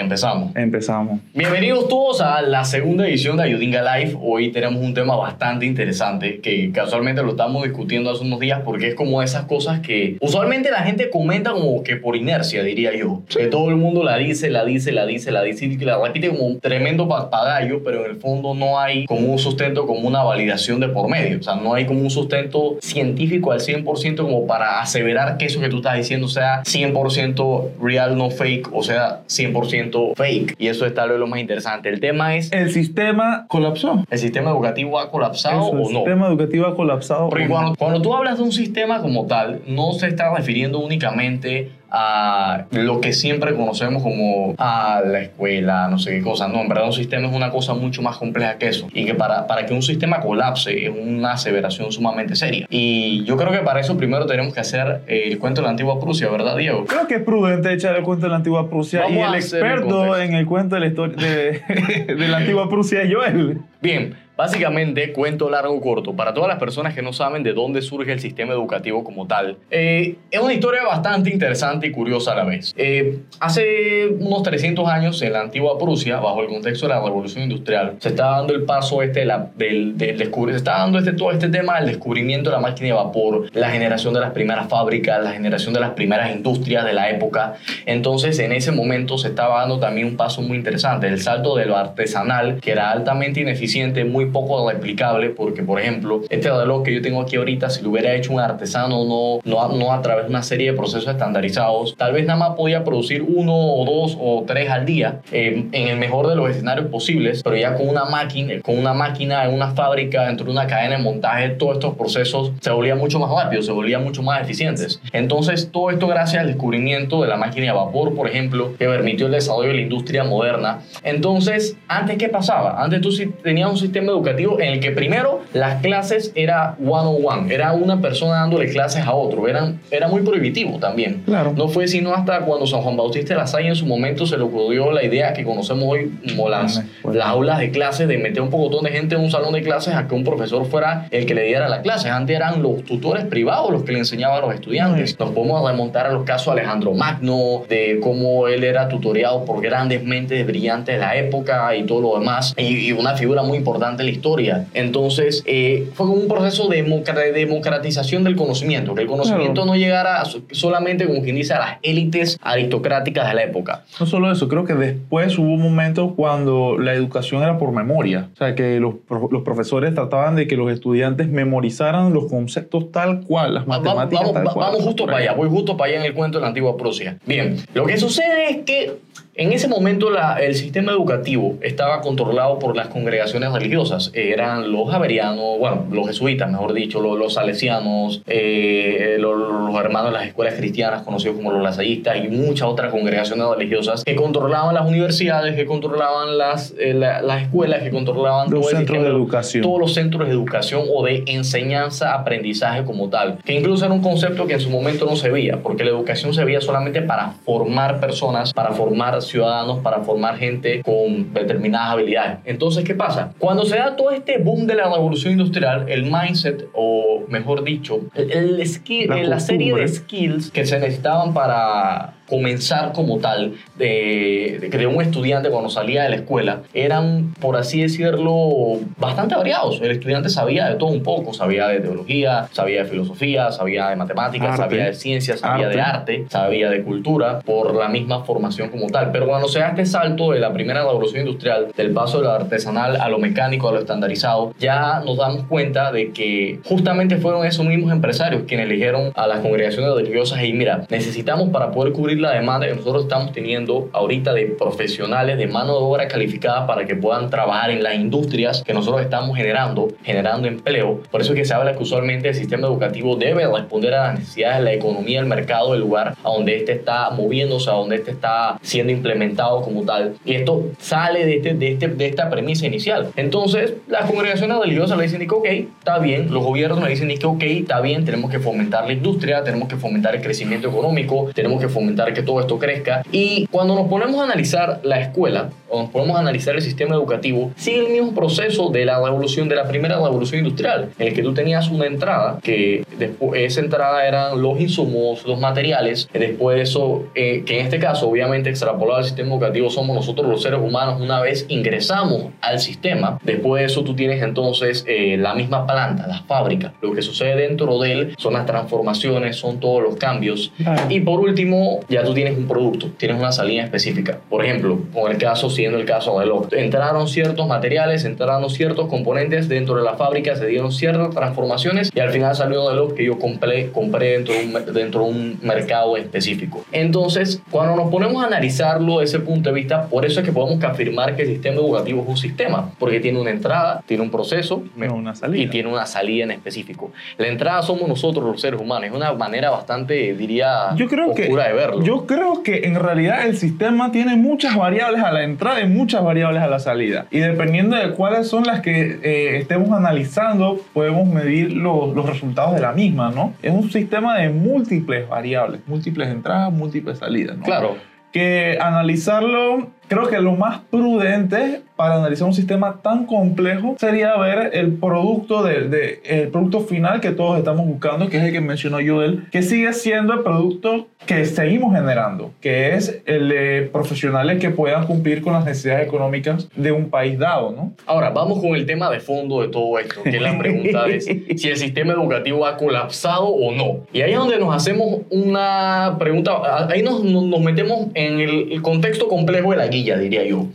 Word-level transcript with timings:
Empezamos. 0.00 0.56
Empezamos. 0.56 1.20
Bienvenidos 1.34 1.86
todos 1.86 2.22
a 2.22 2.40
la 2.40 2.64
segunda 2.64 3.06
edición 3.06 3.36
de 3.36 3.42
Ayudinga 3.42 3.82
Live. 3.98 4.16
Hoy 4.18 4.50
tenemos 4.50 4.82
un 4.82 4.94
tema 4.94 5.14
bastante 5.14 5.66
interesante 5.66 6.40
que 6.40 6.72
casualmente 6.72 7.22
lo 7.22 7.32
estamos 7.32 7.64
discutiendo 7.64 8.10
hace 8.10 8.24
unos 8.24 8.40
días 8.40 8.62
porque 8.64 8.88
es 8.88 8.94
como 8.94 9.22
esas 9.22 9.44
cosas 9.44 9.80
que 9.80 10.16
usualmente 10.20 10.70
la 10.70 10.84
gente 10.84 11.10
comenta 11.10 11.52
como 11.52 11.82
que 11.82 11.96
por 11.96 12.16
inercia, 12.16 12.62
diría 12.62 12.96
yo. 12.96 13.20
Que 13.28 13.48
todo 13.48 13.68
el 13.68 13.76
mundo 13.76 14.02
la 14.02 14.16
dice, 14.16 14.48
la 14.48 14.64
dice, 14.64 14.90
la 14.90 15.04
dice, 15.04 15.32
la 15.32 15.42
dice 15.42 15.66
y 15.66 15.76
la 15.76 15.98
repite 16.02 16.30
como 16.30 16.46
un 16.46 16.60
tremendo 16.60 17.06
papagayo, 17.06 17.84
pero 17.84 18.06
en 18.06 18.12
el 18.12 18.16
fondo 18.16 18.54
no 18.54 18.80
hay 18.80 19.04
como 19.04 19.30
un 19.30 19.38
sustento, 19.38 19.86
como 19.86 20.08
una 20.08 20.22
validación 20.22 20.80
de 20.80 20.88
por 20.88 21.10
medio. 21.10 21.40
O 21.40 21.42
sea, 21.42 21.56
no 21.56 21.74
hay 21.74 21.84
como 21.84 22.00
un 22.00 22.10
sustento 22.10 22.78
científico 22.80 23.52
al 23.52 23.60
100% 23.60 24.16
como 24.16 24.46
para 24.46 24.80
aseverar 24.80 25.36
que 25.36 25.44
eso 25.44 25.60
que 25.60 25.68
tú 25.68 25.76
estás 25.76 25.98
diciendo 25.98 26.26
sea 26.26 26.62
100% 26.62 27.72
real, 27.82 28.16
no 28.16 28.30
fake, 28.30 28.70
o 28.72 28.82
sea, 28.82 29.20
100% 29.28 29.89
fake. 30.14 30.54
Y 30.58 30.68
eso 30.68 30.86
es 30.86 30.94
tal 30.94 31.10
vez 31.10 31.18
lo 31.18 31.26
más 31.26 31.40
interesante. 31.40 31.88
El 31.88 32.00
tema 32.00 32.36
es, 32.36 32.52
El 32.52 32.70
sistema 32.70 33.46
colapsó. 33.48 34.04
¿el 34.10 34.18
sistema 34.18 34.50
educativo 34.50 34.98
ha 34.98 35.10
colapsado 35.10 35.60
Eso, 35.68 35.72
el 35.72 35.78
o 35.78 35.90
no? 35.90 35.98
sistema 36.00 36.26
educativo 36.28 36.66
ha 36.66 36.76
colapsado. 36.76 37.28
Porque 37.28 37.44
o 37.44 37.48
no. 37.48 37.54
cuando, 37.54 37.74
cuando 37.76 38.02
tú 38.02 38.14
hablas 38.14 38.38
de 38.38 38.44
un 38.44 38.52
sistema 38.52 39.00
como 39.02 39.26
tal, 39.26 39.62
no 39.66 39.92
se 39.92 40.08
está 40.08 40.34
refiriendo 40.34 40.78
únicamente 40.80 41.70
a 41.90 42.64
lo 42.70 43.00
que 43.00 43.12
siempre 43.12 43.54
conocemos 43.54 44.02
como 44.02 44.54
a 44.58 45.02
la 45.04 45.22
escuela, 45.22 45.88
no 45.88 45.98
sé 45.98 46.12
qué 46.12 46.22
cosa. 46.22 46.48
No, 46.48 46.60
en 46.60 46.68
verdad 46.68 46.86
un 46.86 46.92
sistema 46.92 47.28
es 47.28 47.34
una 47.34 47.50
cosa 47.50 47.74
mucho 47.74 48.02
más 48.02 48.16
compleja 48.16 48.58
que 48.58 48.68
eso. 48.68 48.88
Y 48.92 49.04
que 49.04 49.14
para, 49.14 49.46
para 49.46 49.66
que 49.66 49.74
un 49.74 49.82
sistema 49.82 50.20
colapse 50.20 50.86
es 50.86 50.90
una 50.90 51.32
aseveración 51.32 51.90
sumamente 51.92 52.36
seria. 52.36 52.66
Y 52.70 53.24
yo 53.24 53.36
creo 53.36 53.50
que 53.50 53.58
para 53.58 53.80
eso 53.80 53.96
primero 53.96 54.26
tenemos 54.26 54.54
que 54.54 54.60
hacer 54.60 55.02
eh, 55.06 55.24
el 55.26 55.38
cuento 55.38 55.60
de 55.60 55.66
la 55.66 55.70
antigua 55.70 55.98
Prusia, 56.00 56.28
¿verdad, 56.28 56.56
Diego? 56.56 56.84
Creo 56.86 57.06
que 57.06 57.16
es 57.16 57.22
prudente 57.22 57.72
echar 57.72 57.96
el 57.96 58.02
cuento 58.02 58.26
de 58.26 58.30
la 58.30 58.36
antigua 58.36 58.68
Prusia 58.68 59.00
Vamos 59.02 59.16
y 59.16 59.20
el 59.20 59.28
el 59.28 59.34
experto 59.34 59.88
contexto. 59.88 60.20
en 60.20 60.34
el 60.34 60.46
cuento 60.46 60.74
de 60.76 60.80
la 60.80 60.86
historia 60.86 61.16
de, 61.16 61.62
de 62.14 62.28
la 62.28 62.38
antigua 62.38 62.68
Prusia 62.68 63.02
es 63.02 63.12
Joel. 63.14 63.58
Bien, 63.80 64.14
básicamente, 64.40 65.12
cuento 65.12 65.50
largo 65.50 65.74
o 65.74 65.80
corto, 65.80 66.14
para 66.14 66.32
todas 66.34 66.48
las 66.48 66.58
personas 66.58 66.94
que 66.94 67.02
no 67.02 67.12
saben 67.12 67.42
de 67.42 67.52
dónde 67.52 67.82
surge 67.82 68.12
el 68.12 68.20
sistema 68.20 68.52
educativo 68.52 69.04
como 69.04 69.26
tal, 69.26 69.58
eh, 69.70 70.16
es 70.30 70.40
una 70.40 70.54
historia 70.54 70.82
bastante 70.84 71.30
interesante 71.30 71.86
y 71.86 71.90
curiosa 71.92 72.32
a 72.32 72.36
la 72.36 72.44
vez. 72.44 72.72
Eh, 72.76 73.18
hace 73.38 74.08
unos 74.08 74.42
300 74.42 74.88
años, 74.88 75.20
en 75.22 75.32
la 75.34 75.40
antigua 75.42 75.78
Prusia, 75.78 76.20
bajo 76.20 76.40
el 76.42 76.48
contexto 76.48 76.86
de 76.88 76.94
la 76.94 77.02
revolución 77.02 77.44
industrial, 77.44 77.96
se 77.98 78.08
estaba 78.08 78.38
dando 78.38 78.54
el 78.54 78.62
paso 78.64 79.02
este 79.02 79.24
la- 79.24 79.50
del, 79.56 79.98
del 79.98 80.18
descubri- 80.18 80.52
se 80.52 80.56
estaba 80.56 80.80
dando 80.80 80.98
este, 80.98 81.12
todo 81.12 81.32
este 81.32 81.48
tema 81.48 81.78
del 81.78 81.88
descubrimiento 81.88 82.48
de 82.50 82.56
la 82.56 82.62
máquina 82.62 82.86
de 82.88 82.92
vapor, 82.94 83.48
la 83.52 83.70
generación 83.70 84.14
de 84.14 84.20
las 84.20 84.30
primeras 84.30 84.68
fábricas, 84.68 85.22
la 85.22 85.32
generación 85.32 85.74
de 85.74 85.80
las 85.80 85.90
primeras 85.90 86.34
industrias 86.34 86.84
de 86.84 86.92
la 86.94 87.10
época. 87.10 87.54
Entonces, 87.86 88.38
en 88.38 88.52
ese 88.52 88.72
momento 88.72 89.18
se 89.18 89.28
estaba 89.28 89.60
dando 89.60 89.78
también 89.78 90.06
un 90.06 90.16
paso 90.16 90.42
muy 90.42 90.56
interesante, 90.56 91.06
el 91.08 91.20
salto 91.20 91.56
de 91.56 91.66
lo 91.66 91.76
artesanal, 91.76 92.58
que 92.60 92.70
era 92.72 92.90
altamente 92.90 93.40
ineficiente, 93.40 94.04
muy 94.04 94.26
poco 94.32 94.70
replicable, 94.70 95.30
porque, 95.30 95.62
por 95.62 95.80
ejemplo, 95.80 96.22
este 96.28 96.50
reloj 96.50 96.82
que 96.82 96.94
yo 96.94 97.02
tengo 97.02 97.20
aquí 97.20 97.36
ahorita, 97.36 97.70
si 97.70 97.82
lo 97.82 97.90
hubiera 97.90 98.14
hecho 98.14 98.32
un 98.32 98.40
artesano, 98.40 99.04
no, 99.04 99.40
no, 99.44 99.76
no 99.76 99.92
a 99.92 100.02
través 100.02 100.24
de 100.24 100.30
una 100.30 100.42
serie 100.42 100.70
de 100.70 100.76
procesos 100.76 101.08
estandarizados, 101.08 101.96
tal 101.96 102.12
vez 102.12 102.26
nada 102.26 102.38
más 102.38 102.56
podía 102.56 102.84
producir 102.84 103.22
uno 103.22 103.54
o 103.54 103.84
dos 103.84 104.16
o 104.20 104.44
tres 104.46 104.70
al 104.70 104.86
día, 104.86 105.20
eh, 105.32 105.66
en 105.72 105.88
el 105.88 105.98
mejor 105.98 106.28
de 106.28 106.36
los 106.36 106.50
escenarios 106.50 106.86
posibles, 106.88 107.42
pero 107.42 107.56
ya 107.56 107.74
con 107.74 107.88
una 107.88 108.04
máquina, 108.04 108.60
con 108.62 108.78
una 108.78 108.94
máquina 108.94 109.44
en 109.44 109.54
una 109.54 109.70
fábrica, 109.70 110.26
dentro 110.26 110.46
de 110.46 110.52
una 110.52 110.66
cadena 110.66 110.96
de 110.96 111.02
montaje, 111.02 111.50
todos 111.50 111.74
estos 111.74 111.94
procesos 111.94 112.52
se 112.60 112.70
volvían 112.70 112.98
mucho 112.98 113.18
más 113.18 113.30
rápidos, 113.30 113.66
se 113.66 113.72
volvían 113.72 114.04
mucho 114.04 114.22
más 114.22 114.42
eficientes. 114.42 115.00
Entonces, 115.12 115.70
todo 115.70 115.90
esto 115.90 116.06
gracias 116.06 116.42
al 116.42 116.48
descubrimiento 116.48 117.22
de 117.22 117.28
la 117.28 117.36
máquina 117.36 117.66
de 117.66 117.72
vapor, 117.72 118.14
por 118.14 118.28
ejemplo, 118.28 118.74
que 118.78 118.86
permitió 118.86 119.26
el 119.26 119.32
desarrollo 119.32 119.68
de 119.68 119.74
la 119.74 119.80
industria 119.80 120.24
moderna. 120.24 120.80
Entonces, 121.02 121.76
antes, 121.88 122.18
¿qué 122.18 122.28
pasaba? 122.28 122.82
Antes 122.82 123.00
tú 123.00 123.12
sí 123.12 123.26
tenías 123.42 123.70
un 123.70 123.76
sistema 123.78 124.12
educativo 124.20 124.60
en 124.60 124.68
el 124.72 124.80
que 124.80 124.90
primero 124.92 125.40
las 125.52 125.80
clases 125.82 126.32
era 126.34 126.76
one 126.80 127.08
on 127.08 127.16
one, 127.24 127.54
era 127.54 127.72
una 127.72 128.00
persona 128.00 128.34
dándole 128.40 128.68
clases 128.70 129.04
a 129.04 129.14
otro, 129.14 129.48
eran, 129.48 129.80
era 129.90 130.08
muy 130.08 130.22
prohibitivo 130.22 130.78
también. 130.78 131.22
Claro. 131.26 131.52
No 131.56 131.68
fue 131.68 131.88
sino 131.88 132.14
hasta 132.14 132.40
cuando 132.40 132.66
San 132.66 132.80
Juan 132.82 132.96
Bautista 132.96 133.34
de 133.34 133.40
la 133.40 133.46
Salle 133.46 133.68
en 133.68 133.76
su 133.76 133.86
momento 133.86 134.26
se 134.26 134.36
le 134.36 134.42
ocurrió 134.44 134.92
la 134.92 135.04
idea 135.04 135.32
que 135.32 135.44
conocemos 135.44 135.84
hoy 135.88 136.12
como 136.28 136.48
las, 136.48 136.82
Bueno. 137.02 137.18
las 137.18 137.28
aulas 137.28 137.58
de 137.58 137.70
clases, 137.70 138.08
de 138.08 138.18
meter 138.18 138.42
un 138.42 138.50
pocotón 138.50 138.84
de 138.84 138.90
gente 138.90 139.14
en 139.14 139.22
un 139.22 139.30
salón 139.30 139.52
de 139.52 139.62
clases 139.62 139.94
a 139.94 140.06
que 140.06 140.14
un 140.14 140.24
profesor 140.24 140.64
fuera 140.66 141.06
el 141.10 141.26
que 141.26 141.34
le 141.34 141.42
diera 141.44 141.68
la 141.68 141.82
clase. 141.82 142.08
Antes 142.08 142.36
eran 142.36 142.62
los 142.62 142.84
tutores 142.84 143.24
privados 143.24 143.70
los 143.70 143.82
que 143.84 143.92
le 143.92 143.98
enseñaban 144.00 144.38
a 144.38 144.46
los 144.46 144.54
estudiantes. 144.54 145.18
Nos 145.18 145.30
podemos 145.30 145.68
remontar 145.68 146.06
a 146.06 146.12
los 146.12 146.24
casos 146.24 146.54
de 146.54 146.60
Alejandro 146.60 146.92
Magno, 146.94 147.62
de 147.68 147.98
cómo 148.02 148.48
él 148.48 148.64
era 148.64 148.88
tutoreado 148.88 149.44
por 149.44 149.60
grandes 149.62 150.02
mentes 150.04 150.46
brillantes 150.46 150.94
de 150.94 151.00
la 151.00 151.16
época 151.16 151.74
y 151.76 151.84
todo 151.84 152.00
lo 152.00 152.18
demás, 152.18 152.54
y, 152.56 152.88
y 152.88 152.92
una 152.92 153.14
figura 153.16 153.42
muy 153.42 153.58
importante 153.58 153.99
en 154.00 154.06
la 154.06 154.12
historia. 154.12 154.66
Entonces, 154.74 155.42
eh, 155.46 155.88
fue 155.94 156.06
como 156.06 156.18
un 156.20 156.28
proceso 156.28 156.68
de 156.68 156.82
democra- 156.82 157.14
de 157.14 157.32
democratización 157.32 158.24
del 158.24 158.36
conocimiento, 158.36 158.94
que 158.94 159.02
el 159.02 159.06
conocimiento 159.06 159.52
Claro. 159.62 159.66
no 159.66 159.76
llegara 159.76 160.24
so- 160.24 160.42
solamente, 160.50 161.06
como 161.06 161.22
quien 161.22 161.36
dice, 161.36 161.54
a 161.54 161.58
las 161.58 161.78
élites 161.82 162.38
aristocráticas 162.42 163.28
de 163.28 163.34
la 163.34 163.42
época. 163.44 163.84
No 163.98 164.06
solo 164.06 164.30
eso, 164.32 164.48
creo 164.48 164.64
que 164.64 164.74
después 164.74 165.38
hubo 165.38 165.52
un 165.52 165.62
momento 165.62 166.14
cuando 166.16 166.76
la 166.78 166.94
educación 166.94 167.42
era 167.42 167.58
por 167.58 167.72
memoria. 167.72 168.28
O 168.34 168.36
sea, 168.36 168.54
que 168.54 168.80
los, 168.80 168.94
los 169.30 169.42
profesores 169.42 169.94
trataban 169.94 170.36
de 170.36 170.46
que 170.46 170.56
los 170.56 170.72
estudiantes 170.72 171.28
memorizaran 171.28 172.12
los 172.12 172.26
conceptos 172.26 172.90
tal 172.92 173.20
cual, 173.22 173.54
las 173.54 173.64
Va- 173.64 173.78
va- 173.78 173.82
matemáticas 173.82 174.20
vamos, 174.26 174.34
tal 174.34 174.44
cual. 174.54 174.66
vamos 174.70 174.82
justo 174.84 175.06
para 175.06 175.18
allá, 175.18 175.32
voy 175.34 175.48
justo 175.48 175.76
para 175.76 175.90
allá 175.90 176.00
en 176.00 176.06
el 176.06 176.14
cuento 176.14 176.38
de 176.38 176.42
la 176.42 176.48
antigua 176.48 176.76
Prusia. 176.76 177.18
Bien, 177.26 177.56
lo 177.74 177.86
que 177.86 177.96
sucede 177.98 178.50
es 178.50 178.56
que 178.64 178.92
en 179.34 179.52
ese 179.52 179.68
momento 179.68 180.10
la- 180.10 180.38
el 180.42 180.54
sistema 180.54 180.92
educativo 180.92 181.56
estaba 181.62 182.00
controlado 182.00 182.58
por 182.58 182.76
las 182.76 182.88
congregaciones 182.88 183.52
religiosas. 183.52 184.10
Eran 184.12 184.70
los 184.72 184.90
javerianos, 184.90 185.58
bueno, 185.58 185.86
los 185.90 186.08
jesuitas, 186.08 186.50
mejor 186.50 186.72
dicho, 186.74 187.00
los, 187.00 187.16
los 187.18 187.34
salesianos, 187.34 188.22
eh, 188.26 189.16
los, 189.20 189.38
los 189.38 189.74
hermanos 189.80 190.12
de 190.12 190.18
las 190.18 190.26
escuelas 190.26 190.54
cristianas, 190.54 191.02
conocidos 191.02 191.36
como 191.36 191.52
los 191.52 191.62
lasallistas, 191.62 192.16
y 192.22 192.28
muchas 192.28 192.68
otras 192.68 192.90
congregaciones 192.90 193.46
religiosas 193.56 194.04
que 194.04 194.14
controlaban 194.16 194.74
las 194.74 194.86
universidades, 194.86 195.54
que 195.54 195.64
controlaban 195.64 196.36
las, 196.36 196.74
eh, 196.78 196.92
la- 196.92 197.22
las 197.22 197.42
escuelas, 197.42 197.82
que 197.82 197.90
controlaban 197.90 198.50
Los 198.50 198.60
todo 198.62 198.70
el 198.70 198.76
centros 198.78 198.96
sistema 198.98 199.04
de 199.04 199.10
educación. 199.22 199.62
todos 199.62 199.78
los 199.80 199.94
centros 199.94 200.26
de 200.26 200.32
educación 200.34 200.82
o 200.92 201.04
de 201.04 201.22
enseñanza, 201.28 202.14
aprendizaje 202.14 202.84
como 202.84 203.08
tal, 203.08 203.38
que 203.44 203.54
incluso 203.54 203.84
era 203.86 203.94
un 203.94 204.02
concepto 204.02 204.46
que 204.46 204.54
en 204.54 204.60
su 204.60 204.70
momento 204.70 205.06
no 205.06 205.16
se 205.16 205.30
veía, 205.30 205.58
porque 205.62 205.84
la 205.84 205.90
educación 205.90 206.34
se 206.34 206.44
veía 206.44 206.60
solamente 206.60 207.00
para 207.00 207.30
formar 207.44 208.00
personas, 208.00 208.52
para 208.52 208.72
formar 208.72 209.19
ciudadanos, 209.26 209.80
para 209.80 210.00
formar 210.00 210.36
gente 210.38 210.82
con 210.82 211.32
determinadas 211.34 211.90
habilidades. 211.92 212.38
Entonces, 212.44 212.84
¿qué 212.84 212.94
pasa? 212.94 213.32
Cuando 213.38 213.64
se 213.64 213.76
da 213.76 213.96
todo 213.96 214.10
este 214.10 214.38
boom 214.38 214.66
de 214.66 214.74
la 214.76 214.84
revolución 214.84 215.32
industrial, 215.32 215.86
el 215.88 216.04
mindset, 216.04 216.66
o 216.74 217.22
mejor 217.28 217.62
dicho, 217.64 218.00
el, 218.14 218.30
el 218.32 218.66
skill- 218.66 219.08
La 219.08 219.22
la 219.22 219.40
serie 219.40 219.74
de 219.74 219.86
skills 219.88 220.50
que 220.50 220.66
se 220.66 220.78
necesitaban 220.78 221.32
para 221.34 222.14
comenzar 222.30 222.92
como 222.92 223.18
tal 223.18 223.54
de, 223.76 224.58
de, 224.60 224.68
de 224.70 224.86
un 224.86 225.02
estudiante 225.02 225.50
cuando 225.50 225.68
salía 225.68 226.04
de 226.04 226.10
la 226.10 226.16
escuela 226.16 226.62
eran, 226.72 227.34
por 227.40 227.56
así 227.56 227.82
decirlo, 227.82 228.78
bastante 228.96 229.34
variados. 229.34 229.80
El 229.82 229.90
estudiante 229.90 230.28
sabía 230.30 230.68
de 230.68 230.76
todo 230.76 230.90
un 230.90 231.02
poco, 231.02 231.34
sabía 231.34 231.66
de 231.68 231.80
teología, 231.80 232.48
sabía 232.52 232.84
de 232.84 232.88
filosofía, 232.88 233.50
sabía 233.50 233.88
de 233.88 233.96
matemáticas, 233.96 234.50
Arte. 234.50 234.62
sabía 234.62 234.84
de 234.86 234.94
ciencias, 234.94 235.40
sabía 235.40 235.66
Arte. 235.66 235.76
de 235.76 235.82
arte, 235.82 236.24
sabía 236.28 236.70
de 236.70 236.82
cultura, 236.82 237.40
por 237.40 237.74
la 237.74 237.88
misma 237.88 238.24
formación 238.24 238.68
como 238.70 238.86
tal. 238.86 239.10
Pero 239.12 239.26
cuando 239.26 239.48
se 239.48 239.58
da 239.58 239.68
este 239.68 239.84
salto 239.86 240.32
de 240.32 240.38
la 240.40 240.52
primera 240.52 240.84
revolución 240.84 241.26
industrial, 241.26 241.72
del 241.76 241.90
paso 241.92 242.18
de 242.18 242.24
lo 242.24 242.32
artesanal 242.32 242.96
a 242.96 243.08
lo 243.08 243.18
mecánico, 243.18 243.68
a 243.68 243.72
lo 243.72 243.78
estandarizado, 243.80 244.54
ya 244.58 245.00
nos 245.04 245.16
damos 245.16 245.44
cuenta 245.44 245.90
de 245.90 246.12
que 246.12 246.60
justamente 246.64 247.16
fueron 247.16 247.44
esos 247.44 247.66
mismos 247.66 247.92
empresarios 247.92 248.42
quienes 248.46 248.66
eligieron 248.66 249.12
a 249.14 249.26
las 249.26 249.40
congregaciones 249.40 249.94
religiosas 249.94 250.42
y 250.44 250.52
mira, 250.52 250.86
necesitamos 250.88 251.50
para 251.50 251.72
poder 251.72 251.92
cubrir 251.92 252.19
la 252.20 252.32
demanda 252.32 252.66
que 252.66 252.74
nosotros 252.74 253.04
estamos 253.04 253.32
teniendo 253.32 253.88
ahorita 253.92 254.32
de 254.32 254.46
profesionales, 254.46 255.38
de 255.38 255.46
mano 255.46 255.72
de 255.72 255.78
obra 255.84 256.08
calificada 256.08 256.66
para 256.66 256.86
que 256.86 256.96
puedan 256.96 257.30
trabajar 257.30 257.70
en 257.70 257.82
las 257.82 257.94
industrias 257.94 258.62
que 258.62 258.74
nosotros 258.74 259.02
estamos 259.02 259.36
generando, 259.36 259.88
generando 260.02 260.48
empleo. 260.48 261.00
Por 261.10 261.20
eso 261.20 261.32
es 261.32 261.38
que 261.38 261.44
se 261.44 261.54
habla 261.54 261.74
que 261.74 261.82
usualmente 261.82 262.28
el 262.28 262.34
sistema 262.34 262.66
educativo 262.66 263.16
debe 263.16 263.46
responder 263.46 263.94
a 263.94 264.08
las 264.08 264.18
necesidades 264.20 264.58
de 264.58 264.64
la 264.64 264.72
economía, 264.72 265.20
del 265.20 265.28
mercado, 265.28 265.72
del 265.72 265.80
lugar 265.80 266.16
a 266.22 266.30
donde 266.30 266.56
éste 266.56 266.72
está 266.72 267.10
moviéndose, 267.10 267.70
a 267.70 267.74
donde 267.74 267.96
éste 267.96 268.10
está 268.10 268.58
siendo 268.62 268.92
implementado 268.92 269.62
como 269.62 269.82
tal. 269.82 270.14
Y 270.24 270.34
esto 270.34 270.64
sale 270.78 271.24
de, 271.24 271.36
este, 271.36 271.54
de, 271.54 271.72
este, 271.72 271.88
de 271.88 272.06
esta 272.06 272.30
premisa 272.30 272.66
inicial. 272.66 273.10
Entonces, 273.16 273.74
las 273.88 274.10
congregaciones 274.10 274.58
religiosas 274.58 274.96
le 274.96 275.04
dicen 275.04 275.26
ok, 275.30 275.46
está 275.46 275.98
bien, 275.98 276.32
los 276.32 276.44
gobiernos 276.44 276.82
le 276.82 276.90
dicen 276.90 277.10
ok, 277.22 277.42
está 277.42 277.80
bien, 277.80 278.04
tenemos 278.04 278.30
que 278.30 278.38
fomentar 278.38 278.86
la 278.86 278.92
industria, 278.92 279.42
tenemos 279.44 279.68
que 279.68 279.76
fomentar 279.76 280.14
el 280.14 280.22
crecimiento 280.22 280.68
económico, 280.68 281.30
tenemos 281.34 281.60
que 281.60 281.68
fomentar 281.68 282.09
ayudar 282.10 282.12
a 282.12 282.14
que 282.14 282.22
todo 282.22 282.40
esto 282.40 282.58
crezca. 282.58 283.02
Y 283.12 283.46
cuando 283.46 283.74
nos 283.74 283.88
ponemos 283.88 284.20
a 284.20 284.24
analizar 284.24 284.80
la 284.82 285.00
escuela, 285.00 285.50
o 285.70 285.82
nos 285.82 285.90
ponemos 285.90 286.16
a 286.16 286.20
analizar 286.20 286.54
el 286.56 286.62
sistema 286.62 286.94
educativo, 286.94 287.52
sigue 287.56 287.86
el 287.86 287.92
mismo 287.92 288.14
proceso 288.14 288.70
de 288.70 288.84
la 288.84 289.00
revolución, 289.02 289.48
de 289.48 289.54
la 289.54 289.68
primera 289.68 289.96
revolución 289.96 290.40
industrial, 290.40 290.90
en 290.98 291.08
el 291.08 291.14
que 291.14 291.22
tú 291.22 291.32
tenías 291.32 291.68
una 291.68 291.86
entrada, 291.86 292.38
que 292.42 292.84
después 292.98 293.40
esa 293.42 293.60
entrada 293.60 294.06
eran 294.06 294.42
los 294.42 294.60
insumos, 294.60 295.24
los 295.24 295.38
materiales, 295.38 296.08
después 296.12 296.56
de 296.56 296.62
eso, 296.62 297.04
eh, 297.14 297.44
que 297.46 297.60
en 297.60 297.66
este 297.66 297.78
caso 297.78 298.08
obviamente 298.08 298.50
extrapolado 298.50 298.98
al 298.98 299.04
sistema 299.04 299.30
educativo 299.34 299.70
somos 299.70 299.94
nosotros 299.94 300.28
los 300.28 300.42
seres 300.42 300.60
humanos 300.60 301.00
una 301.00 301.20
vez 301.20 301.46
ingresamos 301.48 302.26
al 302.40 302.58
sistema, 302.58 303.18
después 303.22 303.60
de 303.60 303.66
eso 303.66 303.84
tú 303.84 303.94
tienes 303.94 304.22
entonces 304.22 304.84
eh, 304.88 305.16
la 305.16 305.34
misma 305.34 305.66
planta, 305.66 306.06
la 306.06 306.22
fábrica, 306.22 306.72
lo 306.82 306.92
que 306.92 307.02
sucede 307.02 307.36
dentro 307.36 307.78
de 307.78 307.92
él 307.92 308.14
son 308.18 308.34
las 308.34 308.46
transformaciones, 308.46 309.36
son 309.36 309.60
todos 309.60 309.82
los 309.82 309.96
cambios. 309.96 310.52
Y 310.88 311.00
por 311.00 311.20
último 311.20 311.80
ya 311.88 311.99
tú 312.04 312.14
tienes 312.14 312.36
un 312.36 312.46
producto, 312.46 312.90
tienes 312.96 313.18
una 313.18 313.32
salida 313.32 313.62
específica, 313.62 314.18
por 314.28 314.44
ejemplo, 314.44 314.78
con 314.92 315.10
el 315.10 315.18
caso 315.18 315.50
siendo 315.50 315.78
el 315.78 315.84
caso 315.84 316.18
de 316.20 316.26
lo 316.26 316.46
entraron 316.52 317.08
ciertos 317.08 317.46
materiales, 317.46 318.04
entraron 318.04 318.48
ciertos 318.50 318.88
componentes 318.88 319.48
dentro 319.48 319.76
de 319.76 319.82
la 319.82 319.94
fábrica, 319.94 320.36
se 320.36 320.46
dieron 320.46 320.72
ciertas 320.72 321.10
transformaciones 321.10 321.90
y 321.94 322.00
al 322.00 322.10
final 322.10 322.34
salió 322.34 322.68
de 322.68 322.76
lo 322.76 322.94
que 322.94 323.04
yo 323.04 323.18
compré, 323.18 323.70
compré 323.70 324.12
dentro, 324.12 324.34
de 324.34 324.44
un, 324.44 324.74
dentro 324.74 325.04
de 325.04 325.10
un 325.10 325.38
mercado 325.42 325.96
específico. 325.96 326.64
Entonces, 326.72 327.42
cuando 327.50 327.76
nos 327.76 327.90
ponemos 327.90 328.22
a 328.22 328.26
analizarlo 328.26 329.00
desde 329.00 329.18
ese 329.18 329.26
punto 329.26 329.50
de 329.50 329.54
vista, 329.54 329.86
por 329.86 330.04
eso 330.04 330.20
es 330.20 330.26
que 330.26 330.32
podemos 330.32 330.62
afirmar 330.64 331.16
que 331.16 331.22
el 331.22 331.28
sistema 331.28 331.56
educativo 331.56 332.02
es 332.02 332.08
un 332.08 332.16
sistema, 332.16 332.72
porque 332.78 333.00
tiene 333.00 333.20
una 333.20 333.30
entrada, 333.30 333.82
tiene 333.86 334.02
un 334.02 334.10
proceso 334.10 334.62
una 334.76 335.14
salida. 335.14 335.42
y 335.42 335.48
tiene 335.48 335.68
una 335.68 335.86
salida 335.86 336.24
en 336.24 336.30
específico. 336.30 336.92
La 337.18 337.28
entrada 337.28 337.62
somos 337.62 337.88
nosotros 337.88 338.24
los 338.24 338.40
seres 338.40 338.60
humanos, 338.60 338.88
es 338.88 338.94
una 338.94 339.12
manera 339.12 339.50
bastante, 339.50 340.14
diría, 340.14 340.74
yo 340.76 340.86
creo 340.88 341.10
oscura 341.10 341.44
que, 341.44 341.50
de 341.50 341.54
verlo. 341.54 341.82
Yo 341.82 341.89
creo 342.06 342.42
que 342.42 342.66
en 342.66 342.74
realidad 342.74 343.26
el 343.26 343.36
sistema 343.36 343.92
tiene 343.92 344.16
muchas 344.16 344.56
variables 344.56 345.02
a 345.02 345.12
la 345.12 345.22
entrada 345.22 345.60
y 345.60 345.68
muchas 345.68 346.02
variables 346.02 346.42
a 346.42 346.46
la 346.46 346.58
salida. 346.58 347.06
Y 347.10 347.18
dependiendo 347.18 347.76
de 347.76 347.92
cuáles 347.92 348.28
son 348.28 348.44
las 348.44 348.60
que 348.60 348.98
eh, 349.02 349.38
estemos 349.38 349.70
analizando, 349.72 350.60
podemos 350.72 351.06
medir 351.08 351.52
los, 351.52 351.94
los 351.94 352.06
resultados 352.06 352.54
de 352.54 352.60
la 352.60 352.72
misma, 352.72 353.10
¿no? 353.10 353.34
Es 353.42 353.52
un 353.52 353.70
sistema 353.70 354.18
de 354.18 354.28
múltiples 354.30 355.08
variables, 355.08 355.60
múltiples 355.66 356.08
entradas, 356.08 356.52
múltiples 356.52 356.98
salidas, 356.98 357.36
¿no? 357.36 357.44
Claro. 357.44 357.76
Que 358.12 358.58
analizarlo 358.60 359.70
Creo 359.90 360.06
que 360.06 360.20
lo 360.20 360.36
más 360.36 360.60
prudente 360.70 361.62
para 361.74 361.96
analizar 361.96 362.28
un 362.28 362.34
sistema 362.34 362.80
tan 362.80 363.06
complejo 363.06 363.74
sería 363.76 364.16
ver 364.18 364.50
el 364.52 364.74
producto, 364.74 365.42
de, 365.42 366.00
el 366.04 366.28
producto 366.28 366.60
final 366.60 367.00
que 367.00 367.10
todos 367.10 367.38
estamos 367.38 367.66
buscando, 367.66 368.08
que 368.08 368.18
es 368.18 368.22
el 368.22 368.32
que 368.32 368.40
mencionó 368.40 368.76
Joel, 368.76 369.24
que 369.32 369.42
sigue 369.42 369.72
siendo 369.72 370.12
el 370.12 370.20
producto 370.20 370.86
que 371.06 371.24
seguimos 371.24 371.74
generando, 371.74 372.32
que 372.40 372.74
es 372.74 373.02
el 373.06 373.30
de 373.30 373.70
profesionales 373.72 374.38
que 374.38 374.50
puedan 374.50 374.86
cumplir 374.86 375.22
con 375.22 375.32
las 375.32 375.44
necesidades 375.44 375.88
económicas 375.88 376.48
de 376.54 376.70
un 376.70 376.88
país 376.88 377.18
dado, 377.18 377.50
¿no? 377.50 377.72
Ahora, 377.86 378.10
vamos 378.10 378.40
con 378.40 378.54
el 378.54 378.66
tema 378.66 378.90
de 378.90 379.00
fondo 379.00 379.40
de 379.40 379.48
todo 379.48 379.76
esto, 379.78 380.04
que 380.04 380.20
la 380.20 380.38
pregunta 380.38 380.86
es 380.86 381.06
si 381.06 381.48
el 381.48 381.56
sistema 381.56 381.94
educativo 381.94 382.46
ha 382.46 382.56
colapsado 382.56 383.26
o 383.26 383.52
no. 383.52 383.86
Y 383.92 384.02
ahí 384.02 384.12
es 384.12 384.18
donde 384.18 384.38
nos 384.38 384.54
hacemos 384.54 385.00
una 385.08 385.96
pregunta, 385.98 386.68
ahí 386.68 386.82
nos, 386.82 387.02
nos 387.02 387.40
metemos 387.40 387.88
en 387.94 388.20
el 388.20 388.62
contexto 388.62 389.08
complejo 389.08 389.50
de 389.50 389.56
la 389.56 389.66
guía 389.66 389.79
diría 389.84 390.24
yo. 390.24 390.46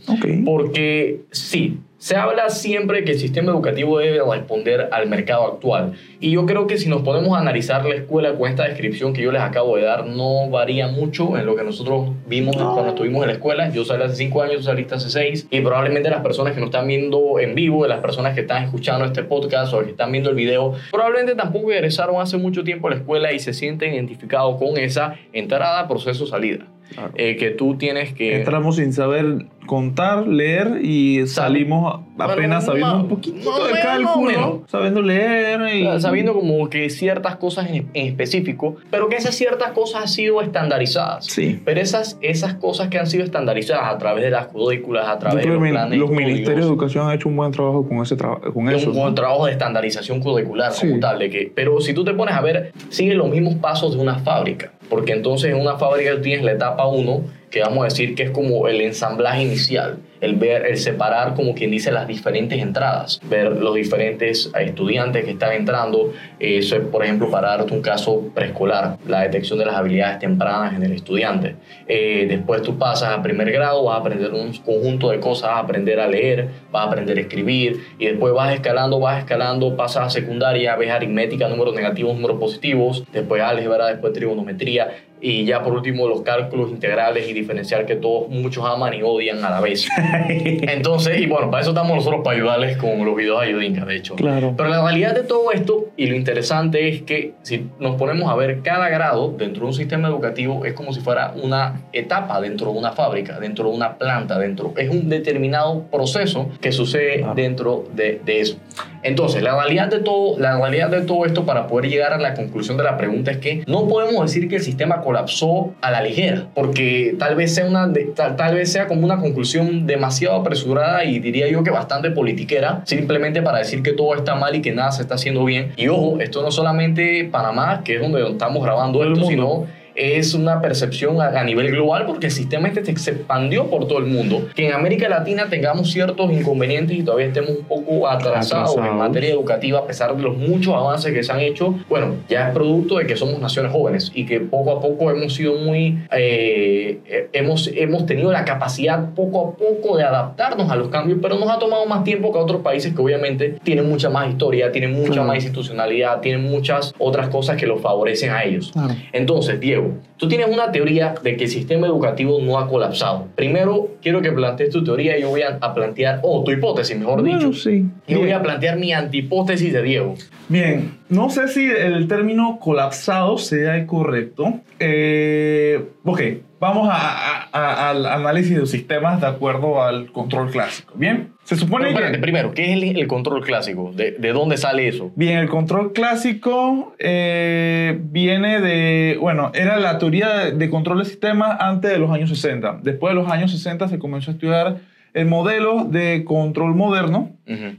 Porque 0.44 1.20
sí, 1.30 1.78
se 1.98 2.14
habla 2.14 2.50
siempre 2.50 3.04
que 3.04 3.12
el 3.12 3.18
sistema 3.18 3.50
educativo 3.50 3.98
debe 3.98 4.20
responder 4.22 4.90
al 4.92 5.08
mercado 5.08 5.46
actual. 5.46 5.94
Y 6.20 6.30
yo 6.30 6.44
creo 6.44 6.66
que 6.66 6.76
si 6.76 6.88
nos 6.90 7.02
podemos 7.02 7.36
analizar 7.36 7.84
la 7.84 7.94
escuela 7.94 8.34
con 8.34 8.50
esta 8.50 8.64
descripción 8.64 9.14
que 9.14 9.22
yo 9.22 9.32
les 9.32 9.40
acabo 9.40 9.76
de 9.76 9.84
dar, 9.84 10.06
no 10.06 10.48
varía 10.50 10.88
mucho 10.88 11.36
en 11.38 11.46
lo 11.46 11.56
que 11.56 11.64
nosotros 11.64 12.10
vimos 12.28 12.54
cuando 12.54 12.90
estuvimos 12.90 13.22
en 13.22 13.28
la 13.28 13.32
escuela. 13.32 13.70
Yo 13.70 13.84
salí 13.84 14.04
hace 14.04 14.16
cinco 14.16 14.42
años, 14.42 14.58
tú 14.58 14.62
saliste 14.64 14.94
hace 14.94 15.08
seis. 15.08 15.48
Y 15.50 15.60
probablemente 15.62 16.10
las 16.10 16.20
personas 16.20 16.52
que 16.52 16.60
nos 16.60 16.68
están 16.68 16.86
viendo 16.86 17.40
en 17.40 17.54
vivo, 17.54 17.82
de 17.82 17.88
las 17.88 18.00
personas 18.00 18.34
que 18.34 18.42
están 18.42 18.62
escuchando 18.62 19.04
este 19.06 19.24
podcast 19.24 19.72
o 19.72 19.82
que 19.82 19.90
están 19.90 20.12
viendo 20.12 20.28
el 20.30 20.36
video, 20.36 20.74
probablemente 20.90 21.34
tampoco 21.34 21.72
egresaron 21.72 22.20
hace 22.20 22.36
mucho 22.36 22.62
tiempo 22.62 22.88
a 22.88 22.90
la 22.90 22.96
escuela 22.98 23.32
y 23.32 23.38
se 23.38 23.54
sienten 23.54 23.94
identificados 23.94 24.58
con 24.58 24.76
esa 24.76 25.16
entrada, 25.32 25.88
proceso, 25.88 26.26
salida. 26.26 26.66
Eh, 27.14 27.36
que 27.36 27.50
tú 27.50 27.76
tienes 27.76 28.12
que... 28.12 28.38
Entramos 28.38 28.76
sin 28.76 28.92
saber 28.92 29.46
contar, 29.66 30.26
leer 30.26 30.80
y 30.82 31.26
salimos 31.26 32.00
apenas 32.18 32.64
sabiendo 32.64 32.96
un 32.96 33.08
poquito 33.08 33.66
de 33.66 33.80
cálculo, 33.80 34.62
sabiendo 34.68 35.02
leer 35.02 35.74
y... 35.74 36.00
Sabiendo 36.00 36.34
como 36.34 36.68
que 36.70 36.88
ciertas 36.88 37.36
cosas 37.36 37.68
en, 37.70 37.90
específico, 37.92 38.76
pero 38.90 39.08
que 39.08 39.16
esas 39.16 39.34
ciertas 39.34 39.72
cosas 39.72 40.02
han 40.02 40.08
sido 40.08 40.40
estandarizadas. 40.40 41.26
Sí. 41.26 41.60
Pero 41.64 41.80
esas, 41.80 42.18
esas 42.22 42.54
cosas 42.54 42.88
que 42.88 42.98
han 42.98 43.06
sido 43.06 43.24
estandarizadas 43.24 43.92
a 43.92 43.98
través 43.98 44.24
de 44.24 44.30
las 44.30 44.46
currículas, 44.46 45.08
a 45.08 45.18
través 45.18 45.44
de 45.44 45.50
los 45.50 45.68
planes... 45.68 45.98
Los 45.98 46.10
ministerios 46.10 46.66
de 46.66 46.72
educación 46.72 47.08
han 47.08 47.14
hecho 47.14 47.28
un 47.28 47.36
buen 47.36 47.52
trabajo 47.52 47.86
con, 47.86 47.98
ese 48.02 48.16
con 48.16 48.68
eso. 48.68 48.90
Un 48.90 48.96
buen 48.96 49.14
trabajo 49.14 49.46
de 49.46 49.52
estandarización 49.52 50.20
curricular 50.20 50.72
como 50.78 51.00
tal. 51.00 51.18
De 51.18 51.30
que, 51.30 51.50
pero 51.54 51.80
si 51.80 51.92
tú 51.92 52.04
te 52.04 52.14
pones 52.14 52.34
a 52.34 52.40
ver, 52.40 52.72
sigue 52.88 53.14
los 53.14 53.28
mismos 53.28 53.56
pasos 53.56 53.96
de 53.96 54.02
una 54.02 54.18
fábrica. 54.18 54.70
Porque 54.88 55.12
entonces 55.12 55.50
en 55.52 55.60
una 55.60 55.76
fábrica 55.76 56.14
tú 56.14 56.22
tienes 56.22 56.44
la 56.44 56.52
etapa 56.52 56.86
1, 56.86 57.24
que 57.50 57.60
vamos 57.60 57.80
a 57.80 57.84
decir 57.84 58.14
que 58.14 58.24
es 58.24 58.30
como 58.30 58.68
el 58.68 58.80
ensamblaje 58.80 59.42
inicial 59.42 59.98
el 60.20 60.36
ver, 60.36 60.66
el 60.66 60.76
separar, 60.76 61.34
como 61.34 61.54
quien 61.54 61.70
dice, 61.70 61.92
las 61.92 62.06
diferentes 62.06 62.60
entradas, 62.60 63.20
ver 63.28 63.52
los 63.52 63.74
diferentes 63.74 64.50
estudiantes 64.58 65.24
que 65.24 65.32
están 65.32 65.52
entrando, 65.52 66.12
eso 66.38 66.76
es, 66.76 66.82
por 66.82 67.04
ejemplo, 67.04 67.30
para 67.30 67.48
darte 67.48 67.72
un 67.72 67.82
caso 67.82 68.22
preescolar, 68.34 68.98
la 69.06 69.22
detección 69.22 69.58
de 69.58 69.66
las 69.66 69.76
habilidades 69.76 70.18
tempranas 70.18 70.74
en 70.74 70.82
el 70.82 70.92
estudiante. 70.92 71.56
Eh, 71.86 72.26
después 72.28 72.62
tú 72.62 72.78
pasas 72.78 73.10
a 73.10 73.22
primer 73.22 73.50
grado, 73.52 73.84
vas 73.84 73.96
a 73.96 74.00
aprender 74.00 74.32
un 74.32 74.52
conjunto 74.58 75.10
de 75.10 75.20
cosas, 75.20 75.50
vas 75.50 75.58
a 75.58 75.60
aprender 75.60 76.00
a 76.00 76.08
leer, 76.08 76.48
vas 76.70 76.84
a 76.84 76.88
aprender 76.88 77.18
a 77.18 77.20
escribir, 77.20 77.80
y 77.98 78.06
después 78.06 78.32
vas 78.32 78.54
escalando, 78.54 79.00
vas 79.00 79.18
escalando, 79.18 79.76
pasas 79.76 80.06
a 80.06 80.10
secundaria, 80.10 80.76
ves 80.76 80.90
aritmética, 80.90 81.48
números 81.48 81.74
negativos, 81.74 82.14
números 82.14 82.38
positivos, 82.38 83.04
después 83.12 83.42
álgebra, 83.42 83.86
después 83.88 84.12
trigonometría, 84.12 84.88
y 85.20 85.44
ya 85.44 85.62
por 85.62 85.72
último 85.72 86.08
los 86.08 86.22
cálculos 86.22 86.70
integrales 86.70 87.28
y 87.28 87.32
diferencial 87.32 87.86
que 87.86 87.96
todos 87.96 88.28
muchos 88.28 88.64
aman 88.64 88.94
y 88.94 89.02
odian 89.02 89.44
a 89.44 89.50
la 89.50 89.60
vez. 89.60 89.88
Entonces, 90.28 91.20
y 91.20 91.26
bueno, 91.26 91.50
para 91.50 91.62
eso 91.62 91.70
estamos 91.70 91.96
nosotros 91.96 92.22
para 92.22 92.36
ayudarles 92.36 92.76
con 92.76 93.04
los 93.04 93.16
videos 93.16 93.40
ayudinca, 93.40 93.84
de 93.84 93.96
hecho. 93.96 94.14
Claro. 94.14 94.54
Pero 94.56 94.68
la 94.68 94.82
realidad 94.82 95.14
de 95.14 95.22
todo 95.22 95.52
esto 95.52 95.86
y 95.96 96.06
lo 96.06 96.16
interesante 96.16 96.88
es 96.88 97.02
que 97.02 97.34
si 97.42 97.68
nos 97.78 97.96
ponemos 97.96 98.30
a 98.30 98.36
ver 98.36 98.62
cada 98.62 98.88
grado 98.88 99.34
dentro 99.36 99.62
de 99.62 99.66
un 99.68 99.74
sistema 99.74 100.08
educativo 100.08 100.64
es 100.64 100.74
como 100.74 100.92
si 100.92 101.00
fuera 101.00 101.32
una 101.42 101.82
etapa 101.92 102.40
dentro 102.40 102.72
de 102.72 102.78
una 102.78 102.92
fábrica, 102.92 103.40
dentro 103.40 103.70
de 103.70 103.76
una 103.76 103.96
planta, 103.96 104.38
dentro 104.38 104.74
es 104.76 104.90
un 104.90 105.08
determinado 105.08 105.84
proceso 105.90 106.50
que 106.60 106.72
sucede 106.72 107.24
dentro 107.34 107.84
de, 107.94 108.20
de, 108.24 108.40
eso. 108.40 108.58
Entonces, 109.06 109.42
la 109.42 109.54
realidad 109.54 109.88
de 109.88 110.00
todo, 110.00 110.38
la 110.38 110.58
realidad 110.58 110.90
de 110.90 111.02
todo 111.02 111.24
esto 111.26 111.44
para 111.46 111.66
poder 111.66 111.90
llegar 111.90 112.12
a 112.12 112.18
la 112.18 112.34
conclusión 112.34 112.76
de 112.76 112.84
la 112.84 112.96
pregunta 112.96 113.30
es 113.30 113.38
que 113.38 113.62
no 113.66 113.86
podemos 113.86 114.20
decir 114.22 114.48
que 114.48 114.56
el 114.56 114.62
sistema 114.62 115.00
colapsó 115.00 115.74
a 115.80 115.90
la 115.90 116.02
ligera, 116.02 116.48
porque 116.54 117.14
tal 117.18 117.36
vez 117.36 117.54
sea 117.54 117.66
una 117.66 117.92
tal, 118.14 118.36
tal 118.36 118.54
vez 118.54 118.72
sea 118.72 118.88
como 118.88 119.04
una 119.04 119.18
conclusión 119.18 119.86
demasiado 119.86 120.36
apresurada 120.36 121.04
y 121.04 121.20
diría 121.20 121.48
yo 121.48 121.62
que 121.62 121.70
bastante 121.70 122.10
politiquera, 122.10 122.82
simplemente 122.84 123.42
para 123.42 123.58
decir 123.58 123.82
que 123.82 123.92
todo 123.92 124.14
está 124.14 124.34
mal 124.34 124.54
y 124.56 124.62
que 124.62 124.72
nada 124.72 124.90
se 124.90 125.02
está 125.02 125.14
haciendo 125.14 125.44
bien. 125.44 125.72
Y 125.76 125.88
ojo, 125.88 126.18
esto 126.20 126.42
no 126.42 126.50
solamente 126.50 127.28
Panamá, 127.30 127.82
que 127.84 127.96
es 127.96 128.00
donde 128.00 128.28
estamos 128.28 128.62
grabando 128.62 129.04
esto, 129.04 129.26
sino 129.26 129.66
es 129.96 130.34
una 130.34 130.60
percepción 130.60 131.20
a, 131.20 131.42
nivel 131.44 131.70
global 131.70 132.04
porque 132.06 132.26
el 132.26 132.32
sistema 132.32 132.68
este 132.68 132.96
se 132.96 133.10
expandió 133.12 133.68
por 133.70 133.86
todo 133.86 133.98
el 133.98 134.06
mundo. 134.06 134.48
Que 134.54 134.66
en 134.66 134.74
América 134.74 135.08
Latina 135.08 135.46
tengamos 135.48 135.90
ciertos 135.90 136.30
inconvenientes 136.32 136.96
y 136.96 137.02
todavía 137.02 137.26
estemos 137.26 137.50
un 137.50 137.64
poco 137.64 138.08
atrasados 138.08 138.76
en 138.76 138.96
materia 138.96 139.30
educativa 139.30 139.80
a 139.80 139.86
pesar 139.86 140.16
de 140.16 140.22
los 140.22 140.36
muchos 140.36 140.74
avances 140.74 141.12
que 141.12 141.22
se 141.22 141.32
han 141.32 141.40
hecho, 141.40 141.74
bueno, 141.88 142.16
ya 142.28 142.48
es 142.48 142.54
producto 142.54 142.98
de 142.98 143.06
que 143.06 143.16
somos 143.16 143.40
naciones 143.40 143.72
jóvenes 143.72 144.10
y 144.14 144.26
que 144.26 144.40
poco 144.40 144.72
a 144.72 144.80
poco 144.80 145.10
hemos 145.10 145.34
sido 145.34 145.54
muy, 145.54 145.98
eh, 146.12 146.98
eh, 147.06 147.28
hemos, 147.32 147.70
hemos 147.74 148.06
tenido 148.06 148.30
la 148.32 148.44
capacidad 148.44 149.14
poco 149.14 149.48
a 149.48 149.56
poco 149.56 149.96
de 149.96 150.04
adaptarnos 150.04 150.70
a 150.70 150.76
los 150.76 150.88
cambios, 150.88 151.18
pero 151.22 151.38
nos 151.38 151.50
ha 151.50 151.58
tomado 151.58 151.86
más 151.86 152.04
tiempo 152.04 152.32
que 152.32 152.38
otros 152.38 152.62
países 152.62 152.94
que 152.94 153.00
obviamente 153.00 153.56
tienen 153.62 153.88
mucha 153.88 154.10
más 154.10 154.28
historia, 154.28 154.72
tienen 154.72 154.92
mucha 154.92 155.22
más 155.22 155.36
institucionalidad, 155.36 156.20
tienen 156.20 156.42
muchas 156.42 156.94
otras 156.98 157.28
cosas 157.28 157.56
que 157.56 157.66
los 157.66 157.80
favorecen 157.80 158.30
a 158.30 158.44
ellos. 158.44 158.72
Entonces, 159.12 159.60
Diego, 159.60 159.85
tú 160.16 160.28
tienes 160.28 160.48
una 160.48 160.72
teoría 160.72 161.14
de 161.22 161.36
que 161.36 161.44
el 161.44 161.50
sistema 161.50 161.86
educativo 161.86 162.38
no 162.40 162.58
ha 162.58 162.68
colapsado. 162.68 163.26
Primero, 163.34 163.90
quiero 164.02 164.22
que 164.22 164.32
plantees 164.32 164.70
tu 164.70 164.84
teoría 164.84 165.18
y 165.18 165.22
yo 165.22 165.30
voy 165.30 165.42
a, 165.42 165.58
plantear, 165.74 166.20
o 166.22 166.42
tu 166.44 166.50
hipótesis, 166.50 166.98
mejor 166.98 167.22
dicho. 167.22 167.52
Sí. 167.52 167.84
Y 168.06 168.14
voy 168.14 168.30
a 168.30 168.42
plantear 168.42 168.78
mi 168.78 168.92
antihipótesis 168.92 169.72
de 169.72 169.82
Diego. 169.82 170.14
Bien, 170.48 170.98
no 171.08 171.30
sé 171.30 171.48
si 171.48 171.64
el 171.70 172.08
término 172.08 172.58
colapsado 172.58 173.38
sea 173.38 173.76
el 173.76 173.86
correcto. 173.86 174.60
Eh, 174.80 175.84
ok, 176.04 176.20
vamos 176.58 176.88
a- 176.90 177.48
a- 177.52 177.90
al 177.90 178.06
análisis 178.06 178.58
de 178.58 178.66
sistemas 178.66 179.20
de 179.20 179.26
acuerdo 179.26 179.82
al 179.82 180.10
control 180.12 180.50
clásico. 180.50 180.94
Bien, 180.96 181.32
se 181.44 181.56
supone 181.56 181.84
Pero 181.86 181.96
que... 181.98 182.02
espérate, 182.04 182.22
primero, 182.22 182.52
¿qué 182.52 182.64
es 182.72 182.82
el, 182.82 182.98
el 182.98 183.06
control 183.06 183.44
clásico? 183.44 183.92
¿De, 183.94 184.12
de 184.12 184.32
dónde 184.32 184.56
sale 184.56 184.88
eso? 184.88 185.12
Bien, 185.16 185.38
el 185.38 185.48
control 185.48 185.92
clásico 185.92 186.94
eh, 186.98 187.98
viene 188.02 188.60
de, 188.60 189.16
bueno, 189.20 189.52
era 189.54 189.78
la 189.78 189.98
teoría 189.98 190.36
de, 190.36 190.52
de 190.52 190.70
control 190.70 190.98
de 190.98 191.04
sistemas 191.04 191.56
antes 191.60 191.90
de 191.90 191.98
los 191.98 192.10
años 192.10 192.30
60. 192.30 192.80
Después 192.82 193.14
de 193.14 193.20
los 193.22 193.30
años 193.30 193.50
60 193.52 193.88
se 193.88 193.98
comenzó 193.98 194.30
a 194.30 194.34
estudiar 194.34 194.76
el 195.14 195.26
modelo 195.26 195.84
de 195.84 196.24
control 196.24 196.74
moderno 196.74 197.30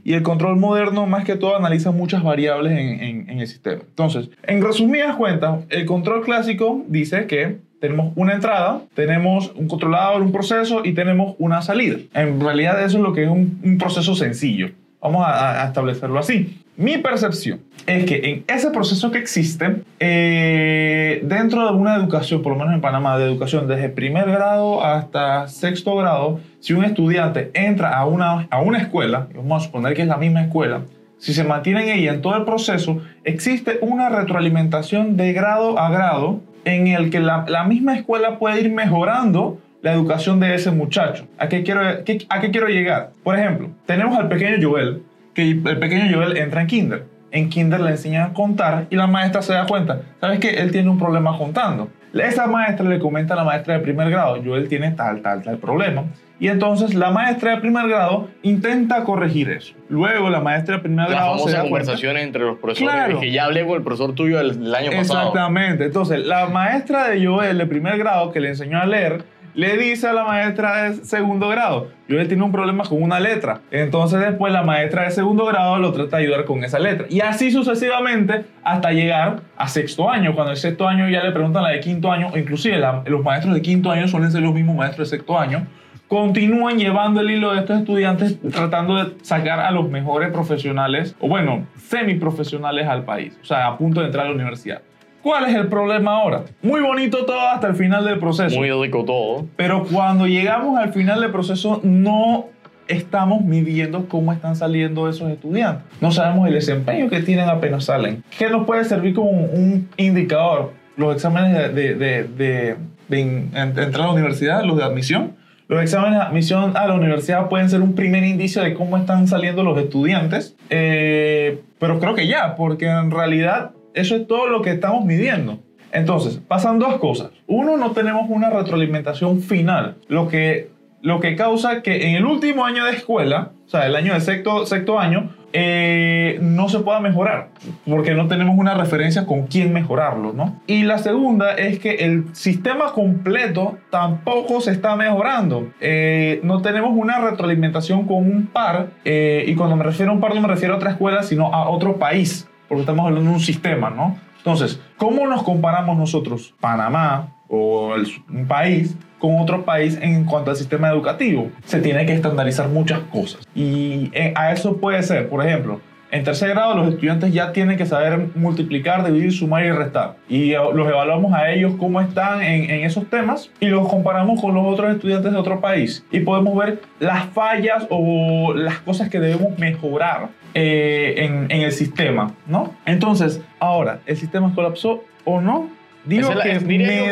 y 0.04 0.14
el 0.14 0.22
control 0.22 0.56
moderno 0.56 1.06
más 1.06 1.24
que 1.24 1.36
todo 1.36 1.54
analiza 1.56 1.90
muchas 1.90 2.22
variables 2.22 2.72
en, 2.72 3.00
en- 3.02 3.30
en 3.30 3.38
el 3.40 3.46
sistema. 3.46 3.82
Entonces, 3.88 4.30
en 4.46 4.62
resumidas 4.62 5.14
cuentas, 5.16 5.60
el 5.68 5.84
control 5.84 6.22
clásico 6.24 6.82
dice 6.88 7.26
que 7.26 7.58
tenemos 7.80 8.12
una 8.16 8.32
entrada, 8.32 8.80
tenemos 8.94 9.52
un 9.54 9.68
controlador, 9.68 10.22
un 10.22 10.32
proceso 10.32 10.84
y 10.84 10.94
tenemos 10.94 11.36
una 11.38 11.62
salida. 11.62 11.98
En 12.14 12.40
realidad 12.40 12.82
eso 12.84 12.96
es 12.96 13.02
lo 13.02 13.12
que 13.12 13.24
es 13.24 13.28
un, 13.30 13.60
un 13.62 13.78
proceso 13.78 14.14
sencillo. 14.16 14.70
Vamos 15.00 15.24
a, 15.24 15.62
a 15.62 15.66
establecerlo 15.68 16.18
así. 16.18 16.58
Mi 16.78 16.96
percepción 16.96 17.60
es 17.88 18.04
que 18.04 18.20
en 18.22 18.44
ese 18.46 18.70
proceso 18.70 19.10
que 19.10 19.18
existe, 19.18 19.82
eh, 19.98 21.20
dentro 21.24 21.66
de 21.66 21.72
una 21.72 21.96
educación, 21.96 22.40
por 22.40 22.52
lo 22.52 22.58
menos 22.60 22.72
en 22.72 22.80
Panamá, 22.80 23.18
de 23.18 23.24
educación 23.24 23.66
desde 23.66 23.88
primer 23.88 24.30
grado 24.30 24.84
hasta 24.84 25.48
sexto 25.48 25.96
grado, 25.96 26.38
si 26.60 26.74
un 26.74 26.84
estudiante 26.84 27.50
entra 27.52 27.98
a 27.98 28.06
una, 28.06 28.46
a 28.48 28.60
una 28.60 28.78
escuela, 28.78 29.26
vamos 29.34 29.60
a 29.60 29.66
suponer 29.66 29.94
que 29.94 30.02
es 30.02 30.08
la 30.08 30.18
misma 30.18 30.42
escuela, 30.42 30.82
si 31.18 31.34
se 31.34 31.42
mantiene 31.42 31.82
en 31.82 31.98
ella 31.98 32.12
en 32.12 32.22
todo 32.22 32.36
el 32.36 32.44
proceso, 32.44 33.02
existe 33.24 33.78
una 33.80 34.08
retroalimentación 34.08 35.16
de 35.16 35.32
grado 35.32 35.80
a 35.80 35.90
grado 35.90 36.42
en 36.64 36.86
el 36.86 37.10
que 37.10 37.18
la, 37.18 37.44
la 37.48 37.64
misma 37.64 37.96
escuela 37.96 38.38
puede 38.38 38.60
ir 38.60 38.70
mejorando 38.70 39.58
la 39.82 39.92
educación 39.92 40.38
de 40.38 40.54
ese 40.54 40.70
muchacho. 40.70 41.26
¿A 41.38 41.48
qué, 41.48 41.64
quiero, 41.64 41.80
¿A 41.80 42.40
qué 42.40 42.50
quiero 42.52 42.68
llegar? 42.68 43.10
Por 43.24 43.36
ejemplo, 43.36 43.68
tenemos 43.84 44.16
al 44.16 44.28
pequeño 44.28 44.58
Joel, 44.62 45.02
que 45.34 45.50
el 45.50 45.78
pequeño 45.78 46.14
Joel 46.14 46.36
entra 46.36 46.62
en 46.62 46.66
kinder. 46.66 47.04
En 47.30 47.50
kinder 47.50 47.80
le 47.80 47.90
enseñan 47.90 48.30
a 48.30 48.34
contar 48.34 48.86
y 48.90 48.96
la 48.96 49.06
maestra 49.06 49.42
se 49.42 49.52
da 49.52 49.66
cuenta, 49.66 50.00
¿sabes 50.20 50.38
que 50.40 50.50
Él 50.50 50.70
tiene 50.70 50.88
un 50.88 50.98
problema 50.98 51.36
contando. 51.36 51.90
Esa 52.14 52.46
maestra 52.46 52.88
le 52.88 52.98
comenta 52.98 53.34
a 53.34 53.36
la 53.36 53.44
maestra 53.44 53.74
de 53.74 53.80
primer 53.80 54.10
grado, 54.10 54.40
Joel 54.42 54.68
tiene 54.68 54.92
tal, 54.92 55.20
tal, 55.20 55.42
tal 55.42 55.58
problema. 55.58 56.04
Y 56.40 56.48
entonces 56.48 56.94
la 56.94 57.10
maestra 57.10 57.52
de 57.52 57.60
primer 57.60 57.88
grado 57.88 58.28
intenta 58.42 59.02
corregir 59.04 59.50
eso. 59.50 59.74
Luego 59.88 60.30
la 60.30 60.40
maestra 60.40 60.76
de 60.76 60.82
primer 60.82 61.10
Las 61.10 61.18
grado 61.18 61.34
se 61.34 61.38
famosas 61.40 61.62
conversaciones 61.64 62.22
entre 62.24 62.42
los 62.42 62.58
profesores. 62.58 62.94
Claro. 62.94 63.20
Que 63.20 63.32
ya 63.32 63.44
hablé 63.44 63.66
con 63.66 63.76
el 63.76 63.82
profesor 63.82 64.14
tuyo 64.14 64.38
el, 64.38 64.50
el 64.50 64.74
año 64.74 64.90
pasado. 64.92 65.28
Exactamente. 65.28 65.86
Entonces, 65.86 66.24
la 66.24 66.46
maestra 66.46 67.08
de 67.08 67.26
Joel 67.26 67.58
de 67.58 67.66
primer 67.66 67.98
grado 67.98 68.30
que 68.30 68.40
le 68.40 68.50
enseñó 68.50 68.78
a 68.78 68.86
leer, 68.86 69.24
le 69.54 69.76
dice 69.76 70.06
a 70.08 70.12
la 70.12 70.24
maestra 70.24 70.84
de 70.90 70.94
segundo 71.04 71.48
grado, 71.48 71.88
Joel 72.08 72.28
tiene 72.28 72.42
un 72.42 72.52
problema 72.52 72.84
con 72.84 73.02
una 73.02 73.18
letra. 73.20 73.60
Entonces 73.70 74.20
después 74.20 74.52
la 74.52 74.62
maestra 74.62 75.04
de 75.04 75.10
segundo 75.10 75.44
grado 75.46 75.78
lo 75.78 75.92
trata 75.92 76.16
de 76.18 76.24
ayudar 76.24 76.44
con 76.44 76.62
esa 76.64 76.78
letra. 76.78 77.06
Y 77.10 77.20
así 77.20 77.50
sucesivamente 77.50 78.44
hasta 78.64 78.92
llegar 78.92 79.40
a 79.56 79.68
sexto 79.68 80.08
año. 80.10 80.34
Cuando 80.34 80.52
el 80.52 80.56
sexto 80.58 80.86
año 80.88 81.08
ya 81.08 81.22
le 81.22 81.32
preguntan 81.32 81.62
la 81.62 81.70
de 81.70 81.80
quinto 81.80 82.10
año, 82.12 82.28
o 82.32 82.38
inclusive 82.38 82.78
la- 82.78 83.02
los 83.06 83.22
maestros 83.22 83.54
de 83.54 83.62
quinto 83.62 83.90
año 83.90 84.06
suelen 84.08 84.30
ser 84.30 84.42
los 84.42 84.54
mismos 84.54 84.76
maestros 84.76 85.10
de 85.10 85.16
sexto 85.16 85.38
año. 85.38 85.66
Continúan 86.08 86.78
llevando 86.78 87.20
el 87.20 87.30
hilo 87.30 87.52
de 87.52 87.58
estos 87.60 87.80
estudiantes 87.80 88.38
tratando 88.50 88.96
de 89.04 89.12
sacar 89.22 89.60
a 89.60 89.70
los 89.70 89.90
mejores 89.90 90.30
profesionales, 90.32 91.14
o 91.20 91.28
bueno, 91.28 91.66
semiprofesionales 91.76 92.86
al 92.88 93.04
país, 93.04 93.38
o 93.42 93.44
sea, 93.44 93.66
a 93.66 93.76
punto 93.76 94.00
de 94.00 94.06
entrar 94.06 94.24
a 94.24 94.28
la 94.30 94.34
universidad. 94.34 94.80
¿Cuál 95.22 95.44
es 95.46 95.54
el 95.54 95.66
problema 95.68 96.12
ahora? 96.16 96.42
Muy 96.62 96.80
bonito 96.80 97.24
todo 97.26 97.40
hasta 97.48 97.66
el 97.68 97.74
final 97.74 98.04
del 98.04 98.18
proceso. 98.18 98.56
Muy 98.56 98.70
rico 98.70 99.04
todo. 99.04 99.46
Pero 99.56 99.84
cuando 99.84 100.26
llegamos 100.26 100.78
al 100.78 100.92
final 100.92 101.20
del 101.20 101.30
proceso 101.30 101.80
no 101.82 102.46
estamos 102.86 103.42
midiendo 103.44 104.08
cómo 104.08 104.32
están 104.32 104.56
saliendo 104.56 105.08
esos 105.10 105.30
estudiantes. 105.30 105.84
No 106.00 106.10
sabemos 106.10 106.48
el 106.48 106.54
desempeño 106.54 107.10
que 107.10 107.20
tienen 107.20 107.48
apenas 107.48 107.84
salen. 107.84 108.24
¿Qué 108.38 108.48
nos 108.48 108.64
puede 108.66 108.84
servir 108.84 109.14
como 109.14 109.30
un 109.30 109.88
indicador? 109.98 110.72
Los 110.96 111.14
exámenes 111.14 111.52
de, 111.74 111.94
de, 111.94 112.24
de, 112.24 112.76
de- 113.08 113.20
entrar 113.54 113.94
a 113.94 114.06
la 114.06 114.12
universidad, 114.12 114.64
los 114.64 114.76
de 114.78 114.84
admisión. 114.84 115.32
Los 115.68 115.82
exámenes 115.82 116.18
de 116.18 116.24
admisión 116.24 116.76
a 116.78 116.86
la 116.86 116.94
universidad 116.94 117.48
pueden 117.50 117.68
ser 117.68 117.82
un 117.82 117.94
primer 117.94 118.24
indicio 118.24 118.62
de 118.62 118.72
cómo 118.72 118.96
están 118.96 119.28
saliendo 119.28 119.62
los 119.62 119.76
estudiantes. 119.76 120.56
Eh, 120.70 121.60
pero 121.78 122.00
creo 122.00 122.14
que 122.14 122.26
ya, 122.26 122.56
porque 122.56 122.86
en 122.86 123.10
realidad 123.10 123.72
eso 123.94 124.16
es 124.16 124.26
todo 124.26 124.48
lo 124.48 124.62
que 124.62 124.70
estamos 124.70 125.04
midiendo. 125.04 125.58
Entonces, 125.92 126.40
pasan 126.46 126.78
dos 126.78 126.96
cosas. 126.98 127.30
Uno, 127.46 127.76
no 127.76 127.92
tenemos 127.92 128.28
una 128.28 128.50
retroalimentación 128.50 129.40
final, 129.40 129.96
lo 130.08 130.28
que, 130.28 130.70
lo 131.00 131.20
que 131.20 131.36
causa 131.36 131.82
que 131.82 132.08
en 132.08 132.16
el 132.16 132.24
último 132.24 132.64
año 132.64 132.84
de 132.84 132.92
escuela, 132.92 133.52
o 133.66 133.68
sea, 133.70 133.86
el 133.86 133.96
año 133.96 134.14
de 134.14 134.20
sexto, 134.20 134.66
sexto 134.66 134.98
año, 134.98 135.30
eh, 135.54 136.38
no 136.42 136.68
se 136.68 136.80
pueda 136.80 137.00
mejorar, 137.00 137.48
porque 137.86 138.12
no 138.12 138.28
tenemos 138.28 138.58
una 138.58 138.74
referencia 138.74 139.24
con 139.24 139.46
quién 139.46 139.72
mejorarlo, 139.72 140.34
¿no? 140.34 140.60
Y 140.66 140.82
la 140.82 140.98
segunda 140.98 141.54
es 141.54 141.78
que 141.78 141.96
el 141.96 142.34
sistema 142.34 142.92
completo 142.92 143.78
tampoco 143.90 144.60
se 144.60 144.72
está 144.72 144.94
mejorando. 144.96 145.70
Eh, 145.80 146.40
no 146.42 146.60
tenemos 146.60 146.90
una 146.94 147.18
retroalimentación 147.18 148.06
con 148.06 148.18
un 148.18 148.46
par, 148.46 148.88
eh, 149.06 149.44
y 149.46 149.54
cuando 149.54 149.76
me 149.76 149.84
refiero 149.84 150.12
a 150.12 150.14
un 150.14 150.20
par 150.20 150.34
no 150.34 150.42
me 150.42 150.48
refiero 150.48 150.74
a 150.74 150.76
otra 150.76 150.90
escuela, 150.90 151.22
sino 151.22 151.54
a 151.54 151.70
otro 151.70 151.96
país, 151.96 152.47
porque 152.68 152.80
estamos 152.82 153.06
hablando 153.06 153.30
de 153.30 153.36
un 153.36 153.40
sistema, 153.42 153.90
¿no? 153.90 154.16
Entonces, 154.38 154.80
¿cómo 154.96 155.26
nos 155.26 155.42
comparamos 155.42 155.96
nosotros, 155.98 156.54
Panamá 156.60 157.28
o 157.48 157.94
el- 157.96 158.06
un 158.30 158.46
país, 158.46 158.96
con 159.18 159.38
otro 159.40 159.64
país 159.64 159.98
en 160.00 160.24
cuanto 160.24 160.50
al 160.50 160.56
sistema 160.56 160.88
educativo? 160.88 161.50
Se 161.64 161.80
tiene 161.80 162.06
que 162.06 162.12
estandarizar 162.14 162.68
muchas 162.68 163.00
cosas. 163.12 163.46
Y 163.54 164.10
eh, 164.14 164.32
a 164.36 164.52
eso 164.52 164.76
puede 164.76 165.02
ser, 165.02 165.28
por 165.28 165.44
ejemplo, 165.44 165.80
en 166.10 166.24
tercer 166.24 166.48
grado 166.50 166.74
los 166.74 166.88
estudiantes 166.88 167.34
ya 167.34 167.52
tienen 167.52 167.76
que 167.76 167.84
saber 167.84 168.30
multiplicar, 168.34 169.04
dividir, 169.04 169.30
sumar 169.30 169.66
y 169.66 169.72
restar. 169.72 170.16
Y 170.26 170.52
eh, 170.52 170.58
los 170.72 170.88
evaluamos 170.88 171.34
a 171.34 171.50
ellos 171.50 171.74
cómo 171.78 172.00
están 172.00 172.40
en, 172.42 172.70
en 172.70 172.84
esos 172.86 173.10
temas 173.10 173.50
y 173.60 173.66
los 173.66 173.86
comparamos 173.88 174.40
con 174.40 174.54
los 174.54 174.64
otros 174.66 174.94
estudiantes 174.94 175.32
de 175.32 175.36
otro 175.38 175.60
país. 175.60 176.06
Y 176.10 176.20
podemos 176.20 176.56
ver 176.56 176.80
las 176.98 177.26
fallas 177.26 177.86
o 177.90 178.54
las 178.54 178.78
cosas 178.78 179.10
que 179.10 179.20
debemos 179.20 179.58
mejorar 179.58 180.28
eh, 180.54 181.14
en, 181.18 181.50
en 181.50 181.62
el 181.62 181.72
sistema, 181.72 182.34
¿no? 182.46 182.74
Entonces, 182.86 183.40
ahora, 183.60 184.00
¿el 184.06 184.16
sistema 184.16 184.54
colapsó 184.54 185.04
o 185.24 185.40
no? 185.40 185.68
Digo 186.04 186.22
Esa 186.22 186.30
es 186.32 186.36
la- 186.38 186.44
que 186.44 186.52
yo 186.54 186.58
que 186.60 186.66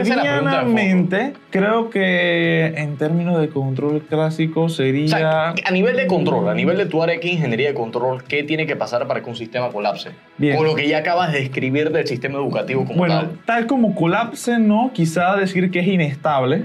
medianamente 0.04 1.32
creo 1.50 1.90
que 1.90 2.66
en 2.76 2.96
términos 2.96 3.38
de 3.40 3.48
control 3.48 4.02
clásico 4.02 4.68
sería... 4.68 5.04
O 5.04 5.08
sea, 5.08 5.54
a 5.64 5.70
nivel 5.70 5.96
de 5.96 6.06
control, 6.06 6.48
a 6.48 6.54
nivel 6.54 6.78
de 6.78 6.86
tu 6.86 7.02
área 7.02 7.18
de 7.18 7.28
ingeniería 7.28 7.68
de 7.68 7.74
control, 7.74 8.22
¿qué 8.24 8.42
tiene 8.42 8.66
que 8.66 8.76
pasar 8.76 9.06
para 9.06 9.22
que 9.22 9.28
un 9.28 9.36
sistema 9.36 9.68
colapse? 9.70 10.10
Bien. 10.38 10.56
Con 10.56 10.66
lo 10.66 10.74
que 10.74 10.88
ya 10.88 10.98
acabas 10.98 11.32
de 11.32 11.40
describir 11.40 11.90
del 11.90 12.06
sistema 12.06 12.38
educativo 12.38 12.84
como 12.86 12.98
Bueno, 12.98 13.14
tal. 13.16 13.38
tal 13.44 13.66
como 13.66 13.94
colapse, 13.94 14.58
no, 14.58 14.90
quizá 14.94 15.36
decir 15.36 15.70
que 15.70 15.80
es 15.80 15.86
inestable. 15.88 16.64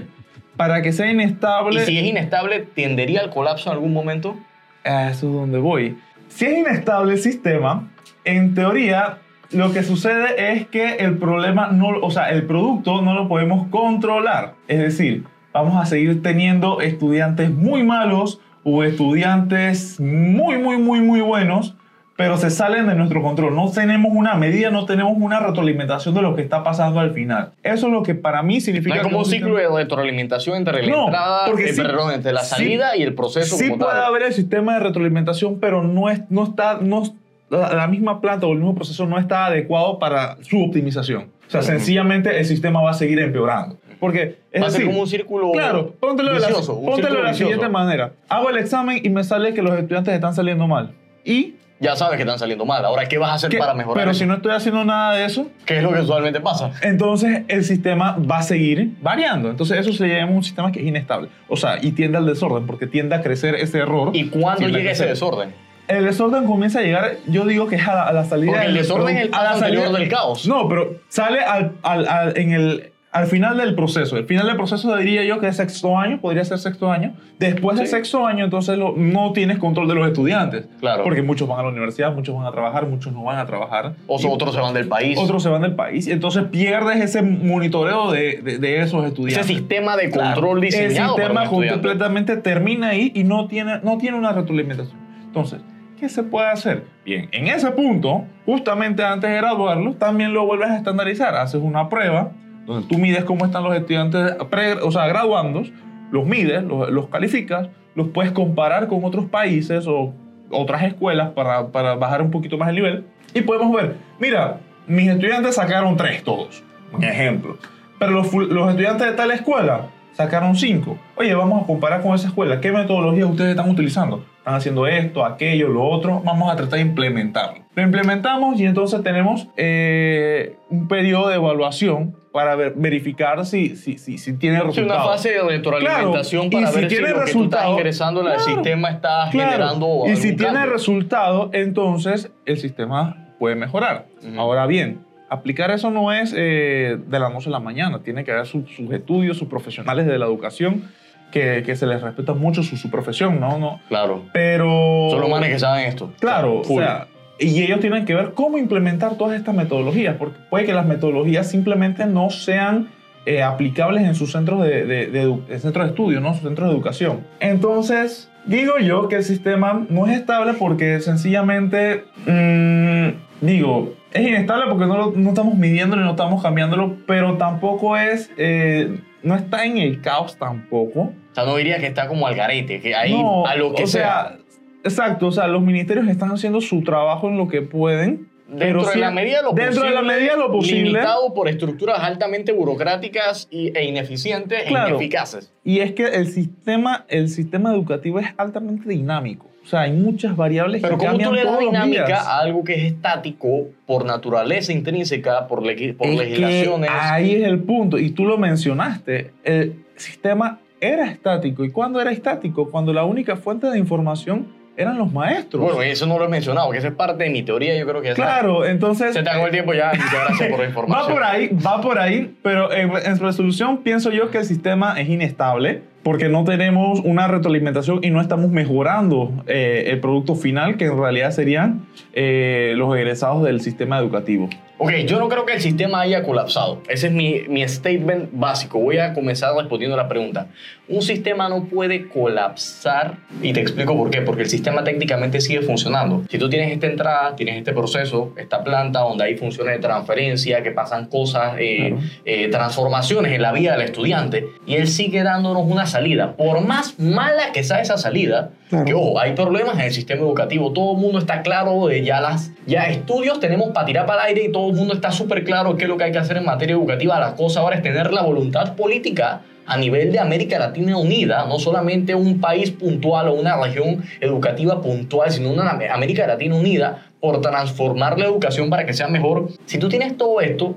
Para 0.56 0.82
que 0.82 0.92
sea 0.92 1.06
Y 1.08 1.12
inestable, 1.12 1.84
si 1.84 1.98
es 1.98 2.04
inestable, 2.04 2.60
¿tendería 2.74 3.20
al 3.20 3.30
colapso 3.30 3.70
en 3.70 3.74
algún 3.74 3.92
momento? 3.92 4.36
eso 4.84 5.10
es 5.28 5.32
donde 5.34 5.58
voy. 5.58 5.96
Si 6.34 6.46
es 6.46 6.58
inestable 6.58 7.12
el 7.12 7.18
sistema, 7.18 7.90
en 8.24 8.54
teoría, 8.54 9.18
lo 9.50 9.72
que 9.72 9.82
sucede 9.82 10.52
es 10.52 10.66
que 10.66 10.96
el 10.96 11.18
problema, 11.18 11.68
no, 11.68 11.88
o 12.00 12.10
sea, 12.10 12.30
el 12.30 12.46
producto 12.46 13.02
no 13.02 13.14
lo 13.14 13.28
podemos 13.28 13.68
controlar. 13.68 14.54
Es 14.66 14.78
decir, 14.78 15.24
vamos 15.52 15.80
a 15.80 15.84
seguir 15.84 16.22
teniendo 16.22 16.80
estudiantes 16.80 17.50
muy 17.50 17.84
malos 17.84 18.40
o 18.64 18.82
estudiantes 18.82 20.00
muy, 20.00 20.56
muy, 20.56 20.78
muy, 20.78 21.00
muy 21.00 21.20
buenos, 21.20 21.76
pero 22.22 22.36
se 22.36 22.50
salen 22.50 22.86
de 22.86 22.94
nuestro 22.94 23.20
control. 23.20 23.54
No 23.56 23.68
tenemos 23.72 24.12
una 24.14 24.34
medida, 24.34 24.70
no 24.70 24.86
tenemos 24.86 25.14
una 25.16 25.40
retroalimentación 25.40 26.14
de 26.14 26.22
lo 26.22 26.36
que 26.36 26.42
está 26.42 26.62
pasando 26.62 27.00
al 27.00 27.10
final. 27.12 27.50
Eso 27.64 27.88
es 27.88 27.92
lo 27.92 28.02
que 28.04 28.14
para 28.14 28.42
mí 28.44 28.54
No 28.54 28.60
significa... 28.60 28.94
hay 28.94 29.00
que 29.00 29.04
como 29.06 29.18
un 29.18 29.24
ciclo 29.24 29.56
de 29.56 29.68
retroalimentación 29.68 30.56
entre 30.56 30.86
la 30.86 30.92
No, 30.96 31.04
entrada, 31.06 31.46
porque 31.46 31.70
eh, 31.70 31.72
sí- 31.74 31.82
perdón, 31.82 32.12
entre 32.14 32.32
la 32.32 32.42
sí- 32.42 32.54
salida 32.54 32.96
y 32.96 33.02
el 33.02 33.14
proceso 33.14 33.56
Sí 33.56 33.68
como 33.70 33.84
puede 33.86 33.96
tal. 33.98 34.04
haber 34.04 34.22
el 34.22 34.32
sistema 34.32 34.74
de 34.74 34.80
retroalimentación, 34.80 35.58
pero 35.58 35.82
no, 35.82 36.08
es, 36.10 36.20
no 36.30 36.44
está, 36.44 36.78
no, 36.80 37.02
la 37.50 37.88
misma 37.88 38.20
planta 38.20 38.46
o 38.46 38.52
el 38.52 38.58
mismo 38.58 38.74
proceso 38.76 39.04
no 39.06 39.18
está 39.18 39.46
adecuado 39.46 39.98
para 39.98 40.36
su 40.42 40.62
optimización. 40.62 41.24
O 41.48 41.50
sea, 41.50 41.62
sencillamente 41.62 42.38
el 42.38 42.44
sistema 42.44 42.80
va 42.82 42.90
a 42.92 42.94
seguir 42.94 43.18
empeorando. 43.18 43.76
Porque, 44.00 44.36
es 44.50 44.62
Va 44.62 44.66
a 44.66 44.70
ser 44.70 44.86
como 44.86 45.00
un 45.00 45.06
círculo 45.06 45.52
claro, 45.52 45.92
póntelo 46.00 46.32
de 46.32 46.40
la, 46.40 46.46
vicioso, 46.48 46.80
póntelo 46.84 47.16
de 47.18 47.22
la 47.24 47.34
siguiente 47.34 47.68
manera. 47.68 48.12
Hago 48.28 48.48
el 48.50 48.56
examen 48.58 49.00
y 49.04 49.08
me 49.10 49.22
sale 49.22 49.54
que 49.54 49.62
los 49.62 49.78
estudiantes 49.78 50.14
están 50.14 50.34
saliendo 50.34 50.66
mal. 50.66 50.92
¿Y 51.24 51.54
Ya 51.82 51.96
sabes 51.96 52.16
que 52.16 52.22
están 52.22 52.38
saliendo 52.38 52.64
mal. 52.64 52.84
Ahora, 52.84 53.06
¿qué 53.08 53.18
vas 53.18 53.30
a 53.30 53.34
hacer 53.34 53.50
qué? 53.50 53.58
para 53.58 53.74
mejorar 53.74 54.00
Pero 54.00 54.12
eso? 54.12 54.20
si 54.20 54.26
no 54.26 54.34
estoy 54.34 54.52
haciendo 54.52 54.84
nada 54.84 55.14
de 55.16 55.24
eso, 55.24 55.48
¿Qué 55.66 55.78
es 55.78 55.82
lo 55.82 55.92
que 55.92 56.00
usualmente 56.00 56.40
pasa? 56.40 56.70
entonces 56.82 57.42
el 57.48 57.64
sistema 57.64 58.16
va 58.18 58.38
a 58.38 58.42
seguir 58.42 58.92
variando. 59.02 59.50
Entonces 59.50 59.78
eso 59.78 59.92
se 59.92 60.06
llama 60.08 60.32
un 60.32 60.44
sistema 60.44 60.70
que 60.72 60.80
es 60.80 60.86
inestable. 60.86 61.28
O 61.48 61.56
sea, 61.56 61.78
y 61.82 61.92
tiende 61.92 62.18
al 62.18 62.26
desorden, 62.26 62.66
porque 62.66 62.86
tiende 62.86 63.16
a 63.16 63.20
crecer 63.22 63.56
ese 63.56 63.78
error. 63.78 64.10
¿Y 64.14 64.28
cuándo 64.28 64.68
llega 64.68 64.92
ese 64.92 65.06
desorden? 65.06 65.52
el 65.88 66.04
desorden 66.06 66.46
comienza 66.46 66.78
a 66.78 66.82
llegar, 66.82 67.16
yo 67.26 67.44
digo 67.44 67.66
que 67.66 67.74
es 67.76 67.86
a 67.86 67.92
la, 67.94 68.02
a 68.04 68.12
la 68.12 68.24
salida 68.24 68.52
Porque 68.52 68.66
el 68.66 68.72
del- 68.74 68.82
desorden 68.82 69.16
es 69.16 69.22
el 69.24 69.28
paso 69.30 69.54
anterior 69.64 69.92
del 69.92 70.08
caos. 70.08 70.46
No, 70.46 70.66
pero 70.68 70.94
sale 71.08 71.40
al, 71.40 71.72
al- 71.82 72.06
al- 72.08 72.38
en 72.38 72.52
el, 72.52 72.91
al 73.12 73.26
final 73.26 73.58
del 73.58 73.74
proceso. 73.74 74.16
El 74.16 74.24
final 74.24 74.46
del 74.46 74.56
proceso 74.56 74.96
diría 74.96 75.22
yo 75.24 75.38
que 75.38 75.46
es 75.48 75.56
sexto 75.56 75.98
año, 75.98 76.18
podría 76.20 76.44
ser 76.46 76.58
sexto 76.58 76.90
año. 76.90 77.12
Después 77.38 77.76
del 77.76 77.86
Sí. 77.86 77.92
sexto 77.92 78.26
año, 78.26 78.44
entonces 78.44 78.78
lo- 78.78 78.94
no 78.96 79.32
tienes 79.32 79.58
control 79.58 79.86
de 79.86 79.94
los 79.94 80.06
estudiantes. 80.06 80.66
Claro. 80.80 81.04
Porque 81.04 81.20
muchos 81.22 81.46
van 81.46 81.60
a 81.60 81.62
la 81.64 81.68
universidad, 81.68 82.14
muchos 82.14 82.34
van 82.34 82.46
a 82.46 82.52
trabajar, 82.52 82.86
muchos 82.86 83.12
no 83.12 83.22
van 83.24 83.38
a 83.38 83.44
trabajar. 83.44 83.94
O 84.06 84.18
Y 84.18 84.26
otros 84.26 84.54
se 84.54 84.60
van 84.60 84.72
del 84.72 84.88
país. 84.88 85.18
otros 85.18 85.42
se 85.42 85.50
van 85.50 85.60
del 85.60 85.74
país. 85.74 86.06
Y 86.06 86.12
entonces 86.12 86.44
pierdes 86.44 87.00
ese 87.02 87.20
monitoreo 87.22 88.10
de, 88.10 88.40
de- 88.42 88.58
de 88.58 88.80
esos 88.80 89.00
Ese 89.00 89.08
estudiantes. 89.08 89.46
sistema 89.46 89.96
de 89.96 90.10
Claro. 90.10 90.34
control 90.40 90.60
diseñado 90.62 91.10
El 91.16 91.22
para 91.22 91.26
sistema 91.28 91.44
estudiante. 91.44 91.74
completamente 91.74 92.36
termina 92.38 92.88
ahí 92.88 93.12
y 93.14 93.24
no 93.24 93.46
tiene, 93.46 93.80
no 93.82 93.98
tiene 93.98 94.16
una 94.16 94.32
retroalimentación. 94.32 94.96
Entonces, 95.26 95.60
¿qué 96.00 96.08
se 96.08 96.22
puede 96.22 96.48
hacer? 96.48 96.84
Bien, 97.04 97.28
en 97.32 97.48
ese 97.48 97.70
punto, 97.72 98.24
justamente 98.46 99.04
antes 99.04 99.28
de 99.28 99.36
graduarlos, 99.36 99.98
también 99.98 100.32
lo 100.32 100.46
vuelves 100.46 100.70
a 100.70 100.76
estandarizar. 100.78 101.34
Haces 101.36 101.60
una 101.62 101.88
prueba 101.88 102.32
donde 102.66 102.86
tú 102.88 102.98
mides 102.98 103.24
cómo 103.24 103.44
están 103.44 103.64
los 103.64 103.74
estudiantes, 103.74 104.36
pre- 104.50 104.74
o 104.74 104.90
sea, 104.90 105.06
graduandos, 105.06 105.72
los 106.10 106.24
mides, 106.26 106.62
los, 106.64 106.90
los 106.90 107.08
calificas, 107.08 107.68
los 107.94 108.08
puedes 108.08 108.32
comparar 108.32 108.86
con 108.88 109.04
otros 109.04 109.26
países 109.26 109.86
o 109.86 110.12
otras 110.50 110.82
escuelas 110.84 111.30
para, 111.30 111.68
para 111.68 111.94
bajar 111.94 112.22
un 112.22 112.30
poquito 112.30 112.58
más 112.58 112.68
el 112.68 112.74
nivel. 112.76 113.04
Y 113.34 113.40
podemos 113.42 113.72
ver, 113.74 113.96
mira, 114.18 114.58
mis 114.86 115.08
estudiantes 115.08 115.54
sacaron 115.54 115.96
tres 115.96 116.22
todos, 116.22 116.62
un 116.92 117.02
ejemplo. 117.02 117.56
Pero 117.98 118.12
los, 118.12 118.32
los 118.32 118.70
estudiantes 118.70 119.06
de 119.06 119.12
tal 119.14 119.30
escuela 119.30 119.86
sacaron 120.12 120.56
cinco. 120.56 120.98
Oye, 121.16 121.34
vamos 121.34 121.62
a 121.62 121.66
comparar 121.66 122.02
con 122.02 122.14
esa 122.14 122.28
escuela. 122.28 122.60
¿Qué 122.60 122.72
metodologías 122.72 123.28
ustedes 123.28 123.50
están 123.50 123.70
utilizando? 123.70 124.24
Están 124.42 124.54
haciendo 124.54 124.88
esto, 124.88 125.24
aquello, 125.24 125.68
lo 125.68 125.84
otro. 125.84 126.20
Vamos 126.24 126.52
a 126.52 126.56
tratar 126.56 126.80
de 126.80 126.84
implementarlo. 126.84 127.62
Lo 127.76 127.82
implementamos 127.82 128.58
y 128.60 128.64
entonces 128.66 129.00
tenemos 129.04 129.46
eh, 129.56 130.56
un 130.68 130.88
periodo 130.88 131.28
de 131.28 131.36
evaluación 131.36 132.16
para 132.32 132.56
ver- 132.56 132.72
verificar 132.74 133.46
si, 133.46 133.76
si, 133.76 133.98
si, 133.98 134.18
si 134.18 134.32
tiene 134.38 134.58
resultados. 134.60 135.00
una 135.04 135.12
fase 135.12 135.28
de 135.30 135.42
retroalimentación 135.42 136.48
Claro, 136.50 136.64
para 136.64 136.72
si 136.74 136.80
ver 136.80 136.90
si 136.90 136.96
tiene 136.96 137.10
lo 137.10 137.14
que 137.14 137.20
tú 137.20 137.24
estás 137.24 137.34
resultado- 137.34 137.72
ingresando 137.74 138.20
al 138.22 138.26
Claro, 138.26 138.42
sistema 138.42 138.90
está 138.90 139.28
Claro. 139.30 139.50
generando 139.52 140.02
Y 140.06 140.16
si 140.16 140.34
tiene 140.34 140.54
cambio. 140.54 140.72
resultado, 140.72 141.50
entonces 141.52 142.32
el 142.44 142.58
sistema 142.58 143.28
puede 143.38 143.54
mejorar. 143.54 144.06
Ahora 144.36 144.66
bien, 144.66 145.04
aplicar 145.30 145.70
eso 145.70 145.92
no 145.92 146.12
es 146.12 146.34
eh, 146.36 146.98
de 147.06 147.18
la 147.20 147.28
noche 147.28 147.48
a 147.48 147.52
la 147.52 147.60
mañana. 147.60 148.00
Tiene 148.02 148.24
que 148.24 148.32
haber 148.32 148.46
su- 148.46 148.66
sus 148.66 148.90
estudios, 148.90 149.36
sus 149.38 149.46
profesionales 149.46 150.04
de 150.06 150.18
la 150.18 150.26
educación, 150.26 150.90
que, 151.32 151.64
que 151.64 151.74
se 151.74 151.86
les 151.86 152.00
respeta 152.00 152.34
mucho 152.34 152.62
su, 152.62 152.76
su 152.76 152.88
profesión, 152.90 153.40
¿no? 153.40 153.58
no 153.58 153.80
Claro. 153.88 154.22
Pero... 154.32 155.08
Son 155.10 155.20
los 155.20 155.28
manes 155.30 155.50
que 155.50 155.58
saben 155.58 155.86
esto. 155.86 156.12
Claro, 156.20 156.60
o 156.60 156.64
sea, 156.64 157.08
y 157.38 157.60
ellos 157.62 157.80
tienen 157.80 158.04
que 158.04 158.14
ver 158.14 158.32
cómo 158.34 158.58
implementar 158.58 159.16
todas 159.16 159.36
estas 159.36 159.54
metodologías, 159.54 160.14
porque 160.16 160.38
puede 160.50 160.64
que 160.66 160.72
las 160.74 160.86
metodologías 160.86 161.50
simplemente 161.50 162.06
no 162.06 162.30
sean 162.30 162.88
eh, 163.26 163.42
aplicables 163.42 164.02
en 164.04 164.14
sus 164.14 164.30
centros 164.32 164.62
de, 164.62 164.84
de, 164.86 165.06
de 165.08 165.36
de 165.48 165.58
centros 165.58 165.86
de 165.86 165.90
estudio, 165.90 166.20
¿no? 166.20 166.34
sus 166.34 166.42
centros 166.42 166.68
de 166.68 166.74
educación. 166.74 167.20
Entonces, 167.40 168.30
digo 168.44 168.78
yo 168.78 169.08
que 169.08 169.16
el 169.16 169.24
sistema 169.24 169.86
no 169.88 170.06
es 170.06 170.18
estable 170.18 170.52
porque 170.54 171.00
sencillamente, 171.00 172.04
mm, 172.26 173.44
digo, 173.46 173.94
es 174.12 174.26
inestable 174.28 174.64
porque 174.68 174.86
no, 174.86 174.96
lo- 174.98 175.12
no 175.12 175.28
estamos 175.30 175.54
midiéndolo 175.56 176.02
y 176.02 176.04
no 176.04 176.10
estamos 176.12 176.42
cambiándolo, 176.42 176.96
pero 177.06 177.36
tampoco 177.38 177.96
es, 177.96 178.30
eh, 178.36 178.98
no 179.22 179.36
está 179.36 179.64
en 179.64 179.78
el 179.78 180.00
caos 180.00 180.36
tampoco. 180.36 181.12
O 181.32 181.34
sea, 181.34 181.44
no 181.44 181.56
diría 181.56 181.78
que 181.78 181.86
está 181.86 182.08
como 182.08 182.26
al 182.26 182.34
garete, 182.34 182.80
que 182.80 182.94
ahí 182.94 183.12
No, 183.12 183.46
a 183.46 183.56
lo 183.56 183.74
que 183.74 183.84
o 183.84 183.86
sea. 183.86 184.36
Exacto, 184.84 185.28
o 185.28 185.32
sea, 185.32 185.46
los 185.46 185.62
ministerios 185.62 186.06
están 186.08 186.30
haciendo 186.30 186.60
su 186.60 186.82
trabajo 186.82 187.28
en 187.28 187.36
lo 187.38 187.48
que 187.48 187.62
pueden. 187.62 188.28
Dentro 188.48 188.82
pero 188.82 188.84
de 188.90 188.96
la 188.96 189.10
medida 189.10 189.40
lo 189.40 189.52
dentro 189.52 189.76
posible. 189.80 189.88
de 189.88 189.94
la 189.94 190.02
medida 190.02 190.32
de 190.32 190.38
lo 190.38 190.52
posible. 190.52 190.82
Limitado 190.82 191.32
por 191.32 191.48
estructuras 191.48 192.00
altamente 192.00 192.52
burocráticas 192.52 193.48
y- 193.50 193.72
e 193.74 193.84
ineficientes 193.84 194.64
Claro. 194.64 194.88
e 194.88 194.90
ineficaces. 194.90 195.50
Y 195.64 195.78
es 195.78 195.92
que 195.92 196.04
el 196.04 196.26
sistema, 196.26 197.06
el 197.08 197.30
sistema 197.30 197.72
educativo 197.72 198.18
es 198.18 198.26
altamente 198.36 198.86
dinámico. 198.90 199.46
O 199.62 199.66
sea, 199.66 199.82
hay 199.82 199.92
muchas 199.92 200.36
variables 200.36 200.82
Pero 200.82 200.98
que 200.98 201.06
¿cómo 201.06 201.16
tú 201.18 201.24
cambian 201.24 201.44
le 201.46 201.50
das 201.50 201.60
dinámica 201.60 202.20
a 202.20 202.40
algo 202.40 202.62
que 202.64 202.74
es 202.74 202.92
estático 202.92 203.68
por 203.86 204.04
naturaleza 204.04 204.72
intrínseca, 204.72 205.46
por, 205.46 205.62
legui- 205.62 205.96
por 205.96 206.08
Es 206.08 206.18
legislaciones? 206.18 206.90
que 206.90 206.96
ahí 206.98 207.34
es 207.36 207.44
el 207.48 207.60
punto, 207.60 207.96
y 207.98 208.10
tú 208.10 208.24
lo 208.26 208.36
mencionaste. 208.36 209.30
El 209.44 209.84
sistema 209.96 210.58
era 210.82 211.06
estático. 211.06 211.64
¿Y 211.64 211.70
cuándo 211.70 212.00
era 212.00 212.10
estático? 212.10 212.70
Cuando 212.70 212.92
la 212.92 213.04
única 213.04 213.36
fuente 213.36 213.68
de 213.68 213.78
información 213.78 214.48
eran 214.76 214.98
los 214.98 215.12
maestros. 215.12 215.62
Bueno, 215.62 215.82
eso 215.82 216.06
no 216.06 216.18
lo 216.18 216.24
he 216.24 216.28
mencionado, 216.28 216.70
que 216.70 216.78
esa 216.78 216.88
es 216.88 216.94
parte 216.94 217.24
de 217.24 217.30
mi 217.30 217.42
teoría, 217.42 217.78
yo 217.78 217.86
creo 217.86 218.00
que 218.00 218.14
claro, 218.14 218.64
entonces... 218.64 219.12
Se 219.12 219.22
te 219.22 219.28
acabó 219.28 219.46
el 219.46 219.52
tiempo 219.52 219.74
ya, 219.74 219.92
muchas 219.94 220.12
gracias 220.12 220.48
por 220.48 220.58
la 220.60 220.66
información. 220.66 221.08
Va 221.08 221.14
por 221.14 221.22
ahí, 221.22 221.50
va 221.66 221.80
por 221.80 221.98
ahí, 221.98 222.34
pero 222.42 222.72
en, 222.72 222.90
en 222.90 223.18
resolución 223.18 223.82
pienso 223.82 224.10
yo 224.10 224.30
que 224.30 224.38
el 224.38 224.44
sistema 224.44 224.98
es 224.98 225.08
inestable 225.08 225.82
porque 226.02 226.28
no 226.28 226.44
tenemos 226.44 227.00
una 227.04 227.28
retroalimentación 227.28 228.00
y 228.02 228.10
no 228.10 228.20
estamos 228.20 228.50
mejorando 228.50 229.32
eh, 229.46 229.84
el 229.88 230.00
producto 230.00 230.34
final 230.34 230.76
que 230.76 230.86
en 230.86 230.98
realidad 230.98 231.30
serían 231.30 231.86
eh, 232.12 232.74
los 232.76 232.94
egresados 232.96 233.44
del 233.44 233.60
sistema 233.60 233.98
educativo. 233.98 234.48
Ok, 234.84 234.90
yo 235.06 235.20
no 235.20 235.28
creo 235.28 235.46
que 235.46 235.52
el 235.52 235.60
sistema 235.60 236.00
haya 236.00 236.24
colapsado. 236.24 236.82
Ese 236.88 237.06
es 237.06 237.12
mi, 237.12 237.42
mi 237.48 237.66
statement 237.68 238.30
básico. 238.32 238.80
Voy 238.80 238.98
a 238.98 239.14
comenzar 239.14 239.54
respondiendo 239.54 239.96
la 239.96 240.08
pregunta. 240.08 240.48
Un 240.88 241.02
sistema 241.02 241.48
no 241.48 241.66
puede 241.66 242.08
colapsar 242.08 243.18
y 243.40 243.52
te 243.52 243.60
explico 243.60 243.96
por 243.96 244.10
qué. 244.10 244.22
Porque 244.22 244.42
el 244.42 244.50
sistema 244.50 244.82
técnicamente 244.82 245.40
sigue 245.40 245.62
funcionando. 245.62 246.24
Si 246.28 246.36
tú 246.36 246.50
tienes 246.50 246.72
esta 246.72 246.88
entrada, 246.88 247.36
tienes 247.36 247.58
este 247.58 247.72
proceso, 247.72 248.32
esta 248.36 248.64
planta 248.64 248.98
donde 249.00 249.22
hay 249.22 249.36
funciones 249.36 249.74
de 249.74 249.78
transferencia, 249.80 250.64
que 250.64 250.72
pasan 250.72 251.06
cosas, 251.06 251.54
eh, 251.60 251.90
Claro. 251.90 252.02
eh, 252.24 252.48
transformaciones 252.48 253.32
en 253.32 253.40
la 253.42 253.52
vida 253.52 253.72
del 253.72 253.82
estudiante, 253.82 254.46
y 254.66 254.74
él 254.74 254.88
sigue 254.88 255.22
dándonos 255.22 255.62
una 255.64 255.86
salida. 255.86 256.36
Por 256.36 256.60
más 256.66 256.98
mala 256.98 257.52
que 257.52 257.62
sea 257.62 257.80
esa 257.80 257.98
salida, 257.98 258.50
Claro. 258.68 258.84
que 258.86 258.94
ojo, 258.94 259.20
hay 259.20 259.32
problemas 259.34 259.74
en 259.74 259.82
el 259.82 259.92
sistema 259.92 260.22
educativo. 260.22 260.72
Todo 260.72 260.92
el 260.94 260.98
mundo 260.98 261.18
está 261.20 261.42
claro 261.42 261.86
de 261.86 262.02
ya 262.04 262.20
las 262.20 262.50
ya 262.66 262.84
estudios 262.84 263.38
tenemos 263.38 263.70
para 263.70 263.86
tirar 263.86 264.06
para 264.06 264.22
el 264.22 264.28
aire 264.28 264.44
y 264.48 264.52
todo 264.52 264.71
el 264.72 264.78
mundo 264.78 264.94
está 264.94 265.12
súper 265.12 265.44
claro 265.44 265.76
qué 265.76 265.84
es 265.84 265.88
lo 265.88 265.96
que 265.96 266.04
hay 266.04 266.12
que 266.12 266.18
hacer 266.18 266.38
en 266.38 266.44
materia 266.44 266.74
educativa. 266.74 267.20
La 267.20 267.34
cosa 267.34 267.60
ahora 267.60 267.76
es 267.76 267.82
tener 267.82 268.12
la 268.12 268.22
voluntad 268.22 268.74
política 268.74 269.42
a 269.64 269.76
nivel 269.76 270.10
de 270.10 270.18
América 270.18 270.58
Latina 270.58 270.96
unida, 270.96 271.46
no 271.46 271.58
solamente 271.58 272.14
un 272.14 272.40
país 272.40 272.70
puntual 272.72 273.28
o 273.28 273.34
una 273.34 273.56
región 273.56 274.02
educativa 274.20 274.80
puntual, 274.80 275.30
sino 275.30 275.50
una 275.50 275.78
América 275.92 276.26
Latina 276.26 276.56
unida 276.56 277.06
por 277.20 277.40
transformar 277.40 278.18
la 278.18 278.24
educación 278.24 278.70
para 278.70 278.84
que 278.84 278.92
sea 278.92 279.06
mejor. 279.08 279.50
Si 279.66 279.78
tú 279.78 279.88
tienes 279.88 280.16
todo 280.16 280.40
esto, 280.40 280.74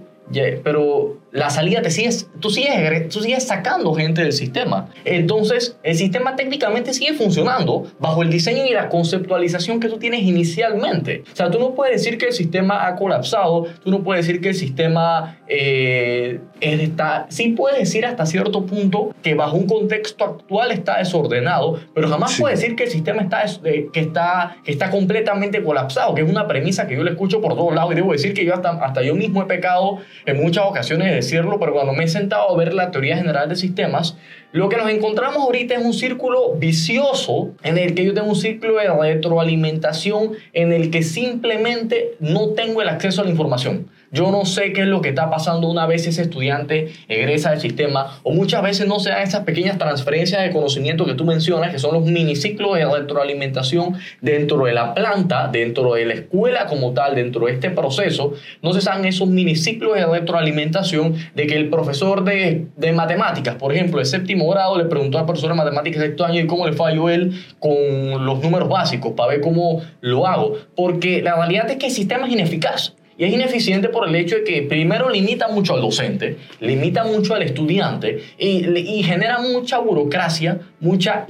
pero 0.64 1.18
la 1.36 1.50
salida 1.50 1.82
te 1.82 1.92
sigues, 1.92 2.30
tú 2.40 2.50
sigues, 2.50 3.10
tú 3.10 3.20
sigues 3.20 3.46
sacando 3.46 3.94
gente 3.94 4.22
del 4.22 4.32
sistema. 4.32 4.88
Entonces, 5.04 5.78
el 5.84 5.96
sistema 5.98 6.38
técnicamente 6.38 6.94
sigue 6.94 7.14
funcionando 7.14 7.88
bajo 8.00 8.24
el 8.24 8.30
diseño 8.30 8.66
y 8.66 8.72
la 8.72 8.88
conceptualización 8.88 9.82
que 9.82 9.90
tú 9.90 9.98
tienes 9.98 10.22
inicialmente. 10.22 11.24
O 11.34 11.36
sea, 11.36 11.52
tú 11.52 11.60
no 11.60 11.76
puedes 11.76 12.02
decir 12.02 12.18
que 12.18 12.28
el 12.28 12.34
sistema 12.34 12.88
ha 12.88 12.96
colapsado, 12.96 13.66
tú 13.84 13.92
no 13.92 14.02
puedes 14.02 14.26
decir 14.26 14.40
que 14.42 14.50
el 14.50 14.56
sistema 14.56 15.40
eh, 15.50 16.40
está... 16.62 17.26
Sí 17.28 17.50
puedes 17.50 17.80
decir 17.80 18.06
hasta 18.06 18.26
cierto 18.26 18.66
punto 18.66 19.14
que 19.22 19.36
bajo 19.36 19.58
un 19.58 19.68
contexto 19.68 20.24
actual 20.24 20.72
está 20.72 21.00
desordenado, 21.00 21.80
pero 21.94 22.08
jamás 22.08 22.32
Sí. 22.32 22.42
puedes 22.42 22.62
decir 22.62 22.78
que 22.78 22.86
el 22.86 22.90
sistema 22.92 23.22
está, 23.22 23.44
que 23.62 24.00
está, 24.00 24.56
que 24.64 24.72
está 24.72 24.90
completamente 24.90 25.62
colapsado, 25.62 26.16
que 26.16 26.22
es 26.22 26.30
una 26.30 26.48
premisa 26.48 26.88
que 26.88 26.96
yo 26.96 27.04
le 27.04 27.12
escucho 27.12 27.42
por 27.42 27.56
todos 27.56 27.76
lados 27.76 27.92
y 27.92 27.96
debo 27.96 28.14
decir 28.14 28.34
que 28.34 28.46
yo 28.46 28.54
hasta, 28.54 28.70
hasta 28.72 29.02
yo 29.04 29.16
mismo 29.16 29.42
he 29.42 29.46
pecado 29.46 29.98
en 30.26 30.42
muchas 30.42 30.64
ocasiones 30.66 31.14
de 31.14 31.25
decirlo, 31.26 31.60
pero 31.60 31.74
cuando 31.74 31.94
me 31.94 32.06
he 32.06 32.08
sentado 32.08 32.50
a 32.50 32.58
ver 32.58 32.74
la 32.74 32.92
teoría 32.92 33.18
general 33.18 33.50
de 33.50 33.56
sistemas, 33.56 34.18
lo 34.52 34.70
que 34.70 34.78
nos 34.78 34.90
encontramos 34.90 35.40
ahorita 35.40 35.76
es 35.76 35.84
un 35.84 35.94
círculo 35.94 36.54
vicioso 36.56 37.52
en 37.64 37.78
el 37.78 37.94
que 37.94 38.06
yo 38.06 38.14
tengo 38.14 38.30
un 38.30 38.36
ciclo 38.36 38.76
de 38.78 38.88
retroalimentación 38.88 40.32
en 40.54 40.72
el 40.72 40.92
que 40.92 41.04
simplemente 41.04 42.16
no 42.20 42.50
tengo 42.50 42.82
el 42.82 42.88
acceso 42.88 43.22
a 43.22 43.26
la 43.26 43.32
información. 43.32 43.88
Yo 44.12 44.32
no 44.32 44.46
sé 44.46 44.74
qué 44.74 44.82
es 44.82 44.88
lo 44.88 45.02
que 45.02 45.10
está 45.10 45.30
pasando 45.30 45.68
una 45.68 45.86
vez 45.86 46.08
ese 46.08 46.22
estudiante 46.22 46.94
egresa 47.08 47.52
del 47.52 47.60
sistema 47.60 48.20
o 48.24 48.32
muchas 48.32 48.62
veces 48.62 48.88
no 48.88 49.00
se 49.00 49.10
dan 49.10 49.24
esas 49.24 49.44
pequeñas 49.44 49.78
transferencias 49.78 50.42
de 50.42 50.52
conocimiento 50.52 51.06
que 51.06 51.14
tú 51.14 51.26
mencionas, 51.26 51.72
que 51.72 51.80
son 51.80 51.94
los 51.94 52.06
miniciclos 52.06 52.78
de 52.78 52.86
retroalimentación 52.86 53.96
dentro 54.22 54.66
de 54.66 54.74
la 54.74 54.94
planta, 54.94 55.48
dentro 55.48 55.94
de 55.94 56.06
la 56.06 56.14
escuela 56.14 56.68
como 56.68 56.94
tal, 56.94 57.16
dentro 57.16 57.46
de 57.48 57.54
este 57.54 57.70
proceso. 57.72 58.34
No 58.62 58.74
se 58.74 58.82
dan 58.82 59.06
esos 59.06 59.28
miniciclos 59.28 59.96
de 59.96 60.06
retroalimentación 60.06 61.16
de 61.34 61.48
que 61.48 61.56
el 61.56 61.70
profesor 61.70 62.24
de, 62.24 62.68
de 62.76 62.92
matemáticas, 62.92 63.56
por 63.56 63.74
ejemplo, 63.74 64.00
de 64.00 64.06
séptimo 64.06 64.50
grado, 64.50 64.78
le 64.78 64.86
preguntó 64.86 65.18
al 65.18 65.26
profesor 65.26 65.50
de 65.50 65.56
matemáticas 65.56 66.02
de 66.02 66.08
sexto 66.08 66.26
año 66.26 66.42
y 66.42 66.48
cómo 66.48 66.68
le 66.68 66.74
falló 66.74 67.10
él 67.10 67.34
con 67.60 68.26
los 68.26 68.42
números 68.42 68.70
básicos 68.70 69.14
para 69.14 69.32
ver 69.32 69.42
cómo 69.42 69.82
lo 70.02 70.28
hago. 70.28 70.58
Porque 70.76 71.22
la 71.22 71.36
realidad 71.36 71.70
es 71.70 71.78
que 71.78 71.88
el 71.88 71.92
sistema 71.92 72.28
es 72.28 72.34
ineficaz. 72.34 72.94
Y 73.18 73.24
es 73.24 73.34
ineficiente 73.34 73.88
por 73.90 74.10
el 74.10 74.16
hecho 74.16 74.36
de 74.36 74.44
que 74.44 74.62
primero 74.64 75.10
limita 75.10 75.48
mucho 75.48 75.74
al 75.74 75.82
docente, 75.82 76.38
limita 76.60 77.06
mucho 77.06 77.34
al 77.34 77.44
estudiante 77.44 78.20
y, 78.38 78.68
y 78.78 79.04
genera 79.04 79.40
mucha 79.40 79.80
burocracia, 79.80 80.60
mucha, 80.82 81.26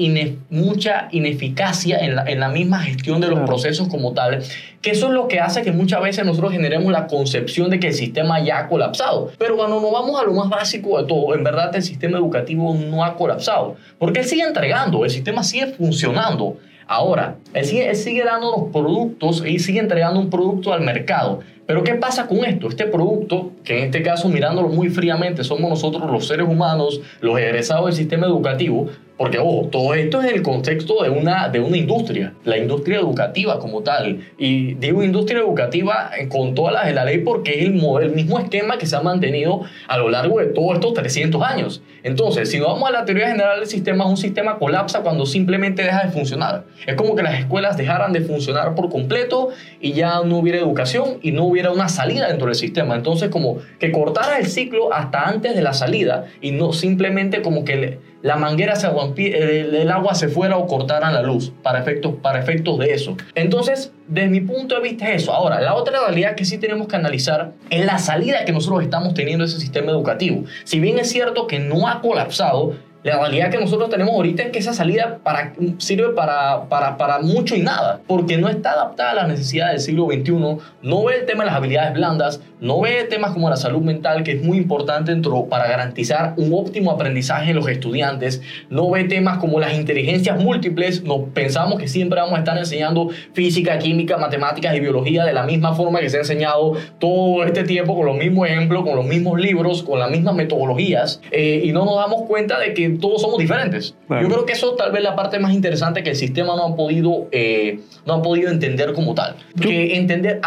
mucha 0.50 1.08
ineficacia 1.12 2.00
en 2.00 2.15
la, 2.15 2.24
en 2.24 2.39
la, 2.39 2.50
misma 2.50 2.80
gestión 2.80 3.21
de 3.21 3.28
los 3.28 3.41
procesos 3.41 3.88
como 3.88 4.13
tal, 4.13 4.41
que 4.82 4.91
eso 4.91 5.08
es 5.08 5.13
lo 5.13 5.28
que 5.28 5.39
hace 5.39 5.62
que 5.62 5.71
muchas 5.71 6.02
veces 6.02 6.26
nosotros 6.26 6.52
generemos 6.52 6.91
la 6.91 7.06
concepción 7.06 7.69
de 7.69 7.80
que 7.80 7.88
el 7.88 7.93
sistema 7.93 8.39
ya 8.39 8.60
ha 8.60 8.67
colapsado. 8.67 9.32
Pero 9.38 9.56
cuando 9.56 9.80
nos 9.80 9.91
vamos 9.91 10.19
a 10.19 10.24
lo 10.24 10.34
más 10.34 10.50
básico 10.50 11.00
de 11.00 11.08
todo, 11.08 11.36
en 11.36 11.43
verdad 11.43 11.76
el 11.76 11.84
sistema 11.84 12.17
educativo 12.17 12.74
no 12.74 13.04
ha 13.04 13.15
colapsado, 13.15 13.76
porque 14.00 14.21
él 14.21 14.26
sigue 14.26 14.43
entregando, 14.43 15.06
el 15.06 15.12
sistema 15.12 15.43
sigue 15.43 15.67
funcionando. 15.67 16.58
Ahora, 16.88 17.38
él 17.54 17.65
sigue, 17.65 17.89
él 17.89 17.95
sigue 17.95 18.24
dando 18.24 18.52
los 18.52 18.71
productos 18.71 19.43
y 19.45 19.58
sigue 19.58 19.80
entregando 19.80 20.19
un 20.19 20.30
producto 20.30 20.71
al 20.71 20.82
mercado. 20.82 21.39
Pero 21.65 21.84
¿qué 21.84 21.95
pasa 21.95 22.28
con 22.28 22.45
esto? 22.45 22.67
Este 22.67 22.86
producto, 22.86 23.51
que 23.63 23.80
en 23.80 23.86
este 23.86 24.04
caso 24.04 24.30
mirándolo 24.30 24.69
muy 24.69 24.89
fríamente, 24.89 25.43
somos 25.43 25.69
nosotros 25.69 26.12
los 26.12 26.28
seres 26.28 26.47
humanos, 26.47 27.01
los 27.21 27.39
egresados 27.39 27.88
del 27.88 27.95
sistema 27.95 28.28
educativo, 28.28 28.88
porque, 29.17 29.39
ojo, 29.39 29.69
todo 29.71 29.93
esto 29.93 30.21
es 30.21 30.30
en 30.30 30.36
el 30.36 30.41
contexto 30.41 31.01
de 31.04 31.10
una, 31.10 31.47
de 31.47 31.62
una 31.62 31.78
industria, 31.78 32.34
la 32.43 32.58
industria 32.58 32.99
educativa 32.99 33.60
como 33.60 33.82
tal. 33.82 34.19
Y 34.38 34.73
digo 34.73 35.04
industria 35.04 35.39
educativa 35.39 36.12
con 36.28 36.54
todas 36.54 36.73
las 36.73 36.86
de 36.88 36.93
la 36.93 37.06
ley 37.06 37.19
porque 37.19 37.62
es 37.62 37.65
el, 37.65 37.73
mismo 38.12 38.39
esquema 38.39 38.78
que 38.78 38.86
se 38.86 38.95
ha 38.95 39.01
mantenido 39.01 39.62
a 39.88 39.97
lo 39.97 40.10
largo 40.10 40.39
de 40.39 40.47
todos 40.47 40.75
estos 40.75 40.93
300 40.95 41.41
años. 41.41 41.82
Entonces, 42.04 42.51
si 42.51 42.60
vamos 42.60 42.89
a 42.89 42.91
la 42.91 43.06
teoría 43.06 43.30
general 43.30 43.60
del 43.60 43.69
sistema, 43.69 44.06
un 44.06 44.17
sistema 44.17 44.58
colapsa 44.58 45.01
cuando 45.01 45.25
simplemente 45.25 45.84
deja 45.84 46.06
de 46.06 46.12
funcionar. 46.12 46.65
Es 46.86 46.95
como 46.95 47.15
que 47.15 47.23
las 47.23 47.39
escuelas 47.39 47.78
dejaran 47.78 48.12
de 48.12 48.21
funcionar 48.21 48.75
por 48.75 48.89
completo 48.89 49.49
y 49.80 49.93
ya 49.93 50.21
no 50.25 50.39
hubiera 50.39 50.60
educación 50.60 51.19
y 51.21 51.32
no 51.32 51.45
hubiera 51.45 51.71
una 51.71 51.88
salida 51.88 52.28
dentro 52.28 52.47
del 52.47 52.56
sistema. 52.56 52.95
Entonces, 52.95 53.30
como 53.30 53.60
que 53.80 53.93
cortara 53.93 54.39
el 54.39 54.47
ciclo 54.47 54.93
hasta 54.93 55.23
antes 55.23 55.56
de 55.56 55.62
la 55.62 55.73
salida 55.73 56.25
y 56.41 56.51
no 56.51 56.73
simplemente 56.73 57.41
como 57.41 57.63
que 57.63 58.14
la 58.25 58.38
manguera 58.38 58.75
se 58.75 58.88
el, 58.88 59.75
el 59.75 59.91
agua 59.91 60.15
se 60.15 60.29
fuera 60.29 60.57
o 60.57 60.65
cortaran 60.65 61.13
la 61.13 61.21
luz 61.21 61.53
para 61.61 61.77
efectos, 61.77 62.15
para 62.23 62.39
efectos 62.39 62.79
de 62.79 62.91
eso. 62.91 63.15
Entonces, 63.35 63.91
desde 64.07 64.29
mi 64.29 64.41
punto 64.41 64.73
de 64.73 64.81
vista 64.81 65.11
es 65.11 65.21
eso. 65.21 65.31
Ahora, 65.31 65.61
la 65.61 65.75
otra 65.75 65.99
realidad 65.99 66.33
que 66.33 66.43
sí 66.43 66.57
tenemos 66.57 66.88
que 66.88 66.95
analizar 66.95 67.51
es 67.69 67.85
la 67.85 67.99
salida 67.99 68.43
que 68.43 68.51
nosotros 68.51 68.81
estamos 68.81 69.13
teniendo 69.13 69.45
de 69.45 69.51
ese 69.51 69.59
sistema 69.59 69.91
educativo. 69.91 70.43
Si 70.63 70.79
bien 70.79 70.97
es 70.97 71.07
cierto 71.11 71.45
que 71.45 71.59
no 71.59 71.88
ha 71.88 72.01
colapsado, 72.01 72.73
la 73.05 73.19
realidad 73.19 73.51
que 73.51 73.59
nosotros 73.59 73.91
tenemos 73.91 74.15
ahorita 74.15 74.41
es 74.41 74.49
que 74.49 74.57
esa 74.57 74.73
salida 74.73 75.19
para, 75.21 75.53
sirve 75.77 76.09
para, 76.09 76.63
para, 76.69 76.97
para, 76.97 77.19
mucho 77.19 77.55
y 77.55 77.61
nada, 77.61 78.01
porque 78.07 78.35
no 78.35 78.49
está 78.49 78.71
adaptada 78.71 79.11
a 79.11 79.13
las 79.13 79.27
necesidades 79.27 79.73
del 79.73 79.81
siglo 79.81 80.07
XXI, 80.07 80.57
no 80.81 81.03
ve 81.03 81.17
el 81.19 81.25
tema 81.27 81.43
de 81.43 81.51
las 81.51 81.55
habilidades 81.55 81.93
blandas, 81.93 82.41
no 82.59 82.81
ve 82.81 83.03
temas 83.07 83.31
como 83.31 83.47
la 83.47 83.57
salud 83.57 83.81
mental, 83.81 84.23
que 84.23 84.31
es 84.31 84.43
muy 84.43 84.57
importante 84.57 85.11
dentro, 85.11 85.45
para 85.45 85.67
garantizar 85.67 86.33
un 86.37 86.51
óptimo 86.51 86.89
aprendizaje 86.89 87.49
de 87.49 87.53
los 87.53 87.67
estudiantes, 87.67 88.41
no 88.71 88.89
ve 88.89 89.03
temas 89.03 89.37
como 89.37 89.59
las 89.59 89.75
inteligencias 89.75 90.41
múltiples, 90.41 91.03
no, 91.03 91.25
pensamos 91.25 91.77
que 91.79 91.87
siempre 91.87 92.19
vamos 92.19 92.35
a 92.37 92.39
estar 92.39 92.57
enseñando 92.57 93.09
física, 93.33 93.77
química, 93.77 94.17
matemáticas 94.17 94.75
y 94.75 94.79
biología 94.79 95.25
de 95.25 95.33
la 95.33 95.43
misma 95.43 95.75
forma 95.75 95.99
que 95.99 96.09
se 96.09 96.17
ha 96.17 96.21
enseñado 96.21 96.73
todo 96.97 97.43
este 97.43 97.65
tiempo, 97.65 97.95
con 97.95 98.07
los 98.07 98.17
mismos 98.17 98.47
ejemplos, 98.47 98.83
con 98.83 98.95
los 98.95 99.05
mismos 99.05 99.39
libros, 99.39 99.83
con 99.83 99.99
las 99.99 100.09
mismas 100.09 100.33
metodologías, 100.33 101.21
eh, 101.29 101.61
y 101.63 101.71
no 101.71 101.85
nos 101.85 101.97
damos 101.97 102.23
cuenta 102.23 102.59
de 102.59 102.73
que 102.73 102.94
todos 102.95 103.21
somos 103.21 103.38
diferentes. 103.39 103.95
Yo 104.10 104.27
creo 104.27 104.45
que 104.45 104.53
eso 104.53 104.75
tal 104.75 104.91
vez 104.91 105.03
la 105.03 105.15
parte 105.15 105.39
más 105.39 105.53
interesante 105.53 106.03
que 106.03 106.12
el 106.12 106.15
sistema 106.15 106.55
no 106.55 106.65
ha 106.65 106.75
podido, 106.75 107.27
eh, 107.31 107.79
no 108.05 108.15
ha 108.15 108.21
podido 108.21 108.49
entender 108.49 108.93
como 108.93 109.13
tal. 109.15 109.36
Que 109.60 109.95
entender, 109.95 110.41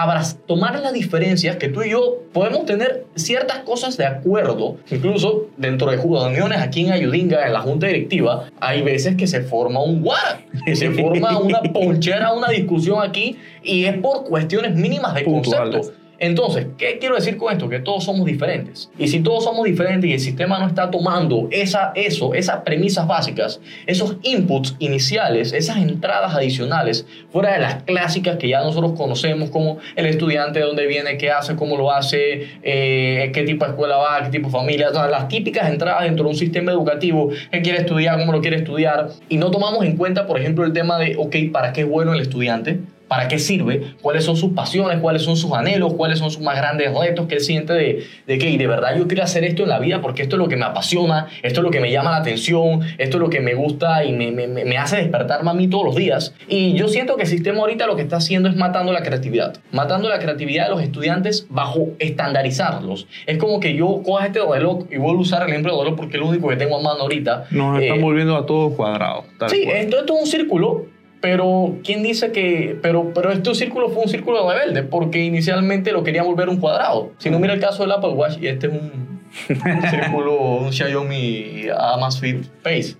tomar 0.46 0.78
las 0.80 0.92
diferencias 0.92 1.56
que 1.56 1.68
tú 1.68 1.82
y 1.82 1.90
yo 1.90 2.18
podemos 2.32 2.66
tener 2.66 3.06
ciertas 3.14 3.61
cosas 3.61 3.96
de 3.96 4.06
acuerdo, 4.06 4.76
incluso 4.90 5.46
dentro 5.56 5.90
de 5.90 5.96
reuniones 5.96 6.58
aquí 6.58 6.87
en 6.87 6.92
Ayudinga, 6.92 7.46
en 7.46 7.52
la 7.52 7.61
junta 7.61 7.87
directiva, 7.87 8.48
hay 8.61 8.82
veces 8.82 9.16
que 9.16 9.26
se 9.26 9.42
forma 9.42 9.82
un 9.82 10.02
guara, 10.02 10.40
que 10.64 10.76
se 10.76 10.90
forma 10.90 11.38
una 11.38 11.61
ponchera, 11.72 12.32
una 12.32 12.48
discusión 12.48 12.98
aquí, 13.02 13.37
y 13.62 13.84
es 13.84 13.96
por 13.98 14.24
cuestiones 14.24 14.74
mínimas 14.74 15.14
de 15.14 15.24
concepto. 15.24 15.92
Entonces, 16.20 16.66
¿qué 16.76 16.98
quiero 16.98 17.14
decir 17.14 17.37
con 17.37 17.52
esto? 17.52 17.68
Que 17.68 17.78
todos 17.78 18.04
somos 18.04 18.26
diferentes. 18.26 18.90
Y 18.98 19.09
si 19.09 19.20
todos 19.20 19.44
somos 19.44 19.64
diferentes 19.64 20.11
y 20.11 20.14
el 20.14 20.20
sistema 20.20 20.59
no 20.59 20.66
está 20.66 20.90
tomando 20.90 21.48
esa, 21.50 21.92
eso, 21.94 22.35
esas 22.35 22.62
premisas 22.62 23.07
básicas, 23.07 23.61
esos 23.87 24.16
inputs 24.22 24.74
iniciales, 24.81 25.52
esas 25.52 25.76
entradas 25.78 26.35
adicionales, 26.35 27.07
fuera 27.31 27.52
de 27.52 27.61
las 27.61 27.83
clásicas 27.85 28.37
que 28.37 28.48
ya 28.48 28.62
nosotros 28.62 28.92
conocemos, 28.96 29.50
como 29.50 29.78
el 29.94 30.07
estudiante, 30.07 30.59
de 30.59 30.64
dónde 30.64 30.87
viene, 30.87 31.18
qué 31.18 31.31
hace, 31.31 31.54
cómo 31.54 31.76
lo 31.76 31.92
hace, 31.92 32.48
eh, 32.62 33.31
qué 33.33 33.42
tipo 33.44 33.64
de 33.64 33.72
escuela 33.72 33.96
va, 33.96 34.22
qué 34.24 34.31
tipo 34.31 34.48
de 34.48 34.52
familia, 34.52 34.90
las 34.90 35.28
típicas 35.28 35.70
entradas 35.70 36.04
dentro 36.04 36.24
de 36.24 36.31
un 36.31 36.37
sistema 36.37 36.72
educativo, 36.72 37.31
qué 37.52 37.62
quiere 37.62 37.78
estudiar, 37.78 38.18
cómo 38.18 38.33
lo 38.33 38.40
quiere 38.40 38.57
estudiar, 38.57 39.11
y 39.28 39.37
no 39.37 39.50
tomamos 39.50 39.85
en 39.85 39.96
cuenta, 39.96 40.26
por 40.26 40.40
ejemplo, 40.40 40.64
el 40.64 40.72
tema 40.72 40.98
de, 40.98 41.16
ok, 41.16 41.37
¿para 41.52 41.72
qué 41.72 41.83
es 41.83 41.88
bueno 41.88 42.12
el 42.12 42.20
estudiante? 42.20 42.81
Para 43.08 43.26
qué 43.26 43.38
sirve, 43.38 43.94
cuáles 44.02 44.24
son 44.24 44.36
sus 44.36 44.52
pasiones, 44.52 44.98
cuáles 45.00 45.22
son 45.22 45.36
sus 45.36 45.52
anhelos, 45.52 45.94
cuáles 45.94 46.18
son 46.18 46.30
sus 46.30 46.42
más 46.42 46.56
grandes 46.56 46.94
retos 46.94 47.26
que 47.26 47.36
él 47.36 47.40
siente 47.40 47.72
de, 47.72 48.04
de 48.26 48.38
que 48.38 48.56
de 48.56 48.66
verdad 48.66 48.96
yo 48.96 49.08
quiero 49.08 49.24
hacer 49.24 49.44
esto 49.44 49.62
en 49.62 49.70
la 49.70 49.78
vida 49.78 50.00
porque 50.00 50.22
esto 50.22 50.36
es 50.36 50.38
lo 50.40 50.48
que 50.48 50.56
me 50.56 50.64
apasiona, 50.64 51.28
esto 51.42 51.60
es 51.60 51.64
lo 51.64 51.70
que 51.70 51.80
me 51.80 51.90
llama 51.90 52.10
la 52.10 52.18
atención, 52.18 52.82
esto 52.98 53.16
es 53.16 53.20
lo 53.20 53.30
que 53.30 53.40
me 53.40 53.54
gusta 53.54 54.04
y 54.04 54.12
me, 54.12 54.30
me, 54.30 54.46
me 54.46 54.76
hace 54.76 54.96
despertarme 54.96 55.50
a 55.50 55.54
mí 55.54 55.68
todos 55.68 55.84
los 55.84 55.96
días. 55.96 56.34
Y 56.48 56.74
yo 56.74 56.88
siento 56.88 57.16
que 57.16 57.22
el 57.22 57.28
sistema 57.28 57.60
ahorita 57.60 57.86
lo 57.86 57.96
que 57.96 58.02
está 58.02 58.16
haciendo 58.16 58.48
es 58.48 58.56
matando 58.56 58.92
la 58.92 59.02
creatividad, 59.02 59.56
matando 59.72 60.08
la 60.08 60.18
creatividad 60.18 60.64
de 60.64 60.70
los 60.70 60.82
estudiantes 60.82 61.46
bajo 61.48 61.88
estandarizarlos. 61.98 63.06
Es 63.26 63.38
como 63.38 63.60
que 63.60 63.74
yo 63.74 64.02
coja 64.04 64.26
este 64.26 64.40
reloj 64.40 64.84
y 64.90 64.98
vuelvo 64.98 65.20
a 65.20 65.22
usar 65.22 65.42
el 65.42 65.48
ejemplo 65.48 65.72
de 65.72 65.84
reloj 65.84 65.96
porque 65.96 66.16
es 66.16 66.20
lo 66.20 66.28
único 66.28 66.48
que 66.48 66.56
tengo 66.56 66.78
a 66.78 66.82
mano 66.82 67.00
ahorita. 67.00 67.46
Nos 67.50 67.80
están 67.80 67.98
eh, 67.98 68.02
volviendo 68.02 68.36
a 68.36 68.44
todos 68.46 68.74
cuadrados. 68.74 69.24
Sí, 69.48 69.64
esto, 69.72 70.00
esto 70.00 70.14
es 70.14 70.20
un 70.20 70.26
círculo 70.26 70.97
pero, 71.20 71.78
¿quién 71.83 72.02
dice 72.02 72.31
que.? 72.33 72.78
Pero, 72.81 73.12
pero 73.12 73.33
este 73.33 73.54
círculo 73.54 73.88
fue 73.90 74.04
un 74.04 74.09
círculo 74.09 74.48
rebelde, 74.50 74.83
porque 74.83 75.24
inicialmente 75.24 75.92
lo 75.92 76.04
querían 76.04 76.26
volver 76.26 76.48
un 76.48 76.59
cuadrado. 76.59 77.12
Si 77.18 77.31
no, 77.31 77.38
mira 77.38 77.54
el 77.54 77.61
caso 77.61 77.83
del 77.83 77.92
Apple 77.92 78.11
Watch, 78.11 78.38
y 78.40 78.46
este 78.46 78.68
es 78.68 78.72
un, 78.72 79.20
círculo, 79.90 80.35
un 80.37 80.72
Xiaomi 80.72 81.66
Amazfit 81.76 82.44
Face. 82.62 82.96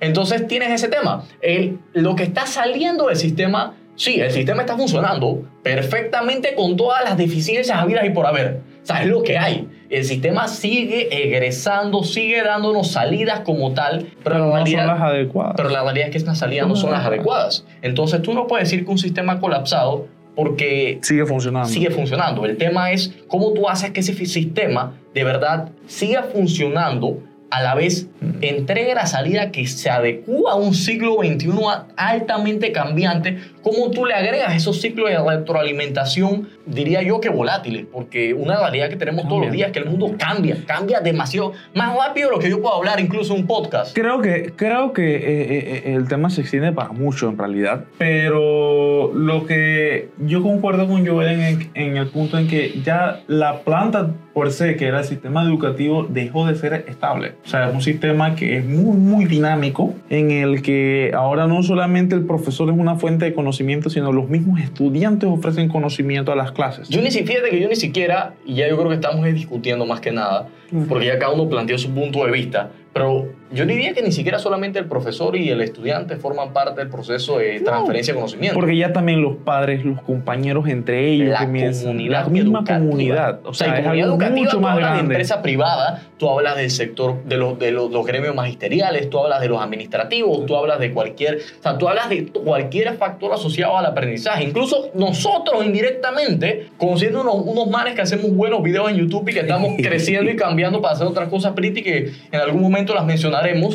Entonces 0.00 0.46
tienes 0.46 0.70
ese 0.70 0.88
tema. 0.88 1.24
El, 1.40 1.78
lo 1.92 2.14
que 2.14 2.24
está 2.24 2.46
saliendo 2.46 3.06
del 3.06 3.16
sistema, 3.16 3.74
sí, 3.96 4.20
el 4.20 4.30
sistema 4.30 4.62
está 4.62 4.76
funcionando 4.76 5.42
perfectamente 5.62 6.54
con 6.54 6.76
todas 6.76 7.04
las 7.04 7.16
deficiencias 7.16 7.76
habidas 7.76 8.04
y 8.04 8.10
por 8.10 8.26
haber. 8.26 8.60
O 8.82 8.86
sea, 8.86 9.02
es 9.02 9.08
lo 9.08 9.22
que 9.22 9.38
hay 9.38 9.68
el 9.90 10.04
sistema 10.04 10.46
sigue 10.46 11.08
egresando, 11.24 12.04
sigue 12.04 12.42
dándonos 12.42 12.92
salidas 12.92 13.40
como 13.40 13.74
tal, 13.74 14.06
pero, 14.22 14.38
la 14.38 14.54
realidad, 14.54 14.86
son 14.86 14.86
las 14.86 15.00
adecuadas. 15.02 15.54
Pero 15.56 15.68
la 15.68 15.82
realidad 15.82 16.06
es 16.06 16.12
que 16.12 16.18
estas 16.18 16.38
salidas 16.38 16.68
no 16.68 16.76
son 16.76 16.92
las 16.92 17.04
adecuadas. 17.04 17.66
Entonces 17.82 18.22
tú 18.22 18.32
no 18.32 18.46
puedes 18.46 18.70
decir 18.70 18.84
que 18.84 18.90
un 18.90 18.98
sistema 18.98 19.34
ha 19.34 19.40
colapsado 19.40 20.06
porque 20.36 21.00
sigue 21.02 21.26
funcionando. 21.26 21.68
Sigue 21.68 21.90
funcionando. 21.90 22.44
El 22.46 22.56
tema 22.56 22.92
es 22.92 23.12
cómo 23.26 23.52
tú 23.52 23.68
haces 23.68 23.90
que 23.90 24.00
ese 24.00 24.14
sistema 24.26 24.94
de 25.12 25.24
verdad 25.24 25.70
siga 25.86 26.22
funcionando 26.22 27.18
a 27.50 27.62
la 27.62 27.74
vez 27.74 28.08
entrega 28.40 28.94
la 28.94 29.06
salida 29.06 29.50
que 29.50 29.66
se 29.66 29.90
adecua 29.90 30.52
a 30.52 30.54
un 30.54 30.72
siglo 30.72 31.16
XXI 31.16 31.50
altamente 31.96 32.70
cambiante, 32.70 33.38
¿cómo 33.62 33.90
tú 33.90 34.04
le 34.06 34.14
agregas 34.14 34.54
esos 34.54 34.80
ciclos 34.80 35.10
de 35.10 35.18
retroalimentación, 35.18 36.48
diría 36.66 37.02
yo 37.02 37.20
que 37.20 37.28
volátiles? 37.28 37.86
Porque 37.90 38.34
una 38.34 38.58
realidad 38.58 38.88
que 38.88 38.96
tenemos 38.96 39.28
todos 39.28 39.42
los 39.42 39.52
días 39.52 39.68
es 39.68 39.72
que 39.72 39.80
el 39.80 39.86
mundo 39.86 40.14
cambia, 40.18 40.56
cambia 40.66 41.00
demasiado, 41.00 41.52
más 41.74 41.96
rápido 41.96 42.30
de 42.30 42.36
lo 42.36 42.40
que 42.40 42.50
yo 42.50 42.60
puedo 42.60 42.74
hablar 42.74 43.00
incluso 43.00 43.34
un 43.34 43.46
podcast. 43.46 43.94
Creo 43.94 44.20
que, 44.20 44.52
creo 44.56 44.92
que 44.92 45.16
eh, 45.16 45.20
eh, 45.20 45.82
eh, 45.86 45.94
el 45.94 46.08
tema 46.08 46.30
se 46.30 46.42
extiende 46.42 46.72
para 46.72 46.92
mucho 46.92 47.28
en 47.28 47.38
realidad, 47.38 47.84
pero 47.98 49.12
lo 49.12 49.46
que 49.46 50.08
yo 50.18 50.42
concuerdo 50.42 50.86
con 50.86 51.06
Joel 51.06 51.40
en 51.40 51.70
en 51.74 51.96
el 51.96 52.08
punto 52.08 52.38
en 52.38 52.48
que 52.48 52.80
ya 52.84 53.22
la 53.26 53.60
planta 53.60 54.10
por 54.32 54.50
se, 54.52 54.76
que 54.76 54.86
era 54.86 55.00
el 55.00 55.04
sistema 55.04 55.42
educativo, 55.42 56.06
dejó 56.08 56.46
de 56.46 56.54
ser 56.54 56.84
estable. 56.88 57.34
O 57.44 57.48
sea, 57.48 57.68
es 57.68 57.74
un 57.74 57.82
sistema 57.82 58.36
que 58.36 58.56
es 58.56 58.64
muy, 58.64 58.96
muy 58.96 59.24
dinámico, 59.24 59.94
en 60.08 60.30
el 60.30 60.62
que 60.62 61.12
ahora 61.14 61.46
no 61.46 61.62
solamente 61.62 62.14
el 62.14 62.24
profesor 62.24 62.70
es 62.70 62.78
una 62.78 62.96
fuente 62.96 63.24
de 63.24 63.34
conocimiento, 63.34 63.49
sino 63.90 64.12
los 64.12 64.28
mismos 64.28 64.60
estudiantes 64.60 65.28
ofrecen 65.28 65.68
conocimiento 65.68 66.32
a 66.32 66.36
las 66.36 66.52
clases. 66.52 66.88
Yo 66.88 67.00
ni 67.00 67.10
siquiera, 67.10 67.48
que 67.48 67.60
yo 67.60 67.68
ni 67.68 67.76
siquiera, 67.76 68.34
y 68.44 68.54
ya 68.56 68.68
yo 68.68 68.76
creo 68.76 68.88
que 68.88 68.94
estamos 68.94 69.24
discutiendo 69.32 69.86
más 69.86 70.00
que 70.00 70.12
nada, 70.12 70.48
porque 70.88 71.06
ya 71.06 71.18
cada 71.18 71.32
uno 71.32 71.48
planteó 71.48 71.78
su 71.78 71.90
punto 71.90 72.24
de 72.24 72.32
vista, 72.32 72.70
Pero 72.92 73.28
yo 73.52 73.66
diría 73.66 73.92
que 73.94 74.02
ni 74.02 74.12
siquiera 74.12 74.38
solamente 74.38 74.78
el 74.78 74.86
profesor 74.86 75.36
y 75.36 75.48
el 75.50 75.60
estudiante 75.60 76.16
forman 76.16 76.52
parte 76.52 76.80
del 76.80 76.88
proceso 76.90 77.38
de 77.38 77.60
transferencia 77.60 78.14
de 78.14 78.18
conocimiento. 78.20 78.54
Porque 78.58 78.76
ya 78.76 78.92
también 78.92 79.22
los 79.22 79.36
padres, 79.36 79.84
los 79.84 80.00
compañeros 80.02 80.68
entre 80.68 81.08
ellos, 81.08 81.28
la 81.30 81.38
comunidad 81.40 82.24
la 82.24 82.28
misma 82.28 82.58
educativa. 82.60 82.78
comunidad. 82.78 83.40
O 83.44 83.48
O 83.50 83.54
sea, 83.54 83.66
sea, 83.68 83.74
en 83.74 83.80
es 83.80 83.84
comunidad 83.86 84.04
algo 84.04 84.16
educativa 84.16 84.40
mucho 84.40 84.56
tú 84.56 84.60
más 84.60 84.72
hablas 84.74 84.90
de 84.90 84.96
grande. 84.96 85.14
empresa 85.14 85.42
privada, 85.42 86.02
tú 86.16 86.28
hablas 86.30 86.56
del 86.56 86.70
sector, 86.70 87.24
de 87.24 87.36
los, 87.36 87.58
de 87.58 87.72
los, 87.72 87.90
los 87.90 88.06
gremios 88.06 88.34
magisteriales, 88.34 89.10
tú 89.10 89.18
hablas 89.18 89.40
de 89.40 89.48
los 89.48 89.60
administrativos, 89.60 90.46
tú 90.46 90.56
hablas 90.56 90.78
de 90.78 90.92
cualquier, 90.92 91.36
o 91.58 91.62
sea, 91.62 91.78
tú 91.78 91.88
hablas 91.88 92.08
de 92.08 92.26
cualquier 92.26 92.94
factor 92.96 93.32
asociado 93.32 93.76
al 93.76 93.86
aprendizaje. 93.86 94.44
Incluso 94.44 94.90
nosotros 94.94 95.64
indirectamente, 95.64 96.68
conociendo 96.76 97.22
unos, 97.22 97.34
unos 97.44 97.68
manes 97.68 97.94
que 97.94 98.02
hacemos 98.02 98.30
buenos 98.34 98.62
videos 98.62 98.90
en 98.90 98.96
YouTube 98.96 99.28
y 99.28 99.32
que 99.32 99.40
estamos 99.40 99.72
creciendo 99.82 100.30
y 100.30 100.36
cambiando 100.36 100.80
para 100.80 100.94
hacer 100.94 101.06
otras 101.06 101.28
cosas 101.28 101.52
pretty 101.52 101.82
que 101.82 102.12
en 102.30 102.40
algún 102.40 102.62
momento 102.62 102.94
las 102.94 103.06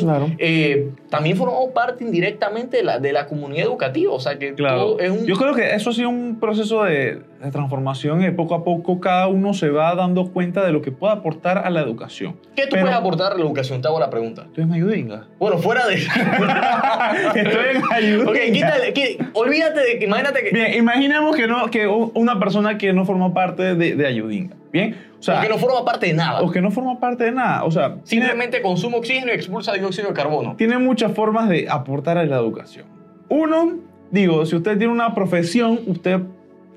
Claro. 0.00 0.30
eh, 0.38 0.90
también 1.10 1.36
formamos 1.36 1.70
parte 1.72 2.04
indirectamente 2.04 2.78
de 2.78 2.82
la, 2.82 2.98
de 2.98 3.12
la 3.12 3.26
comunidad 3.26 3.66
educativa. 3.66 4.12
O 4.12 4.20
sea, 4.20 4.38
que 4.38 4.54
Claro. 4.54 4.78
todo 4.78 5.00
es 5.00 5.10
un... 5.10 5.26
Yo 5.26 5.36
creo 5.36 5.54
que 5.54 5.74
eso 5.74 5.90
ha 5.90 5.92
sido 5.92 6.08
un 6.08 6.38
proceso 6.40 6.84
de, 6.84 7.20
de 7.42 7.50
transformación 7.50 8.22
y 8.24 8.30
poco 8.30 8.54
a 8.54 8.64
poco 8.64 9.00
cada 9.00 9.26
uno 9.28 9.54
se 9.54 9.68
va 9.70 9.94
dando 9.94 10.28
cuenta 10.32 10.64
de 10.64 10.72
lo 10.72 10.82
que 10.82 10.90
puede 10.92 11.12
aportar 11.14 11.58
a 11.58 11.70
la 11.70 11.80
educación. 11.80 12.36
¿Qué 12.54 12.62
tú 12.64 12.68
pero- 12.72 12.82
puedes 12.82 12.96
aportar 12.98 13.32
a 13.32 13.34
la 13.36 13.42
educación? 13.42 13.80
Te 13.82 13.88
hago 13.88 14.00
la 14.00 14.10
pregunta. 14.10 14.42
Estoy 14.46 14.64
en 14.64 14.72
Ayudinga. 14.72 15.26
Bueno, 15.38 15.58
fuera 15.58 15.86
de... 15.86 15.94
Estoy 17.34 17.76
en 17.76 17.82
Ayudinga. 17.92 18.30
Ok, 18.30 18.36
quítale, 18.52 18.92
olvídate 19.32 19.80
de 19.80 19.98
que, 19.98 20.04
imagínate 20.04 20.42
que, 20.42 20.50
Bien, 20.50 20.74
imaginemos 20.74 21.36
que, 21.36 21.46
no, 21.46 21.66
que 21.70 21.86
una 21.86 22.38
persona 22.38 22.78
que 22.78 22.92
no 22.92 23.04
forma 23.04 23.32
parte 23.34 23.74
de, 23.74 23.94
de 23.96 24.06
Ayudinga. 24.06 24.54
Bien, 24.72 24.96
o 25.18 25.22
sea, 25.22 25.38
o 25.38 25.42
que 25.42 25.48
no 25.48 25.58
forma 25.58 25.84
parte 25.84 26.06
de 26.06 26.14
nada. 26.14 26.42
o 26.42 26.50
que 26.50 26.60
no 26.60 26.70
forma 26.70 26.98
parte 27.00 27.24
de 27.24 27.32
nada. 27.32 27.64
O 27.64 27.70
sea, 27.70 27.94
tiene, 28.04 28.26
Simplemente 28.26 28.62
consume 28.62 28.96
oxígeno 28.96 29.32
y 29.32 29.34
expulsa 29.34 29.72
dióxido 29.72 30.08
de 30.08 30.14
carbono. 30.14 30.54
tiene 30.56 30.78
muchas 30.78 31.12
formas 31.12 31.48
de 31.48 31.68
aportar 31.68 32.18
a 32.18 32.24
la 32.24 32.36
educación. 32.36 32.86
Uno, 33.28 33.78
digo, 34.10 34.44
si 34.46 34.56
usted 34.56 34.76
tiene 34.78 34.92
una 34.92 35.14
profesión, 35.14 35.80
usted, 35.86 36.20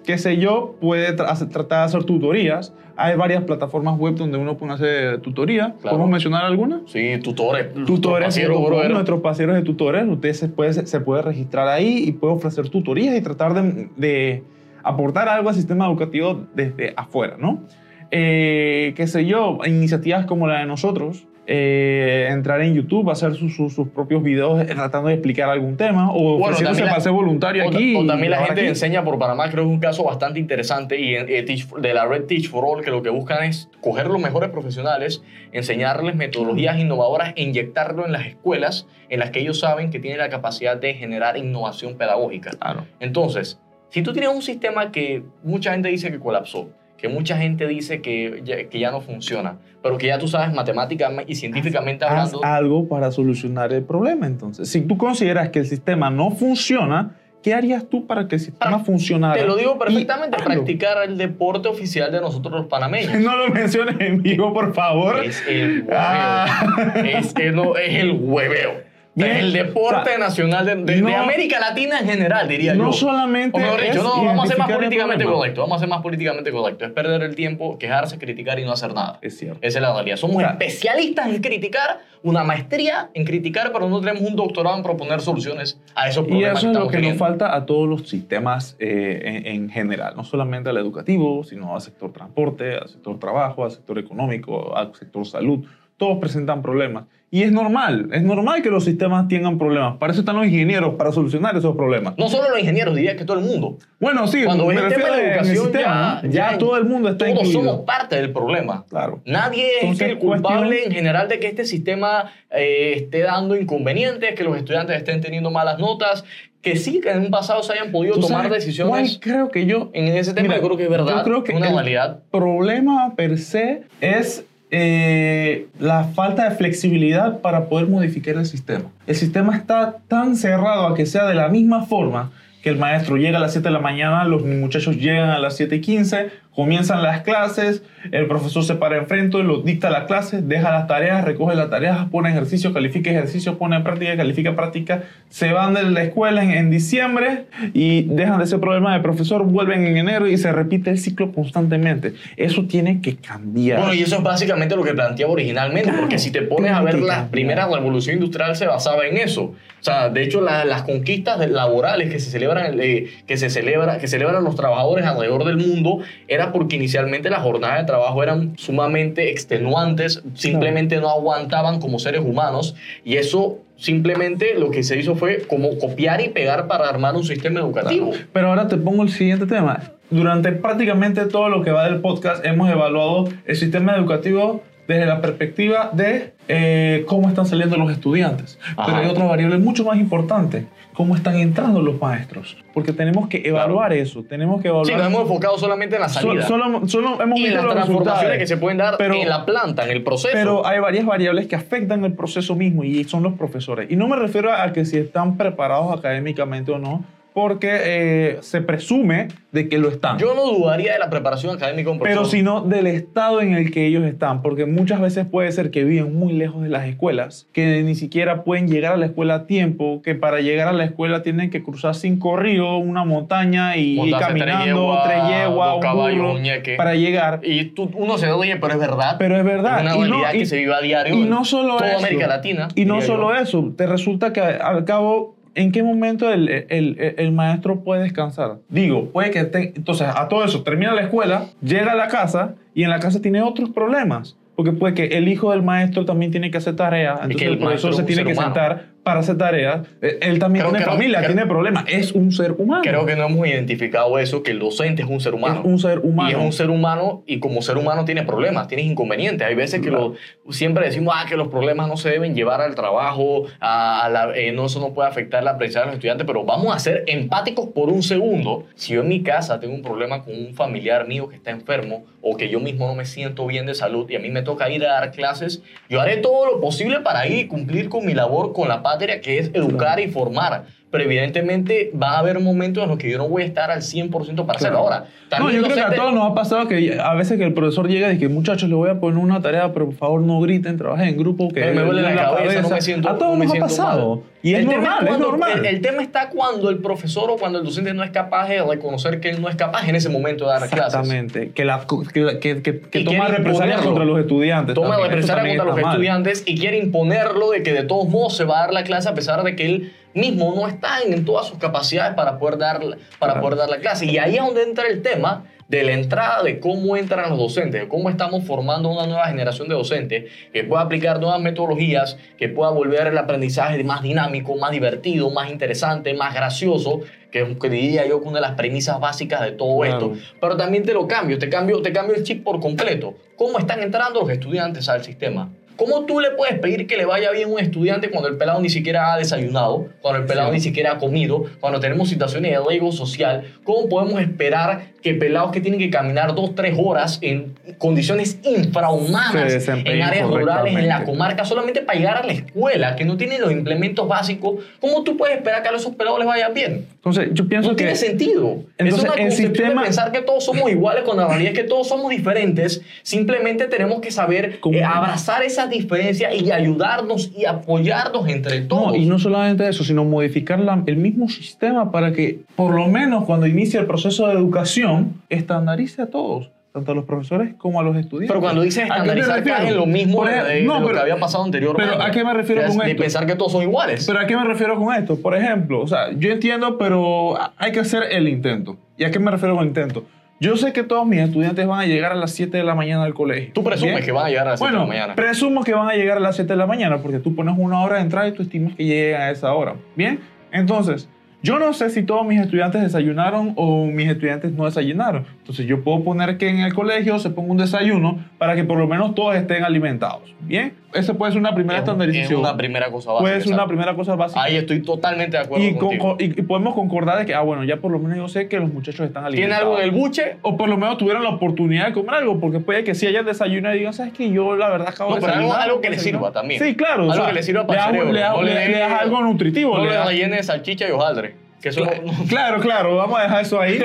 qué 0.05 0.17
sé 0.17 0.37
yo, 0.37 0.75
puede 0.81 1.15
tra- 1.15 1.37
tratar 1.49 1.79
de 1.79 1.85
hacer 1.85 2.03
tutorías. 2.05 2.73
Hay 2.95 3.15
varias 3.15 3.43
plataformas 3.43 3.97
web 3.97 4.15
donde 4.15 4.37
uno 4.37 4.57
puede 4.57 4.73
hacer 4.73 5.21
tutoría. 5.21 5.75
Claro. 5.79 5.95
¿Podemos 5.95 6.09
mencionar 6.09 6.43
alguna? 6.43 6.81
Sí, 6.85 7.17
tutores. 7.23 7.73
Tutores, 7.85 8.35
brother. 8.45 8.91
nuestros 8.91 9.21
paseros 9.21 9.55
de 9.55 9.61
tutores, 9.61 10.05
usted 10.07 10.33
se 10.33 10.49
puede, 10.49 10.73
se 10.73 10.99
puede 10.99 11.21
registrar 11.21 11.67
ahí 11.69 12.03
y 12.07 12.11
puede 12.11 12.33
ofrecer 12.33 12.67
tutorías 12.69 13.15
y 13.15 13.21
tratar 13.21 13.53
de, 13.53 13.87
de 13.95 14.43
aportar 14.83 15.27
algo 15.29 15.49
al 15.49 15.55
sistema 15.55 15.85
educativo 15.87 16.45
desde 16.55 16.93
afuera, 16.97 17.35
¿no? 17.39 17.63
Eh, 18.11 18.93
qué 18.95 19.07
sé 19.07 19.25
yo, 19.25 19.59
iniciativas 19.65 20.25
como 20.25 20.47
la 20.47 20.59
de 20.59 20.65
nosotros, 20.65 21.25
eh, 21.51 22.27
entrar 22.29 22.61
en 22.61 22.75
YouTube, 22.75 23.09
hacer 23.09 23.33
sus, 23.33 23.55
sus- 23.55 23.73
sus 23.73 23.87
propios 23.87 24.21
videos 24.21 24.61
eh, 24.61 24.65
tratando 24.65 25.07
de 25.09 25.15
explicar 25.15 25.49
algún 25.49 25.77
tema 25.77 26.11
o 26.11 26.37
Bueno, 26.37 26.45
ofreciéndose 26.45 26.83
para 26.83 26.99
ser 27.01 27.11
voluntario 27.11 27.65
O, 27.65 27.69
aquí. 27.69 27.95
o 27.95 28.05
también 28.05 28.29
la 28.31 28.37
gente 28.45 28.61
aquí. 28.61 28.69
enseña 28.69 29.03
por 29.03 29.17
Panamá, 29.17 29.49
creo 29.49 29.63
que 29.63 29.69
es 29.69 29.73
un 29.73 29.79
caso 29.79 30.03
bastante 30.03 30.39
interesante 30.39 30.99
y 30.99 31.15
eh, 31.15 31.41
Teach 31.43 31.67
de 31.71 31.93
la 31.95 32.05
red 32.05 32.25
Teach 32.25 32.49
for 32.49 32.63
All, 32.67 32.83
que 32.83 32.91
lo 32.91 33.01
que 33.01 33.09
buscan 33.09 33.43
es 33.45 33.67
coger 33.81 34.05
los 34.07 34.21
mejores 34.21 34.49
profesionales, 34.51 35.23
enseñarles 35.51 36.15
metodologías 36.15 36.77
innovadoras 36.79 37.33
e 37.35 37.41
inyectarlo 37.43 38.05
en 38.05 38.11
las 38.11 38.27
escuelas 38.27 38.87
en 39.09 39.19
las 39.19 39.31
que 39.31 39.39
ellos 39.39 39.59
saben 39.59 39.89
que 39.89 39.99
tienen 39.99 40.19
la 40.19 40.29
capacidad 40.29 40.77
de 40.77 40.93
generar 40.93 41.35
innovación 41.35 41.95
pedagógica. 41.97 42.51
Claro. 42.59 42.85
Entonces, 42.99 43.59
si 43.89 44.01
tú 44.01 44.13
tienes 44.13 44.31
un 44.33 44.41
sistema 44.41 44.91
que 44.91 45.23
mucha 45.43 45.71
gente 45.73 45.89
dice 45.89 46.11
que 46.11 46.19
colapsó, 46.19 46.69
que 46.97 47.07
mucha 47.07 47.37
gente 47.37 47.65
dice 47.67 48.01
que 48.01 48.41
ya, 48.43 48.67
que 48.67 48.79
ya 48.79 48.91
no 48.91 49.01
funciona, 49.01 49.57
pero 49.81 49.97
que 49.97 50.07
ya 50.07 50.17
tú 50.19 50.27
sabes 50.27 50.53
matemáticamente 50.53 51.31
y 51.31 51.35
científicamente 51.35 52.03
Haz 52.05 52.33
hablando, 52.33 52.43
algo 52.43 52.87
para 52.89 53.11
solucionar 53.11 53.71
el 53.73 53.83
problema, 53.83 54.27
entonces. 54.27 54.69
Si 54.69 54.81
tú 54.81 54.97
consideras 54.97 55.49
que 55.49 55.59
el 55.59 55.65
sistema 55.65 56.09
no 56.09 56.31
funciona, 56.31 57.15
¿qué 57.41 57.53
harías 57.53 57.87
tú 57.87 58.05
para 58.05 58.27
que 58.27 58.35
el 58.35 58.41
sistema 58.41 58.75
Ah, 58.75 58.79
funcionara? 58.83 59.39
te 59.39 59.47
lo 59.47 59.55
digo 59.55 59.79
perfectamente, 59.79 60.37
practicar 60.43 60.97
el 61.07 61.17
deporte 61.17 61.69
oficial 61.69 62.11
de 62.11 62.19
nosotros 62.19 62.53
los 62.53 62.65
panameños. 62.67 63.13
No 63.23 63.37
lo 63.37 63.47
menciones 63.47 63.95
en 64.01 64.21
vivo, 64.21 64.53
por 64.53 64.73
favor. 64.73 65.23
Es 65.23 65.41
el 65.47 65.83
hueveo. 65.83 65.97
Ah. 65.97 66.93
Es, 67.05 67.33
no, 67.53 67.77
es 67.77 67.95
el 67.95 68.11
hueveo. 68.11 68.88
Bien. 69.25 69.37
El 69.37 69.53
deporte 69.53 70.01
O 70.01 70.05
sea, 70.05 70.17
nacional 70.17 70.65
de, 70.65 70.75
de- 70.75 70.83
de 70.95 71.01
no- 71.01 71.15
América 71.17 71.59
Latina 71.59 71.99
en 71.99 72.07
general, 72.07 72.47
diría 72.47 72.73
no 72.73 72.85
yo. 72.87 72.93
solamente 72.93 73.57
O 73.57 73.61
mejor 73.61 73.79
dicho, 73.81 73.91
es 73.93 74.03
no, 74.03 74.23
vamos 74.25 74.45
a 74.45 74.47
ser 74.47 74.57
más 74.57 74.71
políticamente 74.71 75.25
correcto. 75.25 75.61
Vamos 75.61 75.75
a 75.77 75.79
ser 75.79 75.89
más 75.89 76.01
políticamente 76.01 76.51
correcto. 76.51 76.85
Es 76.85 76.91
perder 76.91 77.21
el 77.23 77.35
tiempo, 77.35 77.77
quejarse, 77.77 78.17
criticar 78.17 78.59
y 78.59 78.65
no 78.65 78.71
hacer 78.71 78.93
nada. 78.93 79.19
Es 79.21 79.37
cierto. 79.37 79.59
Esa 79.61 79.79
es 79.79 79.81
la 79.81 79.93
realidad. 79.93 80.17
Somos 80.17 80.37
O 80.37 80.39
sea, 80.39 80.49
especialistas 80.51 81.27
en 81.27 81.41
criticar, 81.41 81.99
una 82.23 82.43
maestría 82.43 83.09
en 83.13 83.23
criticar, 83.25 83.71
pero 83.71 83.87
no 83.89 83.99
tenemos 84.01 84.21
un 84.29 84.35
doctorado 84.35 84.75
en 84.77 84.83
proponer 84.83 85.21
soluciones 85.21 85.79
a 85.95 86.09
esos 86.09 86.25
Y 86.25 86.29
problemas 86.29 86.57
eso 86.59 86.67
es 86.71 86.73
lo 86.73 86.79
que 86.81 86.85
nos 86.85 86.91
teniendo. 86.91 87.19
falta 87.19 87.55
a 87.55 87.65
todos 87.65 87.87
los 87.87 88.09
sistemas 88.09 88.75
eh, 88.79 89.21
en, 89.23 89.45
en 89.47 89.69
general, 89.69 90.13
no 90.15 90.23
solamente 90.23 90.69
al 90.69 90.77
educativo, 90.77 91.43
sino 91.43 91.75
al 91.75 91.81
sector 91.81 92.11
transporte, 92.11 92.75
al 92.77 92.89
sector 92.89 93.17
trabajo, 93.19 93.63
al 93.63 93.71
sector 93.71 93.97
económico, 93.99 94.75
al 94.75 94.93
sector 94.95 95.25
salud. 95.25 95.65
Todos 95.99 96.17
presentan 96.19 96.61
problemas. 96.61 97.03
Y 97.29 97.43
es 97.43 97.51
normal, 97.51 98.09
es 98.11 98.23
normal 98.23 98.63
que 98.63 98.69
los 98.71 98.85
sistemas 98.85 99.27
tengan 99.27 99.57
problemas. 99.59 99.97
Para 99.97 100.13
eso 100.13 100.21
están 100.21 100.37
los 100.37 100.45
ingenieros, 100.47 100.95
para 100.95 101.11
solucionar 101.11 101.55
esos 101.55 101.75
problemas. 101.75 102.15
No 102.17 102.27
solo 102.29 102.49
los 102.49 102.57
ingenieros, 102.59 102.95
diría 102.95 103.15
que 103.17 103.25
todo 103.25 103.37
el 103.37 103.45
mundo. 103.45 103.77
Bueno, 103.99 104.25
sí, 104.27 104.45
Cuando 104.45 104.65
me 104.65 104.73
el 104.75 104.87
tema 104.87 105.05
de 105.05 105.11
la 105.11 105.29
educación, 105.33 105.63
sistema, 105.65 106.21
ya, 106.23 106.51
ya, 106.53 106.57
todo 106.57 106.77
el 106.77 106.85
mundo 106.85 107.09
está 107.09 107.25
Todos 107.25 107.39
incluido. 107.47 107.59
somos 107.71 107.85
parte 107.85 108.15
del 108.15 108.31
problema. 108.31 108.85
Claro. 108.89 109.21
Nadie 109.25 109.67
es 109.77 109.83
Entonces, 109.83 110.09
el 110.09 110.17
culpable 110.17 110.69
cuestión- 110.69 110.91
en 110.91 110.95
general 110.97 111.27
de 111.27 111.39
que 111.39 111.47
este 111.47 111.65
sistema 111.65 112.31
eh, 112.49 112.93
esté 112.95 113.19
dando 113.23 113.55
inconvenientes, 113.57 114.33
que 114.33 114.43
los 114.45 114.57
estudiantes 114.57 114.95
estén 114.97 115.19
teniendo 115.21 115.51
malas 115.51 115.77
notas, 115.77 116.23
que 116.63 116.77
sí, 116.77 116.99
que 117.01 117.11
en 117.11 117.19
un 117.19 117.29
pasado 117.29 117.61
se 117.61 117.73
hayan 117.73 117.91
podido 117.91 118.15
¿Tú 118.15 118.21
tomar 118.21 118.45
sabes 118.45 118.65
decisiones 118.65 118.91
cuál 118.91 119.19
creo 119.19 119.49
que 119.51 119.65
yo 119.67 119.91
en 119.93 120.07
ese 120.07 120.33
tema. 120.33 120.47
Mira, 120.47 120.55
yo 120.61 120.63
creo 120.65 120.77
que 120.77 120.83
es 120.85 120.89
verdad, 120.89 121.17
yo 121.17 121.23
creo 121.23 121.43
que 121.43 121.51
una 121.53 121.67
el 121.67 121.73
realidad. 121.75 122.21
problema 122.31 123.13
per 123.15 123.37
se 123.37 123.83
es 124.01 124.45
eh, 124.71 125.67
la 125.79 126.03
falta 126.03 126.47
de 126.47 126.55
flexibilidad 126.55 127.39
para 127.41 127.69
poder 127.69 127.87
modificar 127.87 128.35
el 128.35 128.45
sistema. 128.45 128.85
El 129.07 129.15
sistema 129.15 129.55
está 129.55 129.97
tan 130.07 130.35
cerrado 130.35 130.87
a 130.87 130.95
que 130.95 131.05
sea 131.05 131.25
de 131.25 131.35
la 131.35 131.49
misma 131.49 131.85
forma 131.85 132.31
que 132.61 132.69
el 132.69 132.77
maestro 132.77 133.15
llega 133.17 133.37
a 133.37 133.41
las 133.41 133.53
7 133.53 133.69
de 133.69 133.73
la 133.73 133.79
mañana, 133.79 134.25
los 134.25 134.43
muchachos 134.45 134.97
llegan 134.97 135.29
a 135.29 135.39
las 135.39 135.55
7 135.55 135.77
y 135.77 135.81
15, 135.81 136.29
comienzan 136.59 137.01
las 137.03 137.21
clases, 137.21 137.83
el 138.11 138.27
profesor 138.27 138.63
se 138.65 138.75
para 138.75 138.97
enfrente, 138.97 139.37
lo 139.43 139.61
dicta 139.61 139.89
la 139.89 140.05
clase, 140.07 140.41
deja 140.41 140.71
las 140.71 140.87
tareas, 140.87 141.23
recoge 141.23 141.55
las 141.55 141.69
tareas, 141.69 142.05
pone 142.11 142.29
ejercicio, 142.31 142.73
califica 142.73 143.09
ejercicio, 143.09 143.57
pone 143.57 143.79
práctica, 143.79 144.17
califica 144.17 144.55
práctica, 144.57 145.03
se 145.29 145.53
van 145.53 145.73
de 145.73 145.83
la 145.83 146.03
escuela 146.03 146.43
en, 146.43 146.51
en 146.51 146.69
diciembre 146.69 147.45
y 147.73 148.01
dejan 148.03 148.39
de 148.39 148.45
ser 148.47 148.59
problema 148.59 148.93
de 148.93 148.99
profesor, 148.99 149.43
vuelven 149.45 149.87
en 149.87 149.95
enero 149.95 150.27
y 150.27 150.37
se 150.37 150.51
repite 150.51 150.89
el 150.89 150.99
ciclo 150.99 151.31
constantemente. 151.31 152.13
Eso 152.35 152.65
tiene 152.65 152.99
que 153.01 153.15
cambiar. 153.15 153.79
Bueno, 153.79 153.93
y 153.93 154.01
eso 154.01 154.17
es 154.17 154.23
básicamente 154.23 154.75
lo 154.75 154.83
que 154.83 154.93
planteaba 154.93 155.31
originalmente, 155.31 155.83
Claro, 155.89 156.01
porque 156.01 156.19
si 156.19 156.31
te 156.31 156.41
pones 156.41 156.71
a 156.71 156.81
ver 156.81 156.95
que 156.95 157.01
la 157.01 157.07
cambiar. 157.13 157.31
primera 157.31 157.67
revolución 157.67 158.15
industrial 158.17 158.53
se 158.57 158.67
basaba 158.67 159.05
en 159.07 159.15
eso. 159.17 159.43
O 159.81 159.83
sea, 159.83 160.09
de 160.09 160.23
hecho, 160.23 160.41
la- 160.41 160.65
las 160.65 160.81
conquistas 160.83 161.39
laborales 161.49 162.11
que 162.11 162.19
se 162.19 162.29
celebran, 162.31 162.77
eh, 162.81 163.07
que 163.25 163.37
se 163.37 163.49
celebra, 163.49 163.97
que 163.97 164.07
celebran 164.09 164.43
los 164.43 164.55
trabajadores 164.57 165.05
alrededor 165.05 165.45
del 165.45 165.55
mundo, 165.55 165.99
era 166.27 166.48
porque 166.51 166.75
inicialmente 166.75 167.29
las 167.29 167.41
jornadas 167.41 167.79
de 167.79 167.85
trabajo 167.85 168.21
eran 168.23 168.57
sumamente 168.57 169.31
extenuantes, 169.31 170.21
simplemente 170.33 170.99
no 170.99 171.09
aguantaban 171.09 171.79
como 171.79 171.99
seres 171.99 172.21
humanos, 172.21 172.75
y 173.03 173.17
eso 173.17 173.59
simplemente 173.75 174.55
lo 174.57 174.71
que 174.71 174.83
se 174.83 174.99
hizo 174.99 175.15
fue 175.15 175.43
como 175.47 175.77
copiar 175.77 176.21
y 176.21 176.29
pegar 176.29 176.67
para 176.67 176.89
armar 176.89 177.15
un 177.15 177.23
sistema 177.23 177.59
educativo. 177.59 178.11
Pero 178.33 178.49
ahora 178.49 178.67
te 178.67 178.77
pongo 178.77 179.03
el 179.03 179.09
siguiente 179.09 179.45
tema. 179.45 179.91
Durante 180.09 180.51
prácticamente 180.51 181.25
todo 181.25 181.49
lo 181.49 181.61
que 181.63 181.71
va 181.71 181.85
del 181.85 182.01
podcast 182.01 182.43
hemos 182.45 182.69
evaluado 182.69 183.29
el 183.45 183.55
sistema 183.55 183.95
educativo 183.95 184.63
desde 184.87 185.05
la 185.05 185.21
perspectiva 185.21 185.91
de 185.93 186.33
eh, 186.49 187.05
cómo 187.07 187.29
están 187.29 187.45
saliendo 187.45 187.77
los 187.77 187.91
estudiantes. 187.91 188.59
Ajá. 188.75 188.85
Pero 188.87 188.97
hay 188.97 189.07
otra 189.07 189.25
variable 189.25 189.57
mucho 189.59 189.85
más 189.85 189.97
importante, 189.97 190.65
cómo 190.93 191.15
están 191.15 191.35
entrando 191.37 191.81
los 191.81 192.01
maestros. 192.01 192.57
Porque 192.73 192.91
tenemos 192.91 193.29
que 193.29 193.41
evaluar 193.45 193.93
eso, 193.93 194.23
tenemos 194.23 194.61
que 194.61 194.67
evaluar... 194.67 194.87
Sí, 194.87 194.93
nos 194.95 195.05
hemos 195.07 195.21
enfocado 195.21 195.57
solamente 195.57 195.95
en 195.95 196.01
la 196.01 196.09
So- 196.09 196.21
salida. 196.21 196.47
solo, 196.47 196.87
solo 196.87 197.21
hemos 197.21 197.39
y 197.39 197.43
visto 197.43 197.55
las 197.57 197.65
los 197.65 197.73
transformaciones 197.75 198.37
que 198.39 198.47
se 198.47 198.57
pueden 198.57 198.77
dar 198.79 198.95
Pero- 198.97 199.13
en 199.13 199.29
la 199.29 199.45
planta, 199.45 199.83
en 199.85 199.91
el 199.91 200.03
proceso. 200.03 200.33
Pero 200.33 200.65
hay 200.65 200.79
varias 200.79 201.05
variables 201.05 201.47
que 201.47 201.55
afectan 201.55 202.03
el 202.03 202.13
proceso 202.13 202.55
mismo 202.55 202.83
y 202.83 203.03
son 203.05 203.23
los 203.23 203.33
profesores. 203.33 203.89
Y 203.91 203.95
no 203.95 204.07
me 204.07 204.15
refiero 204.17 204.51
a 204.51 204.73
que 204.73 204.83
si 204.85 204.97
están 204.97 205.37
preparados 205.37 205.97
académicamente 205.97 206.71
o 206.71 206.79
no, 206.79 207.05
porque 207.33 207.69
eh, 207.71 208.37
se 208.41 208.61
presume 208.61 209.27
de 209.51 209.67
que 209.69 209.77
lo 209.79 209.89
están. 209.89 210.17
Yo 210.19 210.35
no 210.35 210.45
dudaría 210.45 210.93
de 210.93 210.99
la 210.99 211.09
preparación 211.09 211.55
académica 211.55 211.89
de 211.89 211.93
un 211.93 211.99
pero 211.99 212.15
profesor. 212.21 212.37
sino 212.37 212.61
del 212.61 212.85
estado 212.87 213.41
en 213.41 213.53
el 213.55 213.71
que 213.71 213.85
ellos 213.87 214.03
están, 214.05 214.41
porque 214.41 214.65
muchas 214.65 215.01
veces 215.01 215.25
puede 215.25 215.51
ser 215.51 215.71
que 215.71 215.83
viven 215.83 216.13
muy 216.17 216.33
lejos 216.33 216.61
de 216.61 216.69
las 216.69 216.87
escuelas, 216.87 217.47
que 217.53 217.81
ni 217.83 217.95
siquiera 217.95 218.43
pueden 218.43 218.67
llegar 218.67 218.93
a 218.93 218.97
la 218.97 219.07
escuela 219.07 219.33
a 219.35 219.47
tiempo, 219.47 220.01
que 220.03 220.13
para 220.15 220.41
llegar 220.41 220.67
a 220.67 220.73
la 220.73 220.83
escuela 220.83 221.23
tienen 221.23 221.49
que 221.49 221.63
cruzar 221.63 221.95
cinco 221.95 222.37
ríos, 222.37 222.79
una 222.83 223.05
montaña 223.05 223.75
y 223.77 223.93
ir 223.93 223.97
Montarse 224.11 224.27
caminando, 224.27 224.99
tres 225.05 225.23
yeguas, 225.29 225.75
un 225.75 225.81
caballos, 225.81 226.17
burro, 226.19 226.33
un 226.33 226.41
ñeque. 226.43 226.75
para 226.75 226.93
llegar. 226.95 227.39
Y 227.43 227.65
tú, 227.65 227.89
uno 227.95 228.17
se 228.19 228.29
oye, 228.31 228.57
pero 228.57 228.73
es 228.73 228.79
verdad. 228.79 229.15
Pero 229.17 229.35
es 229.37 229.43
verdad. 229.43 229.85
Es 229.87 229.95
una 229.95 230.07
y 230.07 230.09
no- 230.11 230.19
y- 230.33 230.39
que 230.39 230.45
se 230.45 230.57
vive 230.57 230.73
a 230.75 230.81
diario 230.81 231.15
y 231.17 231.21
en 231.23 231.29
no 231.29 231.43
solo 231.45 231.77
toda 231.77 231.89
eso, 231.89 231.99
América 231.99 232.27
Latina. 232.27 232.67
Y 232.75 232.85
no 232.85 233.01
solo 233.01 233.33
yo. 233.33 233.39
eso, 233.41 233.73
te 233.75 233.87
resulta 233.87 234.31
que 234.31 234.41
al 234.41 234.85
cabo, 234.85 235.35
¿en 235.55 235.71
qué 235.71 235.83
momento 235.83 236.31
el, 236.31 236.47
el- 236.49 236.65
el- 236.99 237.15
el 237.17 237.31
maestro 237.31 237.81
puede 237.83 238.03
descansar? 238.03 238.57
Digo, 238.69 239.09
puede 239.11 239.31
que 239.31 239.43
te- 239.45 239.73
entonces 239.75 240.07
a 240.07 240.27
todo 240.27 240.43
eso 240.45 240.63
termina 240.63 240.93
la 240.93 241.01
escuela, 241.01 241.45
llega 241.61 241.91
a 241.91 241.95
la 241.95 242.07
casa 242.07 242.55
y 242.73 242.83
en 242.83 242.89
la 242.89 242.99
casa 242.99 243.21
tiene 243.21 243.41
otros 243.41 243.69
problemas. 243.69 244.35
Porque 244.55 244.73
puede 244.73 244.93
que 244.93 245.05
el 245.17 245.29
hijo 245.29 245.51
del 245.51 245.63
maestro 245.63 246.03
también 246.03 246.31
tiene 246.31 246.51
que 246.51 246.57
hacer 246.57 246.75
tareas, 246.75 247.13
entonces 247.21 247.37
que 247.37 247.47
el, 247.47 247.57
profesor 247.59 247.93
se 247.95 248.03
tiene 248.03 248.25
que 248.25 248.33
humano. 248.33 248.47
sentar 248.49 248.85
para 249.09 249.21
hacer 249.21 249.37
tareas. 249.37 249.87
Eh, 250.01 250.19
Él 250.21 250.37
también 250.39 250.63
Creo 250.65 250.71
tiene 250.73 250.85
no- 250.85 250.91
familia, 250.91 251.17
creo- 251.19 251.31
tiene 251.33 251.45
problemas, 251.47 251.85
es 251.87 252.11
un 252.11 252.31
ser 252.31 252.51
humano. 252.57 252.81
Creo 252.83 253.05
que 253.05 253.15
no 253.15 253.25
hemos 253.25 253.47
identificado 253.47 254.19
eso, 254.19 254.43
que 254.43 254.51
el 254.51 254.59
docente 254.59 255.01
es 255.01 255.09
un 255.09 255.19
ser 255.19 255.33
humano. 255.33 255.59
es 255.61 255.65
un 255.65 255.79
ser 255.79 255.99
humano. 255.99 256.29
Y 256.29 256.33
es 256.33 256.39
un 256.39 256.53
ser 256.53 256.69
humano 256.69 257.23
y 257.25 257.39
como 257.39 257.61
ser 257.61 257.77
humano 257.77 258.05
tiene 258.05 258.23
problemas, 258.23 258.67
tiene 258.67 258.83
inconvenientes. 258.83 259.47
Hay 259.47 259.55
veces 259.55 259.81
que 259.81 259.89
Claro. 259.89 260.15
lo, 260.45 260.53
siempre 260.53 260.85
decimos 260.85 261.13
ah, 261.17 261.25
que 261.27 261.35
los 261.35 261.47
problemas 261.47 261.87
no 261.87 261.97
se 261.97 262.09
deben 262.09 262.35
llevar 262.35 262.61
al 262.61 262.75
trabajo, 262.75 263.45
a, 263.59 264.09
la- 264.11 264.35
eh, 264.35 264.51
no, 264.51 264.67
eso 264.67 264.79
no 264.79 264.93
puede 264.93 265.09
afectar 265.09 265.43
la 265.43 265.51
aprendizaje 265.51 265.85
de 265.85 265.87
los 265.87 265.95
estudiantes, 265.95 266.27
pero 266.27 266.43
vamos 266.43 266.75
a 266.75 266.79
ser 266.79 267.03
empáticos 267.07 267.67
por 267.73 267.89
un 267.89 268.03
segundo. 268.03 268.65
Si 268.75 268.93
yo 268.93 269.01
en 269.01 269.07
mi 269.09 269.23
casa 269.23 269.59
tengo 269.59 269.73
un 269.73 269.81
problema 269.81 270.23
con 270.23 270.33
un 270.33 270.53
familiar 270.53 271.07
mío 271.07 271.27
que 271.29 271.35
está 271.35 271.51
enfermo 271.51 272.05
o 272.21 272.35
que 272.37 272.49
yo 272.49 272.59
mismo 272.59 272.85
no 272.87 272.95
me 272.95 273.05
siento 273.05 273.45
bien 273.47 273.65
de 273.65 273.73
salud 273.73 274.09
y 274.09 274.15
a 274.15 274.19
mí 274.19 274.29
me 274.29 274.41
toca 274.41 274.69
ir 274.69 274.85
a 274.85 274.91
dar 274.99 275.11
clases, 275.11 275.61
yo 275.89 276.01
haré 276.01 276.17
todo 276.17 276.45
lo 276.45 276.59
posible 276.61 276.99
para 276.99 277.25
ir 277.27 277.37
y 277.39 277.47
cumplir 277.47 277.87
con 277.89 278.05
mi 278.05 278.13
labor 278.13 278.53
con 278.53 278.67
la 278.67 278.83
patria, 278.99 279.21
que 279.21 279.39
es 279.39 279.49
educar 279.53 279.99
y 279.99 280.09
formar. 280.09 280.65
Pero 280.91 281.03
evidentemente 281.03 281.91
va 282.01 282.13
a 282.13 282.19
haber 282.19 282.39
momentos 282.39 282.81
en 282.81 282.89
los 282.89 282.97
que 282.97 283.11
yo 283.11 283.19
no 283.19 283.29
voy 283.29 283.43
a 283.43 283.45
estar 283.45 283.69
al 283.69 283.81
100% 283.81 284.45
para 284.45 284.57
hacerlo. 284.57 284.79
Ahora, 284.79 285.05
No, 285.37 285.51
yo 285.51 285.61
creo 285.61 285.75
que 285.75 285.81
a 285.81 285.93
todos 285.93 286.13
nos 286.13 286.31
ha 286.31 286.33
pasado 286.33 286.67
que 286.67 286.99
a 286.99 287.13
veces 287.13 287.37
que 287.37 287.43
el 287.43 287.53
profesor 287.53 287.87
llega 287.87 288.09
y 288.09 288.13
dice, 288.15 288.27
muchachos, 288.27 288.67
les 288.67 288.75
voy 288.75 288.89
a 288.89 288.99
poner 288.99 289.19
una 289.19 289.39
tarea, 289.39 289.71
pero 289.71 289.85
por 289.85 289.95
favor 289.95 290.21
no 290.21 290.41
griten, 290.41 290.77
trabajen 290.77 291.09
en 291.09 291.17
grupo, 291.17 291.49
que 291.49 291.63
me, 291.63 291.81
duele 291.81 292.01
la 292.01 292.15
cabeza, 292.15 292.61
no 292.61 292.69
me 292.69 292.81
siento 292.81 293.07
A 293.07 293.17
todos 293.19 293.33
no 293.33 293.37
me 293.37 293.45
nos 293.45 293.55
ha 293.55 293.59
pasado. 293.59 294.15
mal. 294.15 294.25
Y 294.41 294.53
es 294.53 294.59
El 294.59 294.69
tema 294.69 294.81
normal, 294.83 295.07
es 295.07 295.19
normal. 295.19 295.51
El, 295.59 295.65
el 295.65 295.81
tema 295.81 296.01
está 296.01 296.29
cuando 296.29 296.69
el 296.69 296.77
profesor 296.79 297.29
o 297.29 297.35
cuando 297.35 297.59
el 297.59 297.65
docente 297.65 297.93
no 297.93 298.03
es 298.03 298.09
capaz 298.09 298.47
de 298.47 298.63
reconocer 298.63 299.19
que 299.19 299.29
él 299.29 299.41
no 299.41 299.49
es 299.49 299.55
capaz 299.57 299.87
en 299.87 299.95
ese 299.95 300.09
momento 300.09 300.45
de 300.45 300.51
dar 300.51 300.69
clases. 300.69 300.77
Exactamente. 300.85 301.51
Que, 301.51 301.65
la, 301.65 301.85
que, 301.85 302.61
que, 302.63 302.79
que, 302.79 303.03
toma 303.03 303.27
represalias 303.27 303.81
contra 303.81 304.05
los 304.05 304.19
estudiantes. 304.19 304.73
Toma 304.73 304.97
también. 304.97 305.05
Eso 305.05 305.15
represalia 305.17 305.35
también 305.35 305.57
contra 305.57 305.75
los 305.75 305.83
mal. 305.83 305.93
estudiantes 305.93 306.43
y 306.47 306.57
quiere 306.57 306.79
imponerlo 306.79 307.51
de 307.51 307.61
que 307.61 307.73
de 307.73 307.83
todos 307.83 308.07
modos 308.07 308.37
se 308.37 308.45
va 308.45 308.59
a 308.59 308.61
dar 308.61 308.73
la 308.73 308.83
clase 308.83 309.09
a 309.09 309.13
pesar 309.13 309.43
de 309.43 309.55
que 309.55 309.65
él 309.65 309.93
mismo 310.13 310.53
no 310.55 310.67
está 310.67 311.01
en, 311.05 311.13
en 311.13 311.25
todas 311.25 311.47
sus 311.47 311.57
capacidades 311.57 312.13
para 312.15 312.37
poder, 312.39 312.57
dar, 312.57 312.79
para 313.19 313.33
Claro. 313.33 313.41
poder 313.41 313.57
dar 313.59 313.69
la 313.69 313.79
clase. 313.79 314.05
Y 314.05 314.17
ahí 314.17 314.35
es 314.35 314.41
donde 314.41 314.63
entra 314.63 314.87
el 314.87 315.01
tema 315.01 315.45
de 315.67 315.83
la 315.83 315.91
entrada 315.93 316.41
de 316.41 316.59
cómo 316.59 316.97
entran 316.97 317.29
los 317.29 317.37
docentes, 317.37 317.81
de 317.81 317.87
cómo 317.87 318.09
estamos 318.09 318.43
formando 318.43 318.89
una 318.89 319.05
nueva 319.05 319.27
generación 319.27 319.67
de 319.69 319.75
docentes 319.75 320.31
que 320.51 320.63
pueda 320.63 320.81
aplicar 320.81 321.19
nuevas 321.19 321.39
metodologías, 321.39 322.17
que 322.39 322.49
pueda 322.49 322.71
volver 322.71 323.05
el 323.05 323.17
aprendizaje 323.19 323.83
más 323.83 324.01
dinámico, 324.01 324.55
más 324.55 324.71
divertido, 324.71 325.29
más 325.29 325.51
interesante, 325.51 326.15
más 326.15 326.33
gracioso, 326.33 327.01
que, 327.31 327.55
que 327.61 327.69
diría 327.69 328.07
yo 328.07 328.19
que 328.19 328.27
una 328.27 328.37
de 328.39 328.47
las 328.47 328.55
premisas 328.55 328.99
básicas 328.99 329.41
de 329.41 329.51
todo 329.51 329.81
Claro. 329.81 330.13
esto. 330.15 330.27
Pero 330.41 330.57
también 330.57 330.83
te 330.83 330.93
lo 330.95 331.07
cambio, 331.07 331.37
te 331.37 331.49
cambio, 331.49 331.83
te 331.83 331.93
cambio 331.93 332.15
el 332.15 332.23
chip 332.23 332.43
por 332.43 332.59
completo. 332.59 333.13
¿Cómo 333.35 333.59
están 333.59 333.83
entrando 333.83 334.21
los 334.21 334.29
estudiantes 334.31 334.89
al 334.89 335.03
sistema? 335.03 335.49
¿Cómo 335.79 336.05
tú 336.05 336.19
le 336.19 336.31
puedes 336.31 336.59
pedir 336.59 336.87
que 336.87 336.97
le 336.97 337.05
vaya 337.05 337.31
bien 337.31 337.47
a 337.47 337.53
un 337.53 337.59
estudiante 337.59 338.09
cuando 338.11 338.27
el 338.27 338.35
pelado 338.35 338.59
ni 338.59 338.69
siquiera 338.69 339.13
ha 339.13 339.17
desayunado, 339.17 339.87
cuando 340.01 340.19
el 340.21 340.27
pelado 340.27 340.49
Sí. 340.49 340.55
ni 340.55 340.59
siquiera 340.59 340.91
ha 340.91 340.97
comido, 340.97 341.45
cuando 341.61 341.79
tenemos 341.79 342.09
situaciones 342.09 342.51
de 342.51 342.59
riesgo 342.67 342.91
social? 342.91 343.45
¿Cómo 343.63 343.87
podemos 343.87 344.19
esperar 344.21 344.87
que 345.01 345.13
pelados 345.13 345.51
que 345.51 345.61
tienen 345.61 345.79
que 345.79 345.89
caminar 345.89 346.35
dos, 346.35 346.55
tres 346.55 346.75
horas 346.77 347.19
en 347.21 347.53
condiciones 347.77 348.39
infrahumanas 348.43 349.67
en 349.67 350.01
áreas 350.01 350.27
rurales, 350.27 350.75
en 350.75 350.87
la 350.87 351.03
comarca, 351.03 351.45
solamente 351.45 351.81
para 351.81 351.97
llegar 351.99 352.17
a 352.17 352.25
la 352.25 352.33
escuela, 352.33 352.95
que 352.95 353.05
no 353.05 353.17
tienen 353.17 353.41
los 353.41 353.51
implementos 353.51 354.07
básicos? 354.07 354.63
¿Cómo 354.79 355.03
tú 355.03 355.17
puedes 355.17 355.37
esperar 355.37 355.61
que 355.63 355.69
a 355.69 355.75
esos 355.75 355.95
pelados 355.95 356.19
les 356.19 356.27
vaya 356.27 356.49
bien? 356.49 356.85
Entonces, 356.95 357.29
yo 357.33 357.47
pienso 357.47 357.69
No 357.69 357.75
que... 357.75 357.83
tiene 357.83 357.95
sentido. 357.97 358.63
Entonces, 358.77 359.09
es 359.09 359.15
una 359.15 359.23
el 359.23 359.31
sistema- 359.31 359.81
de 359.81 359.85
pensar 359.87 360.11
que 360.11 360.21
todos 360.21 360.43
somos 360.45 360.69
iguales 360.69 361.03
cuando 361.03 361.23
la 361.23 361.29
realidad 361.29 361.53
es 361.53 361.59
que 361.59 361.65
todos 361.67 361.87
somos 361.87 362.09
diferentes. 362.11 362.81
Simplemente 363.03 363.65
tenemos 363.67 364.01
que 364.01 364.11
saber 364.11 364.59
eh, 364.71 364.83
abrazar 364.83 365.43
esas 365.43 365.69
diferencias 365.69 366.33
y 366.35 366.51
ayudarnos 366.51 367.31
y 367.37 367.45
apoyarnos 367.45 368.27
entre 368.27 368.61
todos. 368.61 368.89
No, 368.93 368.95
y 368.95 369.05
no 369.05 369.19
solamente 369.19 369.67
eso, 369.67 369.83
sino 369.83 370.03
modificar 370.05 370.59
la- 370.59 370.83
el 370.85 370.97
mismo 370.97 371.29
sistema 371.29 371.91
para 371.91 372.11
que, 372.13 372.39
por 372.55 372.73
lo 372.75 372.87
menos 372.87 373.25
cuando 373.25 373.47
inicie 373.47 373.79
el 373.79 373.85
proceso 373.85 374.27
de 374.27 374.33
educación, 374.33 374.88
estandarice 375.29 376.01
a 376.03 376.09
todos, 376.09 376.51
tanto 376.73 376.91
a 376.91 376.95
los 376.95 377.05
profesores 377.05 377.53
como 377.57 377.79
a 377.79 377.83
los 377.83 377.95
estudiantes. 377.97 378.29
pero 378.29 378.41
cuando 378.41 378.61
dices 378.61 378.83
¿A 378.83 378.83
qué 378.83 378.89
me 378.89 379.19
estandarizar, 379.19 379.43
cae 379.43 379.69
en 379.69 379.75
lo 379.77 379.85
mismo 379.85 380.17
Por 380.17 380.29
de, 380.29 380.43
de 380.43 380.63
no, 380.63 380.79
lo 380.79 380.85
pero- 380.87 380.97
que 380.97 381.01
había 381.01 381.17
pasado 381.17 381.43
anteriormente. 381.43 381.91
pero 381.93 382.03
¿a 382.03 382.11
qué 382.11 382.23
me 382.23 382.33
refiero 382.33 382.61
es 382.61 382.67
con 382.69 382.77
De 382.79 382.91
esto? 382.91 383.01
pensar 383.01 383.25
que 383.25 383.35
todos 383.35 383.51
son 383.51 383.63
iguales. 383.63 384.05
Pero 384.07 384.19
¿a 384.19 384.25
qué 384.27 384.35
me 384.35 384.43
refiero 384.43 384.75
con 384.77 384.93
esto? 384.95 385.21
Por 385.21 385.35
ejemplo, 385.35 385.81
o 385.81 385.87
sea, 385.87 386.11
yo 386.17 386.31
entiendo, 386.31 386.77
pero 386.77 387.37
hay 387.57 387.71
que 387.71 387.79
hacer 387.79 388.03
el 388.11 388.27
intento. 388.27 388.77
¿Y 388.97 389.03
a 389.05 389.11
qué 389.11 389.19
me 389.19 389.31
refiero 389.31 389.55
con 389.55 389.63
el 389.63 389.69
intento? 389.69 390.05
Yo 390.41 390.55
sé 390.55 390.71
que 390.71 390.83
todos 390.83 391.05
mis 391.05 391.19
estudiantes 391.19 391.67
van 391.67 391.81
a 391.81 391.85
llegar 391.85 392.13
a 392.13 392.15
las 392.15 392.31
7 392.31 392.55
de 392.57 392.63
la 392.63 392.73
mañana 392.73 393.03
al 393.03 393.13
colegio. 393.13 393.51
Tú 393.53 393.61
presumes 393.61 393.95
¿bien? 393.95 394.05
que 394.05 394.13
van 394.13 394.25
a 394.27 394.29
llegar 394.29 394.47
a 394.47 394.51
las 394.51 394.59
7 394.61 394.71
Bueno, 394.71 394.85
de 394.85 394.87
la 394.93 395.01
mañana. 395.01 395.15
presumo 395.15 395.63
que 395.65 395.73
van 395.73 395.89
a 395.89 395.93
llegar 395.95 396.15
a 396.15 396.21
las 396.21 396.35
7 396.37 396.53
de 396.53 396.57
la 396.57 396.65
mañana 396.65 396.99
porque 396.99 397.19
tú 397.19 397.35
pones 397.35 397.55
una 397.57 397.81
hora 397.81 397.97
de 397.97 398.03
entrada 398.03 398.25
y 398.29 398.31
tú 398.31 398.43
estimas 398.43 398.73
que 398.75 398.85
lleguen 398.85 399.19
a 399.19 399.31
esa 399.31 399.51
hora. 399.53 399.75
Bien, 399.97 400.21
entonces, 400.53 401.09
yo 401.41 401.57
no 401.57 401.71
sé 401.73 401.89
si 401.89 402.03
todos 402.03 402.25
mis 402.25 402.41
estudiantes 402.41 402.81
desayunaron 402.81 403.53
o 403.55 403.85
mis 403.85 404.09
estudiantes 404.09 404.51
no 404.51 404.65
desayunaron. 404.65 405.25
Entonces, 405.37 405.65
yo 405.65 405.83
puedo 405.83 406.03
poner 406.03 406.37
que 406.37 406.49
en 406.49 406.59
el 406.59 406.73
colegio 406.73 407.17
se 407.19 407.29
ponga 407.29 407.51
un 407.51 407.57
desayuno 407.57 408.19
para 408.37 408.55
que 408.55 408.65
por 408.65 408.77
lo 408.77 408.87
menos 408.87 409.15
todos 409.15 409.35
estén 409.35 409.63
alimentados. 409.63 410.35
Bien, 410.49 410.73
esa 410.93 411.13
puede 411.13 411.31
ser 411.31 411.39
una 411.39 411.53
primera 411.53 411.75
Es- 411.77 411.83
estandarización. 411.83 412.39
Es 412.41 412.47
una 412.47 412.57
primera 412.57 412.89
cosa 412.91 413.11
básica. 413.13 413.21
puede 413.29 413.41
ser 413.41 413.53
una 413.53 413.67
primera 413.67 413.95
cosa 413.95 414.15
básica. 414.15 414.41
Ahí 414.43 414.55
estoy 414.57 414.81
totalmente 414.81 415.37
de 415.37 415.43
acuerdo 415.43 415.63
Y, 415.63 415.69
con- 415.75 415.79
contigo. 415.97 416.09
con- 416.17 416.21
y- 416.21 416.29
podemos 416.41 416.73
concordar 416.73 417.19
de 417.19 417.25
que, 417.27 417.35
ah, 417.35 417.41
bueno, 417.41 417.63
ya 417.63 417.77
por 417.77 417.91
lo 417.91 417.99
menos 417.99 418.17
yo 418.17 418.27
sé 418.27 418.47
que 418.49 418.59
los 418.59 418.73
muchachos 418.73 419.05
están 419.07 419.23
¿Tiene 419.29 419.45
alimentados. 419.53 419.63
algo 419.63 419.77
en 419.77 419.83
el 419.83 419.91
buche? 419.91 420.37
O 420.41 420.57
por 420.57 420.67
lo 420.67 420.75
menos 420.77 420.97
tuvieron 420.97 421.23
la 421.23 421.29
oportunidad 421.29 421.85
de 421.85 421.93
comer 421.93 422.15
algo, 422.15 422.39
porque 422.39 422.59
puede 422.59 422.83
que 422.83 422.95
si 422.95 423.05
hayan 423.05 423.25
desayunado 423.25 423.75
y 423.75 423.77
digan, 423.79 423.93
¿sabes 423.93 424.11
qué? 424.13 424.31
Yo 424.31 424.55
la 424.57 424.69
verdad 424.69 424.89
acabo 424.89 425.11
No, 425.11 425.15
de 425.17 425.21
pero 425.21 425.33
algo- 425.33 425.43
desayunar. 425.45 425.69
algo 425.69 425.81
que 425.81 425.89
le 425.91 425.95
desayunar". 425.97 426.19
sirva 426.21 426.31
también. 426.33 426.63
Sí, 426.63 426.75
claro. 426.75 427.01
o 427.07 427.11
Algo 427.11 427.13
sea, 427.23 427.25
que 427.27 427.33
le 427.33 427.43
sirva 427.43 427.67
para 427.67 427.79
el 427.79 427.85
das- 427.85 427.91
cerebro. 427.91 428.41
Le, 428.41 428.53
le 428.55 428.59
le- 428.65 428.71
le 428.73 428.79
das 428.79 429.01
algo 429.01 429.21
nutritivo. 429.21 429.77
No 429.77 429.83
le 429.83 429.89
le 429.91 429.95
das- 429.97 430.07
rellene 430.07 430.35
de 430.37 430.43
salchicha 430.43 430.87
y 430.87 430.91
hojaldre. 430.91 431.35
Que 431.61 431.69
eso 431.69 431.81
no- 431.83 431.91
no- 432.11 432.23
Claro, 432.27 432.59
claro, 432.61 432.95
vamos 432.95 433.19
a 433.19 433.23
dejar 433.23 433.41
eso 433.41 433.59
ahí, 433.59 433.79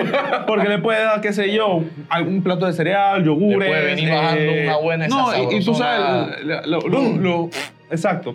porque 0.46 0.68
le 0.68 0.78
puede 0.78 1.02
dar, 1.02 1.20
qué 1.20 1.32
sé 1.32 1.52
yo, 1.52 1.82
algún 2.08 2.42
plato 2.42 2.66
de 2.66 2.72
cereal, 2.72 3.24
yogures. 3.24 3.58
Le 3.58 3.66
puede 3.66 3.84
venir 3.86 4.10
bajando 4.10 4.52
una 4.62 4.76
buena 4.76 5.08
No, 5.08 5.50
y, 5.50 5.56
y 5.56 5.64
tú 5.64 5.74
sabes, 5.74 6.44
lo- 6.44 6.60
lo- 6.66 6.80
lo- 6.88 7.16
lo- 7.16 7.50
exacto. 7.90 8.32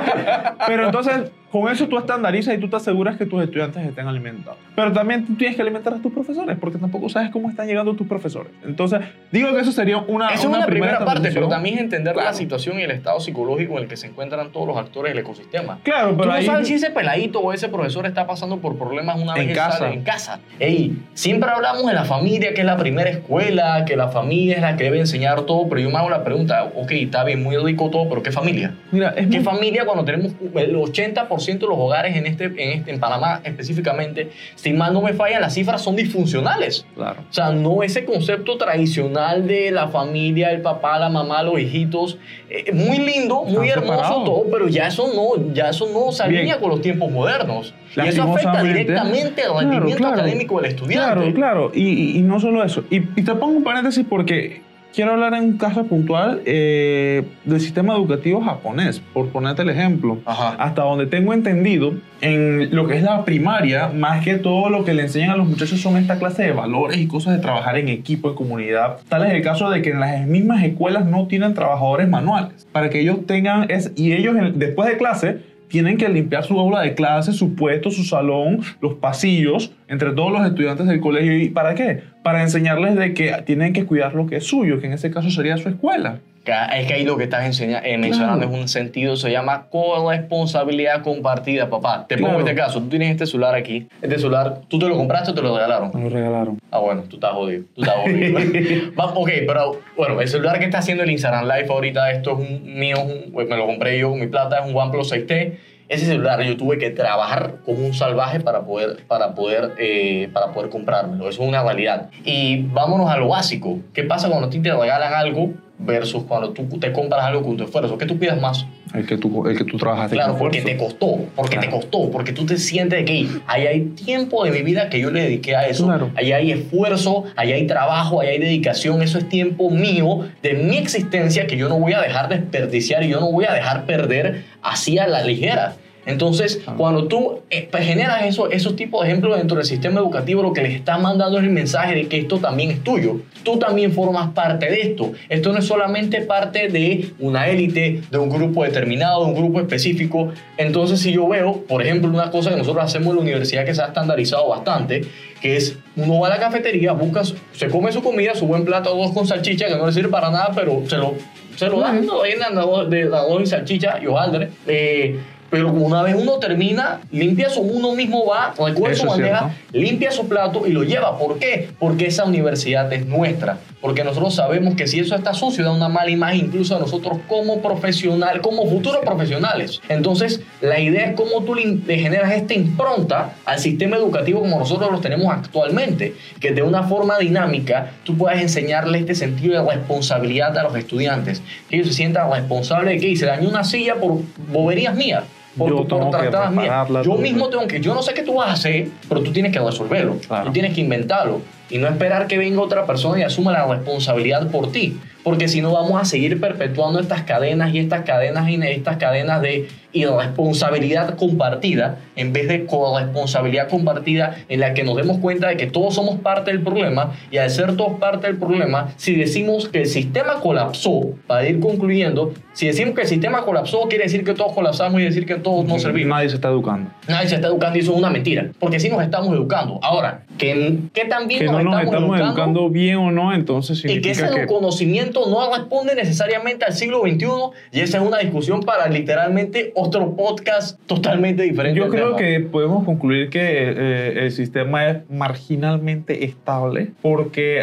Pero 0.66 0.86
entonces, 0.86 1.30
con 1.52 1.70
eso 1.70 1.86
tú 1.86 1.98
estandarizas 1.98 2.54
y 2.54 2.58
tú 2.58 2.68
te 2.68 2.76
aseguras 2.76 3.16
que 3.18 3.26
tus 3.26 3.42
estudiantes 3.42 3.84
estén 3.86 4.08
alimentados. 4.08 4.58
Pero 4.74 4.90
también 4.90 5.26
tú 5.26 5.34
tienes 5.34 5.54
que 5.54 5.62
alimentar 5.62 5.92
a 5.92 5.98
tus 5.98 6.10
profesores, 6.12 6.56
porque 6.58 6.78
tampoco 6.78 7.08
sabes 7.10 7.30
cómo 7.30 7.50
están 7.50 7.66
llegando 7.68 7.94
tus 7.94 8.06
profesores. 8.06 8.50
Entonces, 8.64 9.00
digo 9.30 9.52
que 9.54 9.60
eso 9.60 9.70
sería 9.70 9.98
una, 9.98 10.30
Eso 10.30 10.48
es 10.50 10.56
una 10.56 10.64
primera 10.66 11.04
parte, 11.04 11.30
pero 11.32 11.48
también 11.48 11.74
es 11.76 11.82
entender 11.82 12.16
la 12.16 12.22
Claro. 12.22 12.36
situación 12.38 12.78
y 12.80 12.82
el 12.82 12.90
estado 12.90 13.20
psicológico 13.20 13.74
en 13.76 13.82
el 13.84 13.88
que 13.88 13.96
se 13.98 14.06
encuentran 14.06 14.50
todos 14.50 14.66
los 14.66 14.76
actores 14.78 15.12
del 15.12 15.18
ecosistema. 15.22 15.78
Claro, 15.82 16.10
Tú 16.12 16.16
pero 16.16 16.30
no 16.30 16.36
ahí... 16.36 16.46
sabes 16.46 16.66
si 16.68 16.74
ese 16.74 16.90
peladito 16.90 17.40
o 17.40 17.52
ese 17.52 17.68
profesor 17.68 18.06
está 18.06 18.26
pasando 18.26 18.56
por 18.58 18.78
problemas 18.78 19.20
una 19.20 19.34
vez 19.34 19.42
En 19.42 19.48
que 19.50 19.54
casa. 19.54 19.78
sale 19.78 19.94
en 19.94 20.02
casa. 20.02 20.40
Ey, 20.58 20.96
siempre 21.14 21.50
hablamos 21.50 21.86
de 21.86 21.92
la 21.92 22.04
familia, 22.06 22.54
que 22.54 22.60
es 22.62 22.66
la 22.66 22.78
primera 22.78 23.10
escuela, 23.10 23.84
que 23.84 23.96
la 23.96 24.08
familia 24.08 24.56
es 24.56 24.62
la 24.62 24.76
que 24.76 24.84
debe 24.84 25.00
enseñar 25.00 25.42
todo, 25.42 25.68
pero 25.68 25.80
yo 25.82 25.90
me 25.90 25.98
hago 25.98 26.08
la 26.08 26.24
pregunta, 26.24 26.64
ok, 26.74 26.90
está 26.92 27.24
bien, 27.24 27.42
muy 27.42 27.56
rico 27.58 27.90
todo, 27.90 28.08
pero 28.08 28.22
¿qué 28.22 28.32
familia? 28.32 28.72
Mira, 28.90 29.10
es 29.10 29.26
¿Qué 29.28 29.36
muy- 29.40 29.44
familia 29.44 29.84
cuando 29.84 30.04
tenemos 30.04 30.32
el 30.54 30.74
80% 30.76 31.41
de 31.46 31.66
los 31.66 31.78
hogares 31.78 32.16
en, 32.16 32.26
este, 32.26 32.44
en, 32.44 32.78
este, 32.78 32.90
en 32.92 33.00
Panamá 33.00 33.40
específicamente, 33.44 34.30
si 34.54 34.72
mal 34.72 34.92
no 34.92 35.02
me 35.02 35.12
fallan, 35.12 35.40
las 35.40 35.54
cifras 35.54 35.82
son 35.82 35.96
disfuncionales? 35.96 36.86
Claro. 36.94 37.20
O 37.28 37.32
sea, 37.32 37.50
no 37.50 37.82
ese 37.82 38.04
concepto 38.04 38.56
tradicional 38.56 39.46
de 39.46 39.70
la 39.70 39.88
familia, 39.88 40.50
el 40.52 40.62
papá, 40.62 40.98
la 40.98 41.08
mamá, 41.08 41.42
los 41.42 41.58
hijitos. 41.60 42.18
eh, 42.48 42.70
muy 42.72 42.98
lindo, 42.98 43.44
muy 43.44 43.68
Están 43.68 43.84
hermoso 43.84 43.98
separados. 44.02 44.24
todo, 44.24 44.44
pero 44.50 44.68
ya 44.68 44.86
eso 44.88 45.08
no, 45.14 45.52
ya 45.54 45.70
eso 45.70 45.88
no 45.92 46.12
se 46.12 46.22
alinea 46.22 46.42
Bien. 46.44 46.58
con 46.60 46.70
los 46.70 46.80
tiempos 46.82 47.10
modernos. 47.10 47.74
Y 47.96 48.00
eso 48.08 48.22
afecta 48.22 48.62
directamente 48.62 49.42
al 49.42 49.48
Claro, 49.52 49.60
rendimiento 49.70 49.98
claro. 49.98 50.14
académico 50.14 50.60
del 50.60 50.70
estudiante. 50.70 51.06
Claro, 51.14 51.34
claro. 51.34 51.72
Y, 51.74 51.82
y- 51.88 52.18
y 52.18 52.22
no 52.22 52.38
solo 52.40 52.62
eso. 52.64 52.84
Y, 52.90 52.96
y 53.16 53.22
te 53.24 53.34
pongo 53.34 53.56
un 53.56 53.64
paréntesis 53.64 54.04
porque 54.08 54.62
quiero 54.94 55.12
hablar 55.12 55.34
en 55.34 55.44
un 55.44 55.56
caso 55.58 55.84
puntual 55.86 56.42
eh, 56.44 57.22
del 57.44 57.60
sistema 57.60 57.94
educativo 57.94 58.40
japonés, 58.40 59.00
por 59.12 59.28
ponerte 59.28 59.62
el 59.62 59.70
ejemplo. 59.70 60.18
Ajá. 60.26 60.54
Hasta 60.58 60.82
donde 60.82 61.06
tengo 61.06 61.32
entendido, 61.34 61.94
en 62.20 62.74
lo 62.74 62.86
que 62.86 62.96
es 62.98 63.02
la 63.02 63.24
primaria, 63.24 63.88
más 63.88 64.22
que 64.24 64.34
todo 64.34 64.68
lo 64.70 64.84
que 64.84 64.94
le 64.94 65.02
enseñan 65.02 65.30
a 65.30 65.36
los 65.36 65.48
muchachos 65.48 65.80
son 65.80 65.96
esta 65.96 66.18
clase 66.18 66.44
de 66.44 66.52
valores 66.52 66.98
y 66.98 67.06
cosas 67.08 67.34
de 67.34 67.40
trabajar 67.40 67.76
en 67.78 67.88
equipo, 67.88 68.28
en 68.30 68.34
comunidad. 68.36 68.98
Tal 69.08 69.26
es 69.26 69.32
el 69.32 69.42
caso 69.42 69.70
de 69.70 69.82
que 69.82 69.90
en 69.90 70.00
las 70.00 70.26
mismas 70.26 70.62
escuelas 70.62 71.04
no 71.06 71.26
tienen 71.26 71.54
trabajadores 71.54 72.08
manuales, 72.08 72.66
para 72.70 72.90
que 72.90 73.00
ellos 73.00 73.26
tengan, 73.26 73.70
es, 73.70 73.92
y 73.96 74.12
ellos 74.12 74.36
en- 74.36 74.58
después 74.58 74.88
de 74.88 74.96
clase 74.98 75.51
tienen 75.72 75.96
que 75.96 76.06
limpiar 76.10 76.44
su 76.44 76.60
aula 76.60 76.82
de 76.82 76.94
clase, 76.94 77.32
su 77.32 77.54
puesto, 77.54 77.90
su 77.90 78.04
salón, 78.04 78.60
los 78.82 78.94
pasillos, 78.94 79.72
entre 79.88 80.12
todos 80.12 80.30
los 80.30 80.46
estudiantes 80.46 80.86
del 80.86 81.00
colegio. 81.00 81.34
¿Y 81.34 81.48
para 81.48 81.74
qué? 81.74 82.02
Para 82.22 82.42
enseñarles 82.42 82.94
de 82.94 83.14
que 83.14 83.42
tienen 83.46 83.72
que 83.72 83.86
cuidar 83.86 84.14
lo 84.14 84.26
que 84.26 84.36
es 84.36 84.44
suyo, 84.44 84.80
que 84.80 84.86
en 84.86 84.92
este 84.92 85.10
caso 85.10 85.30
sería 85.30 85.56
su 85.56 85.70
escuela. 85.70 86.20
Es 86.44 86.86
que 86.88 86.94
ahí 86.94 87.04
lo 87.04 87.16
que 87.16 87.24
estás 87.24 87.44
enseña- 87.44 87.82
eh, 87.84 87.96
mencionando 87.98 88.40
Claro. 88.46 88.54
es 88.56 88.60
un 88.62 88.68
sentido, 88.68 89.14
se 89.16 89.30
llama 89.30 89.66
corresponsabilidad 89.70 91.02
compartida, 91.02 91.70
papá. 91.70 92.06
Te 92.08 92.16
pongo 92.16 92.30
Claro. 92.30 92.44
este 92.46 92.54
caso, 92.60 92.80
tú 92.80 92.88
tienes 92.88 93.10
este 93.12 93.26
celular 93.26 93.54
aquí, 93.54 93.86
este 94.00 94.18
celular, 94.18 94.60
¿tú 94.68 94.78
te 94.78 94.88
lo 94.88 94.96
compraste 94.96 95.30
o 95.30 95.34
te 95.34 95.42
lo 95.42 95.54
regalaron? 95.54 95.90
Me 95.94 96.00
lo 96.02 96.10
regalaron. 96.10 96.58
Ah, 96.70 96.78
bueno, 96.80 97.02
tú 97.08 97.16
estás 97.16 97.32
jodido. 97.32 97.64
Tú 97.74 97.82
estás 97.82 97.96
jodido. 97.96 98.38
Va, 98.98 99.04
ok, 99.14 99.30
pero 99.46 99.72
bueno, 99.96 100.20
el 100.20 100.28
celular 100.28 100.58
que 100.58 100.64
está 100.64 100.78
haciendo 100.78 101.02
el 101.04 101.10
Instagram 101.10 101.44
Live 101.44 101.66
ahorita, 101.70 102.10
esto 102.10 102.32
es 102.32 102.38
un 102.48 102.74
mío, 102.78 102.96
un- 103.00 103.32
me 103.48 103.56
lo 103.56 103.66
compré 103.66 103.98
yo 103.98 104.10
con 104.10 104.18
mi 104.20 104.26
plata, 104.26 104.58
es 104.60 104.66
un 104.70 104.76
OnePlus 104.76 105.08
6T. 105.12 105.58
Ese 105.88 106.06
celular 106.06 106.40
yo 106.42 106.56
tuve 106.56 106.78
que 106.78 106.88
trabajar 106.90 107.56
como 107.66 107.84
un 107.84 107.92
salvaje 107.92 108.40
para 108.40 108.62
poder, 108.62 109.04
para 109.06 109.34
poder, 109.34 109.72
eh, 109.78 110.30
para 110.32 110.46
poder 110.52 110.70
comprármelo. 110.70 111.28
Eso 111.28 111.42
es 111.42 111.48
una 111.48 111.62
realidad. 111.62 112.08
Y 112.24 112.62
vámonos 112.62 113.10
a 113.10 113.18
lo 113.18 113.28
básico. 113.28 113.78
¿Qué 113.92 114.02
pasa 114.02 114.28
cuando 114.28 114.46
a 114.46 114.50
ti 114.50 114.58
te 114.60 114.72
regalan 114.72 115.12
algo 115.12 115.50
versus 115.78 116.24
cuando 116.24 116.50
tú 116.50 116.64
te 116.78 116.92
compras 116.92 117.24
algo 117.24 117.42
con 117.42 117.56
tu 117.56 117.64
esfuerzo? 117.64 117.98
¿Qué 117.98 118.06
tú 118.06 118.18
pides 118.18 118.40
más? 118.40 118.64
El 118.94 119.06
que 119.06 119.16
tú, 119.16 119.46
el 119.46 119.56
que 119.56 119.64
tú 119.64 119.78
trabajaste 119.78 120.16
Claro, 120.16 120.32
con 120.32 120.40
porque 120.40 120.60
te 120.60 120.76
costó, 120.76 121.18
porque 121.34 121.56
te 121.56 121.70
costó, 121.70 122.10
porque 122.10 122.32
tú 122.32 122.44
te 122.44 122.58
sientes 122.58 122.98
de 122.98 123.04
que 123.06 123.26
ahí 123.46 123.66
hay 123.66 123.80
tiempo 123.80 124.44
de 124.44 124.50
mi 124.50 124.60
vida 124.62 124.90
que 124.90 125.00
yo 125.00 125.10
le 125.10 125.22
dediqué 125.22 125.56
a 125.56 125.66
eso, 125.66 125.86
Claro. 125.86 126.10
ahí 126.14 126.32
hay 126.32 126.52
esfuerzo, 126.52 127.24
ahí 127.36 127.52
hay 127.52 127.66
trabajo, 127.66 128.20
ahí 128.20 128.28
hay 128.28 128.38
dedicación, 128.38 129.00
eso 129.00 129.16
es 129.16 129.28
tiempo 129.30 129.70
mío, 129.70 130.28
de 130.42 130.54
mi 130.54 130.76
existencia 130.76 131.46
que 131.46 131.56
yo 131.56 131.70
no 131.70 131.78
voy 131.78 131.94
a 131.94 132.02
dejar 132.02 132.28
desperdiciar 132.28 133.02
y 133.02 133.08
yo 133.08 133.18
no 133.20 133.32
voy 133.32 133.46
a 133.46 133.54
dejar 133.54 133.86
perder 133.86 134.44
así 134.62 134.98
a 134.98 135.06
la 135.06 135.24
ligera. 135.24 135.74
Entonces, 136.04 136.60
cuando 136.76 137.06
tú 137.06 137.40
eh, 137.50 137.68
pues, 137.70 137.84
generas 137.84 138.24
eso, 138.24 138.50
esos 138.50 138.74
tipos 138.74 139.02
de 139.02 139.08
ejemplos 139.08 139.36
dentro 139.36 139.56
del 139.56 139.66
sistema 139.66 140.00
educativo, 140.00 140.42
lo 140.42 140.52
que 140.52 140.62
les 140.62 140.74
está 140.74 140.98
mandando 140.98 141.38
es 141.38 141.44
el 141.44 141.50
mensaje 141.50 141.94
de 141.94 142.08
que 142.08 142.18
esto 142.18 142.38
también 142.38 142.72
es 142.72 142.82
tuyo. 142.82 143.20
Tú 143.44 143.58
también 143.58 143.92
formas 143.92 144.30
parte 144.30 144.66
de 144.66 144.80
esto. 144.80 145.12
Esto 145.28 145.52
no 145.52 145.58
es 145.58 145.64
solamente 145.64 146.22
parte 146.22 146.68
de 146.68 147.10
una 147.20 147.48
élite, 147.48 148.02
de 148.10 148.18
un 148.18 148.30
grupo 148.30 148.64
determinado, 148.64 149.24
de 149.24 149.30
un 149.30 149.36
grupo 149.36 149.60
específico. 149.60 150.32
Entonces, 150.56 151.00
si 151.00 151.12
yo 151.12 151.28
veo, 151.28 151.62
por 151.68 151.82
ejemplo, 151.82 152.10
una 152.10 152.30
cosa 152.30 152.50
que 152.50 152.56
nosotros 152.56 152.84
hacemos 152.84 153.10
en 153.10 153.16
la 153.16 153.22
universidad 153.22 153.64
que 153.64 153.74
se 153.74 153.82
ha 153.82 153.86
estandarizado 153.86 154.48
bastante, 154.48 155.02
que 155.40 155.56
es 155.56 155.76
uno 155.96 156.20
va 156.20 156.28
a 156.28 156.30
la 156.30 156.38
cafetería, 156.38 156.92
busca, 156.92 157.22
se 157.52 157.68
come 157.68 157.92
su 157.92 158.02
comida, 158.02 158.34
su 158.34 158.46
buen 158.46 158.64
plato 158.64 158.96
dos 158.96 159.12
con 159.12 159.26
salchicha, 159.26 159.66
que 159.66 159.76
no 159.76 159.86
le 159.86 159.92
sirve 159.92 160.08
para 160.08 160.30
nada, 160.30 160.52
pero 160.54 160.82
se 160.88 160.96
lo, 160.96 161.14
se 161.56 161.68
lo 161.68 161.80
dan, 161.80 162.02
llenan 162.02 162.54
de 162.88 163.02
de 163.02 163.16
arroz 163.16 163.42
y 163.42 163.46
salchicha 163.46 163.98
y 164.02 164.06
hojaldre. 164.06 164.50
Eh, 164.66 165.18
pero 165.52 165.70
una 165.70 166.02
vez 166.02 166.16
uno 166.18 166.38
termina, 166.38 167.02
limpia 167.10 167.50
su, 167.50 167.60
uno 167.60 167.92
mismo 167.92 168.24
va, 168.24 168.54
recuerda 168.58 168.96
su 168.96 169.06
bandeja, 169.06 169.54
limpia 169.70 170.10
su 170.10 170.26
plato 170.26 170.66
y 170.66 170.70
lo 170.70 170.82
lleva. 170.82 171.18
¿Por 171.18 171.38
qué? 171.38 171.68
Porque 171.78 172.06
esa 172.06 172.24
universidad 172.24 172.90
es 172.90 173.04
nuestra. 173.04 173.58
Porque 173.82 174.02
nosotros 174.02 174.34
sabemos 174.34 174.76
que 174.76 174.86
si 174.86 175.00
eso 175.00 175.14
está 175.14 175.34
sucio, 175.34 175.62
da 175.62 175.72
una 175.72 175.90
mala 175.90 176.10
imagen 176.10 176.46
incluso 176.46 176.74
a 176.74 176.78
nosotros 176.78 177.18
como 177.28 177.60
profesional, 177.60 178.40
como 178.40 178.66
futuros 178.66 179.04
profesionales. 179.04 179.82
Entonces, 179.90 180.40
la 180.62 180.80
idea 180.80 181.10
es 181.10 181.16
cómo 181.16 181.42
tú 181.44 181.54
le, 181.54 181.98
generas 181.98 182.32
esta 182.32 182.54
impronta 182.54 183.34
al 183.44 183.58
sistema 183.58 183.96
educativo 183.96 184.40
como 184.40 184.58
nosotros 184.58 184.90
lo 184.90 185.00
tenemos 185.00 185.30
actualmente. 185.34 186.14
Que 186.40 186.52
de 186.52 186.62
una 186.62 186.84
forma 186.84 187.18
dinámica 187.18 187.92
tú 188.04 188.16
puedas 188.16 188.40
enseñarle 188.40 189.00
este 189.00 189.14
sentido 189.14 189.62
de 189.62 189.70
responsabilidad 189.70 190.56
a 190.56 190.62
los 190.62 190.74
estudiantes. 190.76 191.42
Que 191.68 191.76
ellos 191.76 191.88
se 191.88 191.94
sientan 191.94 192.32
responsables 192.32 192.94
de 192.94 193.06
que 193.06 193.16
se 193.16 193.26
dañó 193.26 193.50
una 193.50 193.64
silla 193.64 193.96
por 193.96 194.20
boberías 194.50 194.94
mías. 194.94 195.24
Por, 195.56 195.68
Yo 195.68 195.86
por 195.86 196.10
tratadas 196.10 196.52
mías. 196.52 197.06
mismo 197.18 197.48
tengo 197.48 197.66
que, 197.66 197.80
yo 197.80 197.94
no 197.94 198.02
sé 198.02 198.14
qué 198.14 198.22
tú 198.22 198.34
vas 198.34 198.48
a 198.48 198.52
hacer, 198.52 198.88
pero 199.08 199.22
tú 199.22 199.32
tienes 199.32 199.52
que 199.52 199.58
resolverlo. 199.58 200.16
Claro. 200.26 200.46
Tú 200.46 200.52
tienes 200.52 200.74
que 200.74 200.80
inventarlo. 200.80 201.42
Y 201.72 201.78
no 201.78 201.88
esperar 201.88 202.26
que 202.28 202.36
venga 202.36 202.60
otra 202.60 202.86
persona 202.86 203.18
y 203.18 203.22
asuma 203.22 203.50
la 203.50 203.66
responsabilidad 203.66 204.50
por 204.50 204.70
ti. 204.70 204.98
Porque 205.24 205.48
si 205.48 205.62
no 205.62 205.72
vamos 205.72 206.00
a 206.00 206.04
seguir 206.04 206.40
perpetuando 206.40 207.00
estas 207.00 207.22
cadenas 207.22 207.72
y 207.72 207.78
estas 207.78 208.02
cadenas 208.04 208.48
y 208.48 208.56
estas 208.56 208.98
cadenas 208.98 209.40
de 209.40 209.68
irresponsabilidad 209.92 211.16
compartida 211.16 211.98
en 212.16 212.32
vez 212.32 212.48
de 212.48 212.66
corresponsabilidad 212.66 213.68
compartida 213.68 214.36
en 214.48 214.60
la 214.60 214.74
que 214.74 214.84
nos 214.84 214.96
demos 214.96 215.18
cuenta 215.18 215.48
de 215.48 215.56
que 215.56 215.66
todos 215.66 215.94
somos 215.94 216.20
parte 216.20 216.50
del 216.50 216.62
problema 216.62 217.12
y 217.30 217.36
al 217.36 217.50
ser 217.50 217.76
todos 217.76 217.98
parte 218.00 218.26
del 218.26 218.36
problema, 218.36 218.92
si 218.96 219.14
decimos 219.14 219.68
que 219.68 219.82
el 219.82 219.86
sistema 219.86 220.40
colapsó, 220.40 221.10
para 221.26 221.46
ir 221.46 221.60
concluyendo, 221.60 222.32
si 222.52 222.66
decimos 222.66 222.94
que 222.94 223.02
el 223.02 223.08
sistema 223.08 223.44
colapsó, 223.44 223.82
quiere 223.88 224.04
decir 224.04 224.24
que 224.24 224.34
todos 224.34 224.52
colapsamos 224.52 225.00
y 225.00 225.04
decir 225.04 225.26
que 225.26 225.36
todos 225.36 225.64
no 225.66 225.78
servimos. 225.78 226.16
Nadie 226.16 226.28
se 226.28 226.36
está 226.36 226.48
educando. 226.48 226.90
Nadie 227.08 227.28
se 227.28 227.34
está 227.36 227.48
educando 227.48 227.78
y 227.78 227.80
eso 227.80 227.92
es 227.92 227.98
una 227.98 228.10
mentira. 228.10 228.50
Porque 228.58 228.80
sí 228.80 228.88
nos 228.88 229.02
estamos 229.02 229.34
educando. 229.34 229.78
Ahora, 229.82 230.22
¿qué, 230.38 230.78
qué 230.92 231.04
tan 231.04 231.28
bien 231.28 231.40
Que 231.40 231.46
nos 231.46 231.61
no 231.61 231.61
nos 231.64 231.82
estamos, 231.82 232.18
educando? 232.18 232.68
bien 232.68 232.96
o 232.96 233.10
no, 233.10 233.32
entonces 233.32 233.78
Y 233.78 234.00
que 234.00 234.14
significa 234.14 234.26
ese 234.26 234.40
que... 234.40 234.46
conocimiento 234.46 235.28
no 235.28 235.54
responde 235.54 235.94
necesariamente 235.94 236.64
al 236.64 236.72
siglo 236.72 237.02
XXI 237.02 237.26
y 237.72 237.80
esa 237.80 237.98
es 237.98 238.04
una 238.04 238.18
discusión 238.18 238.60
para 238.60 238.88
literalmente 238.88 239.72
otro 239.74 240.16
podcast 240.16 240.78
totalmente 240.86 241.42
diferente. 241.42 241.78
Yo 241.78 241.88
creo 241.88 242.16
tema. 242.16 242.18
que 242.18 242.40
podemos 242.40 242.84
concluir 242.84 243.30
que 243.30 243.40
eh, 243.42 244.24
el 244.24 244.32
sistema 244.32 244.88
es 244.88 245.10
marginalmente 245.10 246.24
estable, 246.24 246.92
porque 247.00 247.62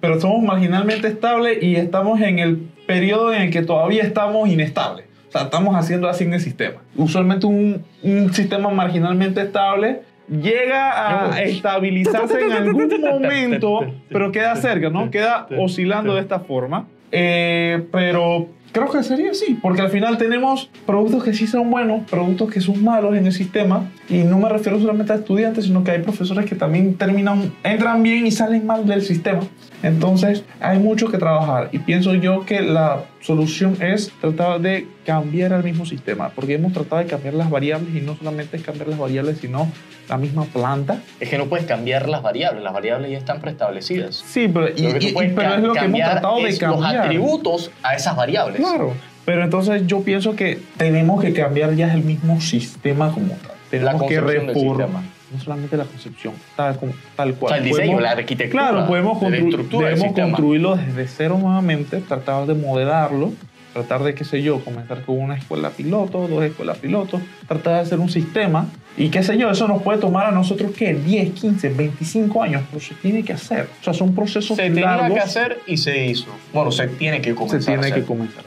pero 0.00 0.20
somos 0.20 0.42
marginalmente 0.42 1.08
estables 1.08 1.62
y 1.62 1.76
estamos 1.76 2.20
en 2.20 2.38
el 2.38 2.56
periodo 2.86 3.32
en 3.32 3.42
el 3.42 3.50
que 3.50 3.62
todavía 3.62 4.02
estamos 4.02 4.48
inestables. 4.48 5.06
O 5.28 5.32
sea, 5.32 5.42
estamos 5.44 5.74
haciendo 5.74 6.08
así 6.08 6.24
en 6.24 6.34
el 6.34 6.40
sistema. 6.40 6.82
Usualmente 6.94 7.46
un, 7.46 7.82
un 8.02 8.32
sistema 8.34 8.68
marginalmente 8.68 9.40
estable 9.40 10.02
llega 10.28 11.32
a 11.32 11.42
estabilizarse 11.42 12.40
en 12.40 12.52
algún 12.52 12.88
momento, 13.00 13.80
pero 14.08 14.32
queda 14.32 14.56
cerca, 14.56 14.90
¿no? 14.90 15.10
Queda 15.10 15.46
oscilando 15.58 16.14
de 16.14 16.20
esta 16.20 16.40
forma. 16.40 16.86
Eh, 17.12 17.86
pero 17.92 18.48
creo 18.72 18.90
que 18.90 19.02
sería 19.04 19.30
así, 19.30 19.56
porque 19.62 19.82
al 19.82 19.90
final 19.90 20.18
tenemos 20.18 20.68
productos 20.84 21.22
que 21.22 21.32
sí 21.32 21.46
son 21.46 21.70
buenos, 21.70 22.10
productos 22.10 22.50
que 22.50 22.60
son 22.60 22.82
malos 22.82 23.16
en 23.16 23.24
el 23.24 23.32
sistema, 23.32 23.88
y 24.08 24.18
no 24.24 24.38
me 24.38 24.48
refiero 24.48 24.80
solamente 24.80 25.12
a 25.12 25.16
estudiantes, 25.16 25.66
sino 25.66 25.84
que 25.84 25.92
hay 25.92 26.00
profesores 26.00 26.44
que 26.44 26.56
también 26.56 26.94
terminan, 26.94 27.52
entran 27.62 28.02
bien 28.02 28.26
y 28.26 28.32
salen 28.32 28.66
mal 28.66 28.84
del 28.84 29.02
sistema. 29.02 29.42
Entonces 29.84 30.44
hay 30.60 30.78
mucho 30.78 31.10
que 31.10 31.18
trabajar 31.18 31.68
y 31.72 31.78
pienso 31.78 32.14
yo 32.14 32.46
que 32.46 32.62
la 32.62 33.04
solución 33.20 33.76
es 33.82 34.10
tratar 34.18 34.58
de 34.60 34.86
cambiar 35.04 35.52
el 35.52 35.62
mismo 35.62 35.84
sistema, 35.84 36.30
porque 36.34 36.54
hemos 36.54 36.72
tratado 36.72 37.02
de 37.02 37.06
cambiar 37.06 37.34
las 37.34 37.50
variables 37.50 37.94
y 37.94 38.00
no 38.00 38.16
solamente 38.16 38.56
es 38.56 38.62
cambiar 38.62 38.88
las 38.88 38.98
variables, 38.98 39.38
sino 39.42 39.70
la 40.08 40.16
misma 40.16 40.44
planta. 40.46 41.00
Es 41.20 41.28
que 41.28 41.36
no 41.36 41.46
puedes 41.46 41.66
cambiar 41.66 42.08
las 42.08 42.22
variables, 42.22 42.62
las 42.64 42.72
variables 42.72 43.10
ya 43.10 43.18
están 43.18 43.42
preestablecidas. 43.42 44.24
Sí, 44.26 44.48
pero, 44.48 44.68
y- 44.70 45.06
y- 45.08 45.12
puedes 45.12 45.32
pero 45.34 45.54
es 45.56 45.60
lo 45.60 45.72
que 45.74 45.78
hemos 45.78 45.78
cambiar 45.78 46.10
tratado 46.12 46.36
de 46.36 46.48
es 46.48 46.62
los 46.62 46.80
cambiar. 46.80 47.04
atributos 47.04 47.70
a 47.82 47.94
esas 47.94 48.16
variables. 48.16 48.56
Claro, 48.60 48.94
pero 49.26 49.44
entonces 49.44 49.86
yo 49.86 50.00
pienso 50.02 50.34
que 50.34 50.60
tenemos 50.78 51.22
que 51.22 51.34
cambiar 51.34 51.74
ya 51.74 51.92
el 51.92 52.02
mismo 52.02 52.40
sistema 52.40 53.12
como 53.12 53.34
tal. 53.34 53.52
Tenemos 53.70 54.02
que 54.04 54.18
reformar. 54.20 55.02
No 55.34 55.40
solamente 55.40 55.76
la 55.76 55.84
concepción, 55.84 56.34
tal, 56.56 56.76
como- 56.78 56.92
tal 57.16 57.32
O 57.32 57.34
cual. 57.34 57.50
sea, 57.50 57.58
el 57.58 57.64
diseño, 57.64 57.82
Podemos- 57.92 58.02
la 58.02 58.10
arquitectura. 58.12 58.68
Claro, 58.68 58.86
podemos 58.86 59.18
constru- 59.20 59.78
debemos 59.78 60.12
construirlo 60.14 60.76
desde 60.76 61.08
cero 61.08 61.38
nuevamente, 61.40 62.00
tratar 62.00 62.46
de 62.46 62.54
modelarlo, 62.54 63.32
tratar 63.72 64.04
de, 64.04 64.14
qué 64.14 64.24
sé 64.24 64.40
yo, 64.42 64.60
comenzar 64.64 65.02
con 65.02 65.18
una 65.18 65.36
escuela 65.36 65.70
piloto, 65.70 66.28
dos 66.28 66.44
escuelas 66.44 66.78
pilotos, 66.78 67.20
tratar 67.48 67.74
de 67.74 67.80
hacer 67.80 67.98
un 67.98 68.08
sistema 68.08 68.66
y 68.96 69.08
qué 69.08 69.24
sé 69.24 69.36
yo, 69.36 69.50
eso 69.50 69.66
nos 69.66 69.82
puede 69.82 69.98
tomar 69.98 70.26
a 70.26 70.30
nosotros, 70.30 70.70
¿qué? 70.78 70.94
10, 70.94 71.32
15, 71.32 71.70
25 71.70 72.40
años, 72.44 72.62
pero 72.70 72.80
se 72.80 72.94
tiene 72.94 73.24
que 73.24 73.32
hacer. 73.32 73.68
O 73.80 73.84
sea, 73.84 73.92
son 73.92 74.14
procesos 74.14 74.56
Se 74.56 74.62
tenía 74.62 74.86
largos. 74.86 75.14
que 75.14 75.20
hacer 75.20 75.58
y 75.66 75.76
se 75.78 76.06
hizo. 76.06 76.28
Bueno, 76.52 76.70
se 76.70 76.86
tiene 76.86 77.20
que 77.20 77.30
se 77.30 77.34
comenzar 77.34 77.58
a 77.60 77.64
tiene 77.80 77.80
hacer. 77.88 77.94
que 78.02 78.06
comenzar 78.06 78.44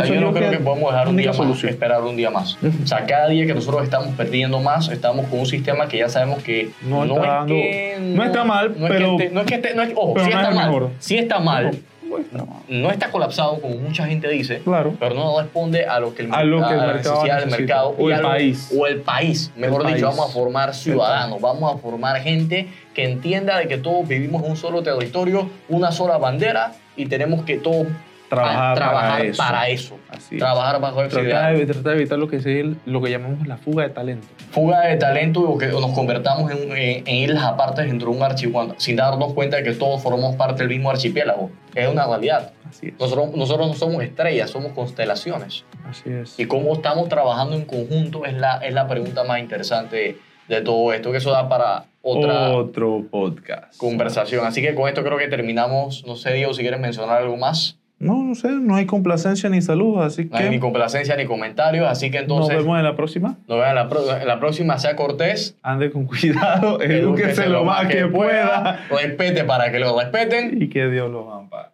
a. 0.00 0.02
O 0.02 0.06
sea, 0.06 0.14
yo 0.14 0.20
no 0.20 0.32
creo 0.32 0.50
que, 0.50 0.58
podemos 0.58 0.90
dejar 0.92 1.08
un 1.08 1.16
día 1.16 1.28
más, 1.28 1.36
solución. 1.36 1.70
esperar 1.72 2.02
un 2.02 2.16
día 2.16 2.30
más. 2.30 2.56
O 2.82 2.86
sea, 2.86 3.04
cada 3.06 3.28
día 3.28 3.46
que 3.46 3.54
nosotros 3.54 3.82
estamos 3.84 4.08
perdiendo 4.16 4.60
más, 4.60 4.88
estamos 4.88 5.26
con 5.26 5.40
un 5.40 5.46
sistema 5.46 5.88
que 5.88 5.98
ya 5.98 6.08
sabemos 6.08 6.42
que 6.42 6.70
No 6.82 7.04
está 7.04 7.40
es 7.40 7.46
que 7.46 7.96
no 8.00 8.24
está 8.24 8.44
mal, 8.44 8.74
no 8.78 8.86
es 8.86 8.92
pero- 8.92 9.16
que 9.16 9.24
esté- 9.24 9.34
no 9.34 9.40
es 9.40 9.46
que 9.46 9.54
esté, 9.56 9.74
no 9.74 9.82
es- 9.82 9.92
ojo, 9.94 10.14
sí 10.20 10.30
está 10.30 10.50
mal, 10.50 10.88
sí 10.98 11.18
está 11.18 11.38
mal, 11.40 11.70
no 12.68 12.90
está 12.90 13.10
colapsado 13.10 13.58
como 13.60 13.76
mucha 13.76 14.06
gente 14.06 14.28
dice, 14.28 14.58
Claro. 14.58 14.94
pero 15.00 15.14
no 15.14 15.40
responde 15.40 15.86
a 15.86 15.98
lo 15.98 16.14
que 16.14 16.22
el, 16.22 16.34
A 16.34 16.42
lo 16.44 16.58
que 16.66 16.74
el 16.74 16.80
mercado 16.80 17.22
del 17.24 17.50
mercado 17.50 17.94
O 17.98 18.08
y 18.10 18.12
el 18.12 18.18
a 18.18 18.22
lo- 18.22 18.28
país. 18.28 18.70
o 18.78 18.86
el 18.86 19.00
país, 19.00 19.50
mejor 19.56 19.82
El 19.86 19.94
dicho, 19.94 20.06
país. 20.06 20.16
vamos 20.18 20.30
a 20.30 20.32
formar 20.34 20.74
ciudadanos, 20.74 21.40
vamos 21.40 21.74
a 21.74 21.78
formar 21.78 22.20
gente 22.20 22.68
que 22.94 23.04
entienda 23.04 23.58
de 23.58 23.66
que 23.68 23.78
todos 23.78 24.06
vivimos 24.06 24.42
en 24.44 24.50
un 24.50 24.56
solo 24.56 24.82
territorio, 24.82 25.48
una 25.70 25.90
sola 25.92 26.18
bandera 26.18 26.72
y 26.96 27.06
tenemos 27.06 27.44
que 27.44 27.56
todos 27.56 27.86
Trabajar, 28.36 28.74
trabajar 28.76 29.10
para 29.12 29.24
eso. 29.24 29.36
para 29.42 29.68
eso. 29.68 29.98
Así 30.08 30.34
es. 30.36 30.38
Trabajar 30.40 30.80
bajo 30.80 31.02
esa 31.02 31.20
idea. 31.20 31.30
Tratar 31.38 31.56
de, 31.56 31.66
tratar 31.66 31.82
de 31.92 31.98
evitar 31.98 32.18
lo 32.18 32.28
que, 32.28 32.36
es 32.36 32.46
el- 32.46 32.76
lo 32.86 33.00
que 33.02 33.10
llamamos 33.10 33.46
la 33.46 33.56
fuga 33.56 33.84
de 33.84 33.90
talento. 33.90 34.26
Fuga 34.50 34.80
de 34.82 34.96
talento 34.96 35.40
o 35.42 35.58
que 35.58 35.66
nos 35.66 35.92
convertamos 35.92 36.50
en, 36.50 36.72
en- 36.76 37.06
en 37.06 37.14
islas 37.16 37.44
aparte 37.44 37.82
dentro 37.82 38.10
de 38.10 38.16
un 38.16 38.22
archipiélago, 38.22 38.74
sin 38.78 38.96
darnos 38.96 39.32
cuenta 39.34 39.56
de 39.58 39.62
que 39.64 39.72
todos 39.72 40.02
formamos 40.02 40.36
parte 40.36 40.62
del 40.62 40.68
mismo 40.70 40.90
archipiélago. 40.90 41.50
Es 41.74 41.88
una 41.88 42.06
realidad. 42.06 42.52
Así 42.68 42.88
es. 42.88 42.94
Nosotros, 42.98 43.36
nosotros 43.36 43.68
no 43.68 43.74
somos 43.74 44.02
estrellas, 44.02 44.50
somos 44.50 44.72
constelaciones. 44.72 45.64
Así 45.88 46.10
es. 46.10 46.38
Y 46.40 46.46
cómo 46.46 46.72
estamos 46.72 47.08
trabajando 47.08 47.54
en 47.56 47.64
conjunto 47.66 48.24
es 48.24 48.32
la, 48.34 48.56
es 48.58 48.72
la 48.72 48.88
pregunta 48.88 49.24
más 49.24 49.40
interesante 49.40 50.18
de 50.48 50.60
todo 50.62 50.92
esto, 50.92 51.12
que 51.12 51.18
eso 51.18 51.30
da 51.30 51.48
para 51.48 51.84
otra 52.02 52.50
Otro 52.50 53.04
podcast. 53.10 53.76
conversación. 53.76 54.44
Así 54.46 54.60
que 54.62 54.74
con 54.74 54.88
esto 54.88 55.04
creo 55.04 55.18
que 55.18 55.28
terminamos. 55.28 56.04
No 56.06 56.16
sé, 56.16 56.32
Diego, 56.32 56.52
si 56.54 56.62
quieres 56.62 56.80
mencionar 56.80 57.18
algo 57.22 57.36
más. 57.36 57.78
No, 58.02 58.22
no 58.24 58.34
sé, 58.34 58.48
no 58.50 58.74
hay 58.76 58.86
complacencia 58.86 59.48
ni 59.48 59.62
saludos, 59.62 60.04
así 60.04 60.24
No 60.26 60.36
hay 60.36 60.44
que 60.44 60.50
ni 60.50 60.58
complacencia 60.58 61.16
ni 61.16 61.24
comentarios. 61.24 61.86
Así 61.88 62.10
que 62.10 62.18
nos 62.18 62.22
entonces 62.24 62.56
vemos 62.58 62.78
en 62.78 62.84
la 62.84 62.96
próxima. 62.96 63.38
nos 63.48 63.58
vemos 63.58 63.68
en 63.68 63.74
la, 63.74 63.88
pro- 63.88 64.16
en 64.20 64.26
la 64.28 64.40
próxima. 64.40 64.78
Sea 64.78 64.96
cortés. 64.96 65.56
Ande 65.62 65.90
con 65.90 66.06
cuidado, 66.06 66.80
edúquese 66.82 67.48
lo 67.48 67.64
más 67.64 67.86
que 67.86 68.06
pueda 68.06 68.80
Respete 68.90 69.44
para 69.44 69.70
que 69.72 69.78
lo 69.78 69.98
respeten. 69.98 70.62
y 70.62 70.68
que 70.68 70.88
Dios 70.88 71.10
los 71.10 71.32
ampare. 71.32 71.68